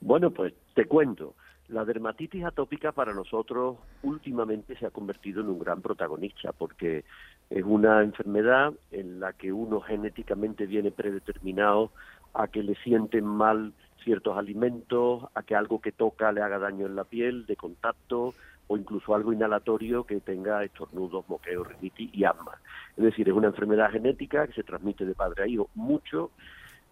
Bueno, 0.00 0.30
pues 0.30 0.54
te 0.76 0.86
cuento. 0.86 1.34
La 1.72 1.86
dermatitis 1.86 2.44
atópica 2.44 2.92
para 2.92 3.14
nosotros 3.14 3.78
últimamente 4.02 4.76
se 4.76 4.84
ha 4.84 4.90
convertido 4.90 5.40
en 5.40 5.48
un 5.48 5.58
gran 5.58 5.80
protagonista 5.80 6.52
porque 6.52 7.02
es 7.48 7.64
una 7.64 8.02
enfermedad 8.02 8.74
en 8.90 9.20
la 9.20 9.32
que 9.32 9.54
uno 9.54 9.80
genéticamente 9.80 10.66
viene 10.66 10.90
predeterminado 10.90 11.90
a 12.34 12.48
que 12.48 12.62
le 12.62 12.74
sienten 12.74 13.24
mal 13.24 13.72
ciertos 14.04 14.36
alimentos, 14.36 15.24
a 15.34 15.42
que 15.44 15.54
algo 15.54 15.80
que 15.80 15.92
toca 15.92 16.30
le 16.30 16.42
haga 16.42 16.58
daño 16.58 16.84
en 16.84 16.94
la 16.94 17.04
piel, 17.04 17.46
de 17.46 17.56
contacto, 17.56 18.34
o 18.66 18.76
incluso 18.76 19.14
algo 19.14 19.32
inhalatorio 19.32 20.04
que 20.04 20.20
tenga 20.20 20.62
estornudos, 20.64 21.26
moqueos, 21.26 21.66
rinitis 21.66 22.10
y 22.12 22.24
asma. 22.24 22.52
Es 22.98 23.04
decir, 23.04 23.30
es 23.30 23.34
una 23.34 23.48
enfermedad 23.48 23.90
genética 23.90 24.46
que 24.46 24.52
se 24.52 24.62
transmite 24.62 25.06
de 25.06 25.14
padre 25.14 25.44
a 25.44 25.46
hijo 25.46 25.70
mucho 25.74 26.32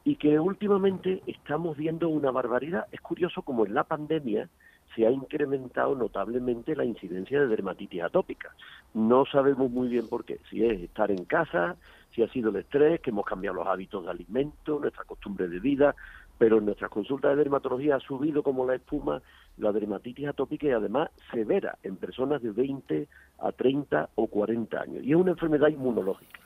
y 0.05 0.16
que 0.16 0.41
últimamente 0.41 1.22
estamos 1.26 1.76
viendo 1.76 2.09
una 2.09 2.31
barbaridad. 2.31 2.87
Es 2.93 3.03
curioso 3.03 3.43
como 3.43 3.66
en 3.66 3.74
la 3.74 3.85
pandemia 3.85 4.49
se 4.95 5.07
ha 5.07 5.11
incrementado 5.11 5.95
notablemente 5.95 6.74
la 6.74 6.84
incidencia 6.84 7.41
de 7.41 7.49
dermatitis 7.49 8.03
atópica. 8.03 8.55
No 8.95 9.24
sabemos 9.26 9.70
muy 9.70 9.88
bien 9.88 10.09
por 10.09 10.24
qué, 10.24 10.41
si 10.51 10.64
es 10.64 10.80
estar 10.80 11.11
en 11.11 11.24
casa, 11.24 11.76
si 12.14 12.22
ha 12.22 12.28
sido 12.28 12.51
el 12.51 12.57
estrés, 12.57 13.01
que 13.01 13.11
hemos 13.11 13.24
cambiado 13.24 13.57
los 13.57 13.66
hábitos 13.66 14.05
de 14.05 14.11
alimento, 14.11 14.80
nuestra 14.80 15.05
costumbre 15.05 15.49
de 15.49 15.61
vida, 15.61 15.95
pero 16.38 16.59
en 16.59 16.64
nuestras 16.64 16.91
consultas 16.91 17.32
de 17.32 17.36
dermatología 17.36 17.97
ha 17.97 18.01
subido 18.01 18.43
como 18.43 18.66
la 18.66 18.74
espuma 18.74 19.20
la 19.59 19.72
dermatitis 19.72 20.26
atópica 20.26 20.66
y 20.66 20.70
además 20.70 21.11
severa 21.30 21.76
en 21.82 21.97
personas 21.97 22.43
de 22.43 22.51
20 22.51 23.09
a 23.38 23.53
30 23.53 24.09
o 24.14 24.26
40 24.26 24.80
años. 24.80 25.05
Y 25.05 25.11
es 25.11 25.16
una 25.16 25.32
enfermedad 25.32 25.68
inmunológica. 25.68 26.41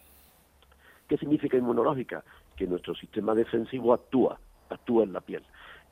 ¿Qué 1.08 1.16
significa 1.16 1.56
inmunológica? 1.56 2.24
Que 2.56 2.66
nuestro 2.66 2.94
sistema 2.94 3.34
defensivo 3.34 3.92
actúa, 3.92 4.38
actúa 4.68 5.04
en 5.04 5.12
la 5.12 5.20
piel. 5.20 5.42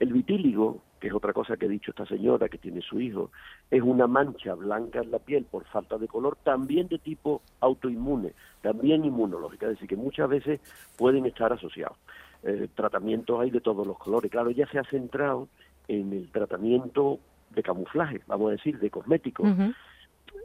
El 0.02 0.12
vitíligo, 0.12 0.82
que 0.98 1.06
es 1.06 1.14
otra 1.14 1.32
cosa 1.32 1.56
que 1.56 1.66
ha 1.66 1.68
dicho 1.68 1.92
esta 1.92 2.04
señora 2.06 2.48
que 2.48 2.58
tiene 2.58 2.80
su 2.80 3.00
hijo, 3.00 3.30
es 3.70 3.82
una 3.82 4.08
mancha 4.08 4.52
blanca 4.54 4.98
en 4.98 5.12
la 5.12 5.20
piel 5.20 5.44
por 5.44 5.64
falta 5.66 5.96
de 5.96 6.08
color, 6.08 6.38
también 6.42 6.88
de 6.88 6.98
tipo 6.98 7.40
autoinmune, 7.60 8.32
también 8.62 9.04
inmunológica, 9.04 9.66
es 9.66 9.74
decir, 9.74 9.88
que 9.88 9.94
muchas 9.94 10.28
veces 10.28 10.60
pueden 10.98 11.24
estar 11.24 11.52
asociados. 11.52 11.96
Eh, 12.42 12.66
tratamientos 12.74 13.40
hay 13.40 13.52
de 13.52 13.60
todos 13.60 13.86
los 13.86 13.96
colores. 13.96 14.28
Claro, 14.28 14.50
ya 14.50 14.66
se 14.66 14.80
ha 14.80 14.84
centrado 14.90 15.46
en 15.86 16.12
el 16.12 16.32
tratamiento 16.32 17.20
de 17.50 17.62
camuflaje, 17.62 18.22
vamos 18.26 18.48
a 18.48 18.52
decir, 18.54 18.80
de 18.80 18.90
cosméticos. 18.90 19.46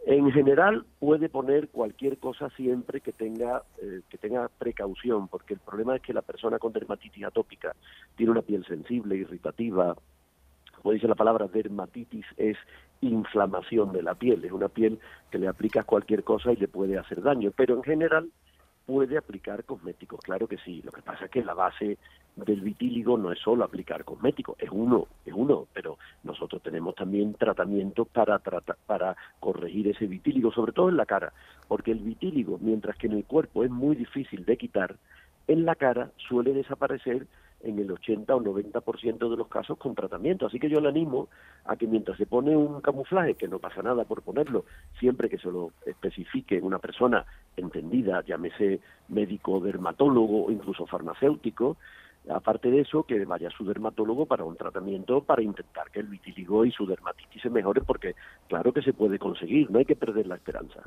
En 0.05 0.31
general 0.31 0.85
puede 0.99 1.27
poner 1.27 1.67
cualquier 1.67 2.17
cosa 2.17 2.49
siempre 2.51 3.01
que 3.01 3.11
tenga 3.11 3.63
eh, 3.81 4.01
que 4.09 4.17
tenga 4.17 4.47
precaución, 4.47 5.27
porque 5.27 5.53
el 5.53 5.59
problema 5.59 5.97
es 5.97 6.01
que 6.01 6.13
la 6.13 6.21
persona 6.21 6.59
con 6.59 6.71
dermatitis 6.71 7.25
atópica 7.25 7.75
tiene 8.15 8.31
una 8.31 8.41
piel 8.41 8.65
sensible, 8.65 9.17
irritativa. 9.17 9.95
Como 10.81 10.93
dice 10.93 11.07
la 11.07 11.15
palabra 11.15 11.47
dermatitis 11.47 12.25
es 12.37 12.57
inflamación 13.01 13.91
de 13.91 14.01
la 14.01 14.15
piel, 14.15 14.45
es 14.45 14.51
una 14.51 14.69
piel 14.69 14.99
que 15.29 15.39
le 15.39 15.47
aplicas 15.47 15.85
cualquier 15.85 16.23
cosa 16.23 16.53
y 16.53 16.55
le 16.55 16.69
puede 16.69 16.97
hacer 16.97 17.21
daño, 17.21 17.51
pero 17.55 17.75
en 17.75 17.83
general 17.83 18.29
puede 18.85 19.17
aplicar 19.17 19.65
cosméticos, 19.65 20.21
claro 20.21 20.47
que 20.47 20.57
sí. 20.59 20.81
Lo 20.83 20.91
que 20.91 21.01
pasa 21.01 21.25
es 21.25 21.31
que 21.31 21.43
la 21.43 21.53
base 21.53 21.97
del 22.45 22.61
vitíligo 22.61 23.17
no 23.17 23.31
es 23.31 23.39
solo 23.39 23.63
aplicar 23.63 24.05
cosméticos, 24.05 24.55
es 24.59 24.69
uno, 24.71 25.07
es 25.25 25.33
uno, 25.35 25.67
pero 25.73 25.97
nosotros 26.23 26.61
tenemos 26.61 26.95
también 26.95 27.33
tratamientos 27.33 28.07
para 28.07 28.39
para 28.85 29.15
corregir 29.39 29.87
ese 29.87 30.05
vitíligo, 30.05 30.51
sobre 30.51 30.71
todo 30.71 30.89
en 30.89 30.97
la 30.97 31.05
cara, 31.05 31.33
porque 31.67 31.91
el 31.91 31.99
vitíligo, 31.99 32.59
mientras 32.61 32.95
que 32.97 33.07
en 33.07 33.13
el 33.13 33.25
cuerpo 33.25 33.63
es 33.63 33.71
muy 33.71 33.95
difícil 33.95 34.45
de 34.45 34.57
quitar, 34.57 34.95
en 35.47 35.65
la 35.65 35.75
cara 35.75 36.11
suele 36.17 36.53
desaparecer 36.53 37.27
en 37.61 37.79
el 37.79 37.91
80 37.91 38.35
o 38.35 38.41
90% 38.41 39.29
de 39.29 39.37
los 39.37 39.47
casos 39.47 39.77
con 39.77 39.95
tratamiento. 39.95 40.45
Así 40.45 40.59
que 40.59 40.69
yo 40.69 40.79
le 40.79 40.89
animo 40.89 41.27
a 41.65 41.75
que 41.75 41.87
mientras 41.87 42.17
se 42.17 42.25
pone 42.25 42.55
un 42.55 42.81
camuflaje, 42.81 43.35
que 43.35 43.47
no 43.47 43.59
pasa 43.59 43.81
nada 43.81 44.03
por 44.03 44.21
ponerlo, 44.21 44.65
siempre 44.99 45.29
que 45.29 45.37
se 45.37 45.49
lo 45.49 45.71
especifique 45.85 46.61
una 46.61 46.79
persona 46.79 47.25
entendida, 47.55 48.23
llámese 48.23 48.79
médico, 49.09 49.59
dermatólogo 49.59 50.45
o 50.45 50.51
incluso 50.51 50.85
farmacéutico, 50.85 51.77
Aparte 52.29 52.69
de 52.69 52.81
eso, 52.81 53.03
que 53.03 53.23
vaya 53.25 53.49
su 53.49 53.65
dermatólogo 53.65 54.25
para 54.25 54.43
un 54.43 54.55
tratamiento 54.55 55.21
para 55.21 55.41
intentar 55.41 55.89
que 55.91 55.99
el 55.99 56.07
vitíligo 56.07 56.65
y 56.65 56.71
su 56.71 56.85
dermatitis 56.85 57.41
se 57.41 57.49
mejoren, 57.49 57.83
porque 57.85 58.15
claro 58.47 58.73
que 58.73 58.81
se 58.81 58.93
puede 58.93 59.19
conseguir, 59.19 59.69
no 59.71 59.79
hay 59.79 59.85
que 59.85 59.95
perder 59.95 60.27
la 60.27 60.35
esperanza. 60.35 60.81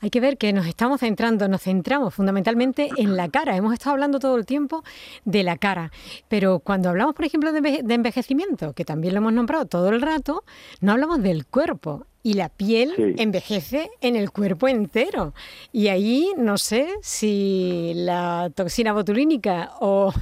Hay 0.00 0.10
que 0.10 0.20
ver 0.20 0.38
que 0.38 0.52
nos 0.52 0.66
estamos 0.66 1.00
centrando, 1.00 1.48
nos 1.48 1.62
centramos 1.62 2.14
fundamentalmente 2.14 2.88
en 2.96 3.16
la 3.16 3.28
cara. 3.28 3.56
Hemos 3.56 3.72
estado 3.72 3.92
hablando 3.92 4.18
todo 4.18 4.36
el 4.36 4.46
tiempo 4.46 4.82
de 5.24 5.42
la 5.42 5.56
cara, 5.56 5.90
pero 6.28 6.60
cuando 6.60 6.88
hablamos, 6.88 7.14
por 7.14 7.24
ejemplo, 7.24 7.52
de 7.52 7.94
envejecimiento, 7.94 8.72
que 8.72 8.84
también 8.84 9.14
lo 9.14 9.18
hemos 9.18 9.32
nombrado 9.32 9.66
todo 9.66 9.88
el 9.88 10.00
rato, 10.00 10.44
no 10.80 10.92
hablamos 10.92 11.22
del 11.22 11.46
cuerpo 11.46 12.06
y 12.22 12.34
la 12.34 12.48
piel 12.48 13.14
envejece 13.18 13.90
en 14.00 14.16
el 14.16 14.30
cuerpo 14.30 14.68
entero. 14.68 15.34
Y 15.72 15.88
ahí 15.88 16.32
no 16.36 16.58
sé 16.58 16.94
si 17.00 17.92
la 17.94 18.50
toxina 18.54 18.92
botulínica 18.92 19.72
o, 19.80 20.12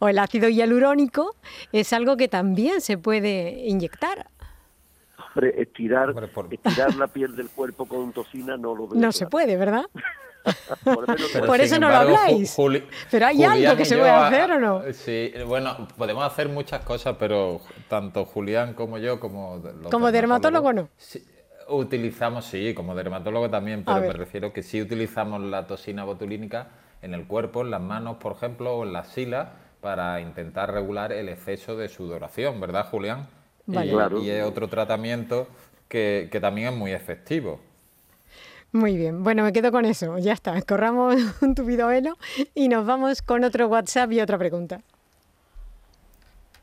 el 0.00 0.18
ácido 0.18 0.48
hialurónico 0.48 1.36
es 1.72 1.92
algo 1.92 2.16
que 2.16 2.28
también 2.28 2.80
se 2.80 2.98
puede 2.98 3.64
inyectar. 3.66 4.26
Hombre, 5.18 5.54
estirar, 5.60 6.14
la 6.96 7.06
piel 7.08 7.36
del 7.36 7.48
cuerpo 7.48 7.86
con 7.86 8.12
toxina 8.12 8.56
no 8.56 8.74
lo 8.74 8.88
veo. 8.88 9.00
No 9.00 9.12
se 9.12 9.26
puede, 9.26 9.56
¿verdad? 9.56 9.84
por, 11.46 11.60
eso 11.60 11.78
no 11.78 11.88
lo 11.88 11.96
habláis. 11.96 12.56
pero 13.10 13.26
hay 13.26 13.42
algo 13.42 13.76
que 13.76 13.84
se 13.84 13.96
puede 13.96 14.10
hacer 14.10 14.52
o 14.52 14.60
no. 14.60 14.82
Sí, 14.92 15.32
bueno, 15.46 15.88
podemos 15.96 16.24
hacer 16.24 16.48
muchas 16.48 16.82
cosas, 16.84 17.16
pero 17.18 17.60
tanto 17.88 18.24
Julián 18.24 18.74
como 18.74 18.98
yo, 18.98 19.18
como. 19.20 19.62
como 19.90 20.12
dermatólogo, 20.12 20.72
no. 20.72 20.88
Utilizamos, 21.68 22.44
sí, 22.44 22.74
como 22.74 22.94
dermatólogo 22.94 23.50
también, 23.50 23.84
pero 23.84 24.00
me 24.00 24.12
refiero 24.12 24.52
que 24.52 24.62
sí 24.62 24.80
utilizamos 24.80 25.40
la 25.40 25.66
toxina 25.66 26.04
botulínica 26.04 26.68
en 27.02 27.12
el 27.12 27.26
cuerpo, 27.26 27.62
en 27.62 27.70
las 27.70 27.80
manos, 27.80 28.18
por 28.18 28.32
ejemplo, 28.32 28.76
o 28.76 28.84
en 28.84 28.92
las 28.92 29.08
silas, 29.08 29.48
para 29.80 30.20
intentar 30.20 30.72
regular 30.72 31.12
el 31.12 31.28
exceso 31.28 31.76
de 31.76 31.88
sudoración, 31.88 32.60
¿verdad, 32.60 32.86
Julián? 32.90 33.26
Y, 33.66 34.30
es 34.30 34.44
otro 34.44 34.68
tratamiento 34.68 35.48
que, 35.88 36.28
también 36.40 36.68
es 36.68 36.74
muy 36.74 36.92
efectivo. 36.92 37.60
Muy 38.72 38.96
bien, 38.96 39.24
bueno, 39.24 39.42
me 39.42 39.52
quedo 39.52 39.72
con 39.72 39.84
eso, 39.84 40.18
ya 40.18 40.32
está, 40.32 40.60
corramos 40.62 41.16
un 41.40 41.54
tupido 41.54 41.88
velo 41.88 42.16
y 42.54 42.68
nos 42.68 42.86
vamos 42.86 43.22
con 43.22 43.42
otro 43.42 43.66
WhatsApp 43.68 44.12
y 44.12 44.20
otra 44.20 44.38
pregunta. 44.38 44.82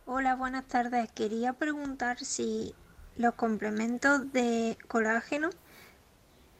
Hola, 0.05 0.35
buenas 0.35 0.65
tardes. 0.65 1.09
Quería 1.13 1.53
preguntar 1.53 2.19
si 2.19 2.75
los 3.17 3.33
complementos 3.35 4.31
de 4.33 4.77
colágeno 4.87 5.49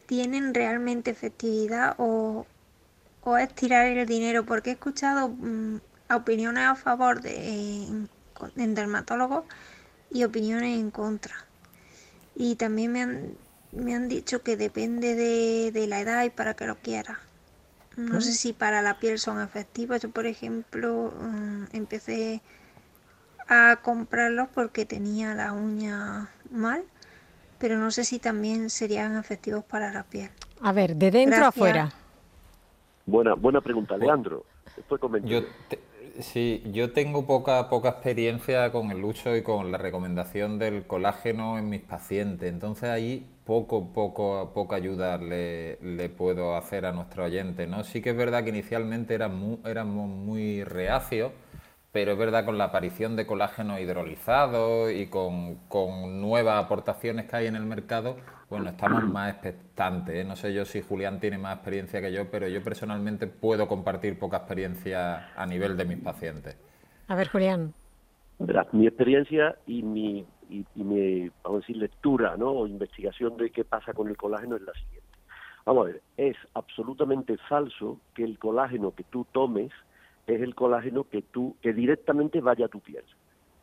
tienen 0.06 0.54
realmente 0.54 1.12
efectividad 1.12 1.96
o, 1.98 2.46
es 3.40 3.56
tirar 3.56 3.86
el 3.88 4.06
dinero, 4.06 4.46
porque 4.46 4.72
he 4.72 4.74
escuchado 4.74 5.30
mm, 5.30 5.80
opiniones 6.14 6.66
a 6.66 6.76
favor 6.76 7.22
de 7.22 7.86
en, 8.56 8.76
dermatólogos 8.76 9.46
y 10.12 10.24
opiniones 10.26 10.78
en 10.78 10.92
contra. 10.92 11.34
Y 12.36 12.56
también 12.56 12.92
me 12.92 13.02
han, 13.02 13.38
me 13.72 13.96
han 13.96 14.10
dicho 14.10 14.44
que 14.44 14.58
depende 14.58 15.16
de, 15.16 15.88
la 15.88 16.02
edad 16.02 16.26
y 16.26 16.30
para 16.30 16.54
que 16.54 16.68
lo 16.68 16.76
quiera. 16.78 17.20
No 17.96 18.22
sé 18.22 18.34
si 18.34 18.54
para 18.54 18.82
la 18.82 19.00
piel 19.00 19.20
son 19.20 19.40
efectivos. 19.40 20.02
Yo, 20.02 20.10
por 20.10 20.26
ejemplo, 20.26 21.14
mm, 21.20 21.66
empecé 21.74 22.42
a 23.48 23.80
comprarlos 23.82 24.50
porque 24.54 24.86
tenía 24.86 25.36
la 25.36 25.54
uña 25.54 26.30
mal, 26.54 26.84
pero 27.58 27.78
no 27.78 27.92
sé 27.92 28.04
si 28.04 28.20
también 28.20 28.70
serían 28.70 29.18
efectivos 29.18 29.64
para 29.64 29.92
la 29.92 30.04
piel. 30.04 30.30
A 30.62 30.72
ver, 30.72 30.96
de 30.96 31.12
dentro 31.12 31.46
a 31.46 31.48
afuera. 31.50 31.92
Buena, 33.06 33.34
buena 33.34 33.62
pregunta, 33.62 33.98
Leandro. 33.98 34.46
yo 35.26 35.42
sí, 36.20 36.64
yo 36.72 36.92
tengo 36.92 37.26
poca, 37.26 37.70
poca 37.70 37.90
experiencia 37.90 38.72
con 38.72 38.92
el 38.92 39.04
uso 39.04 39.36
y 39.36 39.44
con 39.44 39.72
la 39.72 39.78
recomendación 39.78 40.60
del 40.60 40.86
colágeno 40.86 41.58
en 41.58 41.70
mis 41.70 41.82
pacientes, 41.82 42.50
entonces 42.50 42.90
ahí 42.90 43.26
poco, 43.46 43.88
poco, 43.94 44.52
poca 44.54 44.76
ayuda 44.78 45.18
le, 45.18 45.78
le 45.82 46.10
puedo 46.10 46.56
hacer 46.56 46.86
a 46.86 46.92
nuestro 46.92 47.26
oyente, 47.26 47.68
¿no? 47.68 47.84
Sí 47.84 48.02
que 48.02 48.12
es 48.12 48.18
verdad 48.18 48.44
que 48.44 48.50
inicialmente 48.50 49.16
éramos 49.16 50.10
muy 50.10 50.64
reacios 50.64 51.32
pero 51.94 52.14
es 52.14 52.18
verdad 52.18 52.44
con 52.44 52.58
la 52.58 52.66
aparición 52.66 53.16
de 53.16 53.28
colágeno 53.28 53.80
hidrolizado 53.80 54.90
y 54.90 55.06
con, 55.06 55.60
nuevas 56.20 56.66
aportaciones 56.66 57.30
que 57.30 57.36
hay 57.36 57.46
en 57.46 57.56
el 57.56 57.66
mercado, 57.66 58.18
bueno, 58.50 58.72
estamos 58.72 59.04
más 59.14 59.32
expectantes. 59.32 60.16
¿eh? 60.16 60.24
No 60.24 60.36
sé 60.36 60.56
yo 60.56 60.66
si 60.66 60.82
Julián 60.82 61.20
tiene 61.20 61.38
más 61.38 61.54
experiencia 61.56 62.02
que 62.02 62.12
yo, 62.12 62.32
pero 62.32 62.48
yo 62.48 62.64
personalmente 62.64 63.28
puedo 63.28 63.68
compartir 63.68 64.18
poca 64.18 64.38
experiencia 64.38 65.32
a 65.36 65.46
nivel 65.46 65.78
de 65.78 65.86
mis 65.86 66.00
pacientes. 66.00 66.58
A 67.08 67.16
ver, 67.16 67.30
Julián. 67.30 67.76
mi 68.72 68.88
experiencia 68.88 69.56
y 69.68 69.84
mi, 69.84 70.26
y, 70.50 70.66
mi, 70.74 71.30
vamos 71.44 71.58
a 71.58 71.60
decir, 71.60 71.78
lectura 71.78 72.36
¿no? 72.38 72.54
o 72.54 72.66
investigación 72.66 73.38
de 73.38 73.52
qué 73.52 73.64
pasa 73.66 73.94
con 73.94 74.08
el 74.08 74.18
colágeno 74.18 74.56
es 74.56 74.64
la 74.64 74.74
siguiente. 74.74 75.04
Vamos 75.64 75.84
a 75.84 75.92
ver, 75.92 76.02
es 76.18 76.38
absolutamente 76.56 77.38
falso 77.48 78.00
que 78.16 78.24
el 78.24 78.40
colágeno 78.40 78.96
que 78.96 79.04
tú 79.04 79.28
tomes 79.32 79.72
es 80.28 80.42
el 80.42 80.56
colágeno 80.56 81.06
que 81.06 81.22
tú 81.22 81.56
que 81.62 81.74
directamente 81.74 82.42
vaya 82.42 82.66
a 82.66 82.70
tu 82.70 82.80
piel. 82.80 83.04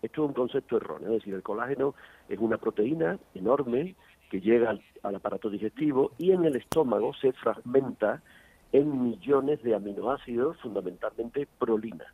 Esto 0.02 0.22
es 0.22 0.28
un 0.28 0.34
concepto 0.34 0.76
erróneo, 0.78 1.08
es 1.08 1.20
decir, 1.20 1.34
el 1.34 1.42
colágeno 1.42 1.94
es 2.28 2.38
una 2.38 2.56
proteína 2.56 3.18
enorme 3.34 3.94
que 4.30 4.40
llega 4.40 4.70
al, 5.02 5.14
aparato 5.14 5.50
digestivo 5.50 6.12
y 6.16 6.32
en 6.32 6.44
el 6.44 6.56
estómago 6.56 7.12
se 7.14 7.32
fragmenta 7.32 8.22
en 8.72 9.02
millones 9.02 9.62
de 9.62 9.74
aminoácidos, 9.74 10.56
fundamentalmente 10.58 11.46
prolina, 11.58 12.06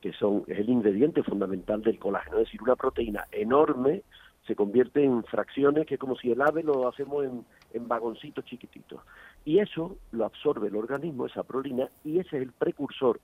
que 0.00 0.12
son 0.12 0.44
es 0.46 0.58
el 0.58 0.70
ingrediente 0.70 1.22
fundamental 1.22 1.82
del 1.82 1.98
colágeno, 1.98 2.38
es 2.38 2.44
decir, 2.44 2.62
una 2.62 2.76
proteína 2.76 3.26
enorme 3.32 4.02
se 4.46 4.56
convierte 4.56 5.04
en 5.04 5.22
fracciones 5.24 5.86
que 5.86 5.94
es 5.94 6.00
como 6.00 6.16
si 6.16 6.30
el 6.30 6.40
ave 6.40 6.62
lo 6.62 6.88
hacemos 6.88 7.24
en, 7.24 7.44
en 7.74 7.86
vagoncitos 7.86 8.44
chiquititos. 8.46 9.00
Y 9.44 9.58
eso 9.58 9.96
lo 10.12 10.24
absorbe 10.24 10.68
el 10.68 10.76
organismo, 10.76 11.26
esa 11.26 11.42
prolina, 11.42 11.90
y 12.04 12.18
ese 12.18 12.38
es 12.38 12.42
el 12.44 12.52
precursor 12.52 13.20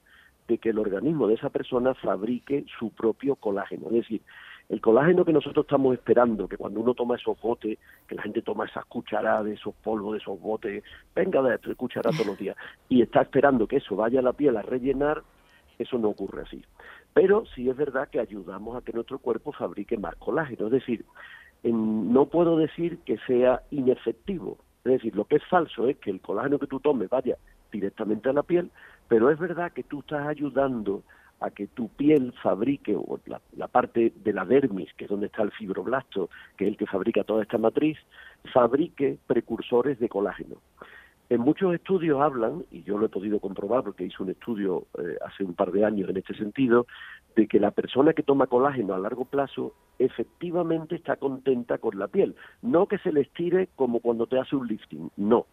de 0.49 0.59
que 0.59 0.71
el 0.71 0.79
organismo 0.79 1.27
de 1.27 1.35
esa 1.35 1.51
persona 1.51 1.95
fabrique 1.95 2.65
su 2.79 2.91
propio 2.91 3.37
colágeno. 3.37 3.87
Es 3.89 3.95
decir, 3.95 4.23
el 4.69 4.81
colágeno 4.81 5.25
que 5.25 5.33
nosotros 5.33 5.65
estamos 5.65 5.95
esperando, 5.95 6.49
que 6.49 6.57
cuando 6.57 6.81
uno 6.81 6.95
toma 6.95 7.17
esos 7.17 7.41
botes, 7.41 7.79
que 8.09 8.15
la 8.15 8.23
gente 8.23 8.43
toma 8.43 8.67
esas 8.67 8.85
cucharadas 8.87 9.45
de 9.45 9.55
esos 9.55 9.75
polvos, 9.77 10.13
de 10.13 10.19
esos 10.19 10.41
botes, 10.41 10.83
venga 11.15 11.41
de 11.43 11.59
tres 11.59 11.77
cucharadas 11.77 12.17
todos 12.17 12.31
los 12.31 12.39
días, 12.39 12.57
y 12.89 13.03
está 13.03 13.23
esperando 13.23 13.69
que 13.69 13.77
eso 13.77 13.95
vaya 13.95 14.19
a 14.21 14.23
la 14.23 14.33
piel 14.33 14.57
a 14.57 14.63
rellenar, 14.63 15.23
eso 15.79 15.99
no 15.99 16.09
ocurre 16.09 16.43
así. 16.43 16.65
Pero 17.13 17.45
sí 17.55 17.69
es 17.69 17.77
verdad 17.77 18.09
que 18.09 18.21
ayudamos 18.21 18.77
a 18.77 18.81
que 18.83 18.93
nuestro 18.93 19.19
cuerpo 19.19 19.53
fabrique 19.53 19.97
más 19.97 20.17
colágeno. 20.17 20.67
Es 20.67 20.73
decir, 20.73 21.05
no 21.63 22.27
puedo 22.27 22.57
decir 22.57 22.99
que 23.05 23.19
sea 23.27 23.63
inefectivo. 23.71 24.59
Es 24.85 24.93
decir, 24.93 25.17
lo 25.17 25.25
que 25.25 25.37
es 25.37 25.45
falso 25.47 25.89
es 25.89 25.97
que 25.99 26.11
el 26.11 26.21
colágeno 26.21 26.59
que 26.59 26.67
tú 26.67 26.81
tomes 26.81 27.09
vaya 27.09 27.37
directamente 27.73 28.29
a 28.29 28.33
la 28.33 28.43
piel, 28.43 28.71
pero 29.09 29.31
es 29.31 29.39
verdad 29.39 29.73
que 29.73 29.83
tú 29.83 30.01
estás 30.01 30.27
ayudando 30.27 31.03
a 31.41 31.51
que 31.51 31.67
tu 31.67 31.89
piel 31.89 32.33
fabrique, 32.43 32.95
o 32.97 33.21
la, 33.27 33.41
la, 33.57 33.69
parte 33.69 34.13
de 34.17 34.33
la 34.33 34.45
dermis, 34.45 34.93
que 34.95 35.05
es 35.05 35.11
donde 35.11 35.27
está 35.27 35.43
el 35.43 35.53
fibroblasto, 35.53 36.31
que 36.57 36.65
es 36.65 36.71
el 36.71 36.77
que 36.77 36.87
fabrica 36.87 37.25
toda 37.25 37.43
esta 37.43 37.59
matriz, 37.59 37.99
fabrique 38.53 39.19
precursores 39.27 39.99
de 39.99 40.09
colágeno. 40.09 40.57
En 41.29 41.41
muchos 41.41 41.75
estudios 41.75 42.21
hablan, 42.21 42.65
y 42.71 42.85
yo 42.85 42.97
lo 42.99 43.07
he 43.07 43.09
podido 43.09 43.41
comprobar 43.41 43.83
porque 43.83 44.05
hice 44.05 44.23
un 44.23 44.31
estudio 44.31 44.87
eh, 44.97 45.17
hace 45.27 45.43
un 45.43 45.55
par 45.55 45.73
de 45.73 45.85
años 45.85 46.09
en 46.09 46.17
este 46.17 46.35
sentido, 46.35 46.87
de 47.35 47.49
que 47.49 47.59
la 47.59 47.73
persona 47.73 48.13
que 48.13 48.23
toma 48.23 48.47
colágeno 48.47 48.95
a 48.95 48.99
largo 48.99 49.25
plazo 49.25 49.75
efectivamente 49.99 50.95
está 50.95 51.17
contenta 51.17 51.79
con 51.79 51.99
la 51.99 52.07
piel. 52.07 52.37
No 52.63 52.87
que 52.87 52.99
se 52.99 53.13
le 53.13 53.23
estire 53.23 53.69
como 53.75 53.99
cuando 53.99 54.27
te 54.27 54.39
hace 54.39 54.55
un 54.55 54.69
lifting, 54.69 55.11
no, 55.17 55.47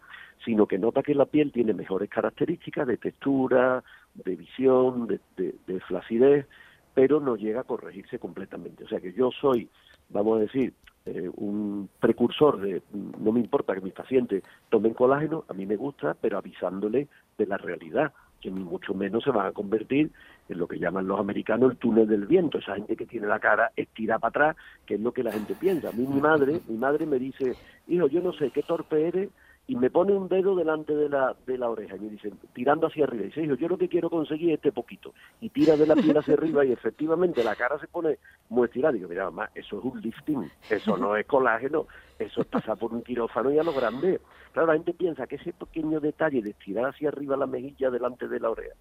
sino 0.44 0.66
que 0.66 0.78
nota 0.78 1.02
que 1.02 1.14
la 1.14 1.26
piel 1.26 1.52
tiene 1.52 1.74
mejores 1.74 2.08
características 2.08 2.86
de 2.86 2.96
textura, 2.96 3.84
de 4.14 4.36
visión, 4.36 5.06
de, 5.06 5.20
de 5.66 5.80
flacidez, 5.80 6.46
pero 6.94 7.20
no 7.20 7.36
llega 7.36 7.60
a 7.60 7.64
corregirse 7.64 8.18
completamente. 8.18 8.84
O 8.84 8.88
sea 8.88 9.00
que 9.00 9.12
yo 9.12 9.30
soy, 9.30 9.68
vamos 10.10 10.38
a 10.38 10.42
decir, 10.42 10.72
eh, 11.06 11.30
un 11.36 11.90
precursor 12.00 12.58
de 12.60 12.82
no 12.94 13.30
me 13.30 13.40
importa 13.40 13.74
que 13.74 13.82
mis 13.82 13.92
pacientes 13.92 14.42
tomen 14.70 14.94
colágeno, 14.94 15.44
a 15.48 15.52
mí 15.52 15.66
me 15.66 15.76
gusta, 15.76 16.16
pero 16.18 16.38
avisándole 16.38 17.08
de 17.36 17.46
la 17.46 17.58
realidad, 17.58 18.12
que 18.40 18.50
ni 18.50 18.64
mucho 18.64 18.94
menos 18.94 19.22
se 19.22 19.30
van 19.30 19.46
a 19.46 19.52
convertir 19.52 20.10
en 20.48 20.58
lo 20.58 20.66
que 20.66 20.78
llaman 20.78 21.06
los 21.06 21.20
americanos 21.20 21.72
el 21.72 21.76
túnel 21.76 22.06
del 22.06 22.26
viento, 22.26 22.56
esa 22.58 22.76
gente 22.76 22.96
que 22.96 23.04
tiene 23.04 23.26
la 23.26 23.38
cara 23.38 23.70
estirada 23.76 24.18
para 24.18 24.28
atrás, 24.30 24.56
que 24.86 24.94
es 24.94 25.00
lo 25.00 25.12
que 25.12 25.22
la 25.22 25.32
gente 25.32 25.54
piensa. 25.54 25.90
A 25.90 25.92
mí 25.92 26.06
mi 26.06 26.22
madre, 26.22 26.60
mi 26.68 26.78
madre 26.78 27.04
me 27.04 27.18
dice, 27.18 27.54
hijo, 27.86 28.06
yo 28.06 28.22
no 28.22 28.32
sé 28.32 28.50
qué 28.50 28.62
torpe 28.62 29.08
eres, 29.08 29.28
y 29.66 29.76
me 29.76 29.90
pone 29.90 30.12
un 30.12 30.28
dedo 30.28 30.54
delante 30.54 30.94
de 30.94 31.08
la, 31.08 31.34
de 31.46 31.56
la 31.56 31.70
oreja 31.70 31.96
y 31.96 32.00
me 32.00 32.10
dice, 32.10 32.30
tirando 32.52 32.86
hacia 32.86 33.04
arriba, 33.04 33.24
y 33.24 33.26
dice, 33.28 33.46
yo 33.56 33.68
lo 33.68 33.78
que 33.78 33.88
quiero 33.88 34.10
conseguir 34.10 34.50
es 34.50 34.56
este 34.56 34.72
poquito, 34.72 35.14
y 35.40 35.48
tira 35.48 35.76
de 35.76 35.86
la 35.86 35.94
piel 35.94 36.16
hacia 36.18 36.34
arriba 36.34 36.64
y 36.64 36.72
efectivamente 36.72 37.42
la 37.42 37.56
cara 37.56 37.78
se 37.78 37.86
pone 37.86 38.18
muy 38.50 38.66
estirada, 38.66 38.92
digo, 38.92 39.08
mira 39.08 39.24
mamá, 39.24 39.50
eso 39.54 39.78
es 39.78 39.84
un 39.84 40.00
lifting, 40.02 40.50
eso 40.68 40.98
no 40.98 41.16
es 41.16 41.24
colágeno, 41.26 41.86
eso 42.18 42.42
es 42.42 42.46
pasar 42.46 42.76
por 42.76 42.92
un 42.92 43.02
quirófano 43.02 43.50
y 43.50 43.58
a 43.58 43.62
lo 43.62 43.72
grande. 43.72 44.20
Claro, 44.52 44.68
la 44.68 44.74
gente 44.74 44.92
piensa 44.92 45.26
que 45.26 45.36
ese 45.36 45.52
pequeño 45.52 45.98
detalle 45.98 46.42
de 46.42 46.50
estirar 46.50 46.86
hacia 46.86 47.08
arriba 47.08 47.36
la 47.36 47.46
mejilla 47.46 47.90
delante 47.90 48.28
de 48.28 48.40
la 48.40 48.50
oreja, 48.50 48.74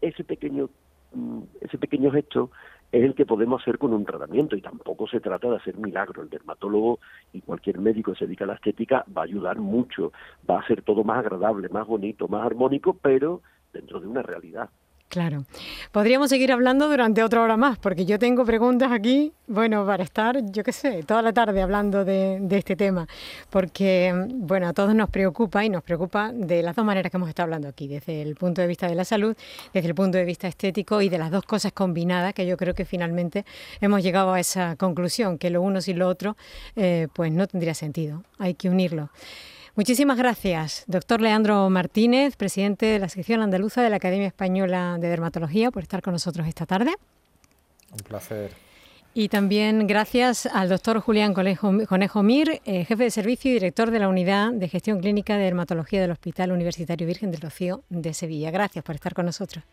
ese 0.00 0.24
pequeño, 0.24 0.70
mm, 1.12 1.42
ese 1.60 1.76
pequeño 1.76 2.10
gesto 2.10 2.50
es 2.92 3.04
el 3.04 3.14
que 3.14 3.26
podemos 3.26 3.62
hacer 3.62 3.78
con 3.78 3.92
un 3.92 4.04
tratamiento 4.04 4.56
y 4.56 4.62
tampoco 4.62 5.06
se 5.06 5.20
trata 5.20 5.48
de 5.48 5.56
hacer 5.56 5.76
milagro. 5.76 6.22
El 6.22 6.30
dermatólogo 6.30 6.98
y 7.32 7.40
cualquier 7.40 7.78
médico 7.78 8.12
que 8.12 8.18
se 8.18 8.26
dedica 8.26 8.44
a 8.44 8.48
la 8.48 8.54
estética 8.54 9.04
va 9.16 9.22
a 9.22 9.24
ayudar 9.24 9.58
mucho, 9.58 10.12
va 10.48 10.56
a 10.56 10.60
hacer 10.60 10.82
todo 10.82 11.04
más 11.04 11.18
agradable, 11.18 11.68
más 11.68 11.86
bonito, 11.86 12.26
más 12.28 12.44
armónico, 12.44 12.94
pero 12.94 13.42
dentro 13.72 14.00
de 14.00 14.08
una 14.08 14.22
realidad. 14.22 14.70
Claro. 15.10 15.44
Podríamos 15.90 16.30
seguir 16.30 16.52
hablando 16.52 16.88
durante 16.88 17.24
otra 17.24 17.42
hora 17.42 17.56
más, 17.56 17.78
porque 17.78 18.04
yo 18.04 18.20
tengo 18.20 18.44
preguntas 18.44 18.92
aquí, 18.92 19.32
bueno, 19.48 19.84
para 19.84 20.04
estar, 20.04 20.40
yo 20.52 20.62
qué 20.62 20.70
sé, 20.70 21.02
toda 21.02 21.20
la 21.20 21.32
tarde 21.32 21.60
hablando 21.62 22.04
de, 22.04 22.40
este 22.52 22.76
tema, 22.76 23.08
porque, 23.50 24.14
bueno, 24.32 24.68
a 24.68 24.72
todos 24.72 24.94
nos 24.94 25.10
preocupa 25.10 25.64
y 25.64 25.68
nos 25.68 25.82
preocupa 25.82 26.30
de 26.32 26.62
las 26.62 26.76
dos 26.76 26.84
maneras 26.84 27.10
que 27.10 27.16
hemos 27.16 27.28
estado 27.28 27.46
hablando 27.46 27.66
aquí, 27.66 27.88
desde 27.88 28.22
el 28.22 28.36
punto 28.36 28.60
de 28.60 28.68
vista 28.68 28.86
de 28.86 28.94
la 28.94 29.04
salud, 29.04 29.36
desde 29.74 29.88
el 29.88 29.96
punto 29.96 30.16
de 30.16 30.24
vista 30.24 30.46
estético 30.46 31.02
y 31.02 31.08
de 31.08 31.18
las 31.18 31.32
dos 31.32 31.42
cosas 31.42 31.72
combinadas, 31.72 32.32
que 32.32 32.46
yo 32.46 32.56
creo 32.56 32.74
que 32.74 32.84
finalmente 32.84 33.44
hemos 33.80 34.04
llegado 34.04 34.32
a 34.32 34.38
esa 34.38 34.76
conclusión, 34.76 35.38
que 35.38 35.50
lo 35.50 35.60
uno 35.60 35.80
sin 35.80 35.98
lo 35.98 36.06
otro, 36.06 36.36
eh, 36.76 37.08
pues 37.14 37.32
no 37.32 37.48
tendría 37.48 37.74
sentido, 37.74 38.22
hay 38.38 38.54
que 38.54 38.70
unirlo. 38.70 39.10
Muchísimas 39.76 40.18
gracias, 40.18 40.84
doctor 40.88 41.20
Leandro 41.20 41.70
Martínez, 41.70 42.36
presidente 42.36 42.86
de 42.86 42.98
la 42.98 43.08
sección 43.08 43.40
andaluza 43.40 43.82
de 43.82 43.90
la 43.90 43.96
Academia 43.96 44.26
Española 44.26 44.98
de 44.98 45.08
Dermatología, 45.08 45.70
por 45.70 45.82
estar 45.82 46.02
con 46.02 46.12
nosotros 46.12 46.46
esta 46.48 46.66
tarde. 46.66 46.92
Un 47.92 47.98
placer. 47.98 48.50
Y 49.14 49.28
también 49.28 49.86
gracias 49.86 50.46
al 50.46 50.68
doctor 50.68 51.00
Julián 51.00 51.34
Conejo, 51.34 52.22
Mir, 52.22 52.60
eh, 52.64 52.84
jefe 52.84 53.04
de 53.04 53.10
servicio 53.10 53.50
y 53.50 53.54
director 53.54 53.90
de 53.90 53.98
la 53.98 54.08
Unidad 54.08 54.52
de 54.52 54.68
Gestión 54.68 55.00
Clínica 55.00 55.36
de 55.36 55.44
Dermatología 55.44 56.00
del 56.00 56.12
Hospital 56.12 56.52
Universitario 56.52 57.06
Virgen 57.06 57.30
del 57.30 57.40
Rocío 57.40 57.82
de 57.88 58.14
Sevilla. 58.14 58.50
Gracias 58.50 58.84
por 58.84 58.94
estar 58.94 59.14
con 59.14 59.26
nosotros. 59.26 59.64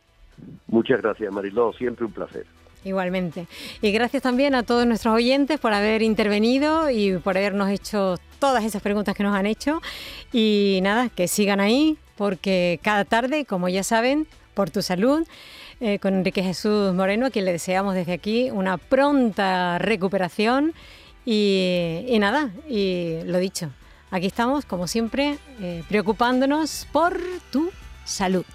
Muchas 0.67 1.01
gracias, 1.01 1.31
Mariló. 1.31 1.73
Siempre 1.73 2.05
un 2.05 2.11
placer. 2.11 2.45
Igualmente. 2.87 3.47
Y 3.81 3.91
gracias 3.91 4.23
también 4.23 4.55
a 4.55 4.63
todos 4.63 4.85
nuestros 4.85 5.13
oyentes 5.13 5.59
por 5.59 5.73
haber 5.73 6.01
intervenido 6.01 6.89
y 6.89 7.17
por 7.17 7.37
habernos 7.37 7.69
hecho 7.69 8.17
todas 8.39 8.63
esas 8.63 8.81
preguntas 8.81 9.13
que 9.13 9.23
nos 9.23 9.35
han 9.35 9.45
hecho. 9.45 9.81
Y 10.31 10.79
nada, 10.83 11.09
que 11.09 11.27
sigan 11.27 11.59
ahí, 11.59 11.97
porque 12.15 12.79
cada 12.81 13.03
tarde, 13.03 13.43
como 13.43 13.67
ya 13.67 13.83
saben, 13.83 14.25
por 14.53 14.69
tu 14.69 14.81
salud, 14.81 15.27
eh, 15.81 15.99
con 15.99 16.13
Enrique 16.13 16.41
Jesús 16.41 16.93
Moreno, 16.93 17.25
a 17.25 17.29
quien 17.29 17.43
le 17.43 17.51
deseamos 17.51 17.93
desde 17.93 18.13
aquí 18.13 18.49
una 18.51 18.77
pronta 18.77 19.77
recuperación. 19.79 20.73
Y, 21.25 22.15
nada, 22.21 22.51
y 22.69 23.19
lo 23.25 23.37
dicho, 23.37 23.69
aquí 24.11 24.27
estamos, 24.27 24.63
como 24.63 24.87
siempre, 24.87 25.37
eh, 25.59 25.83
preocupándonos 25.89 26.87
por 26.93 27.19
tu 27.51 27.69
salud. 28.05 28.45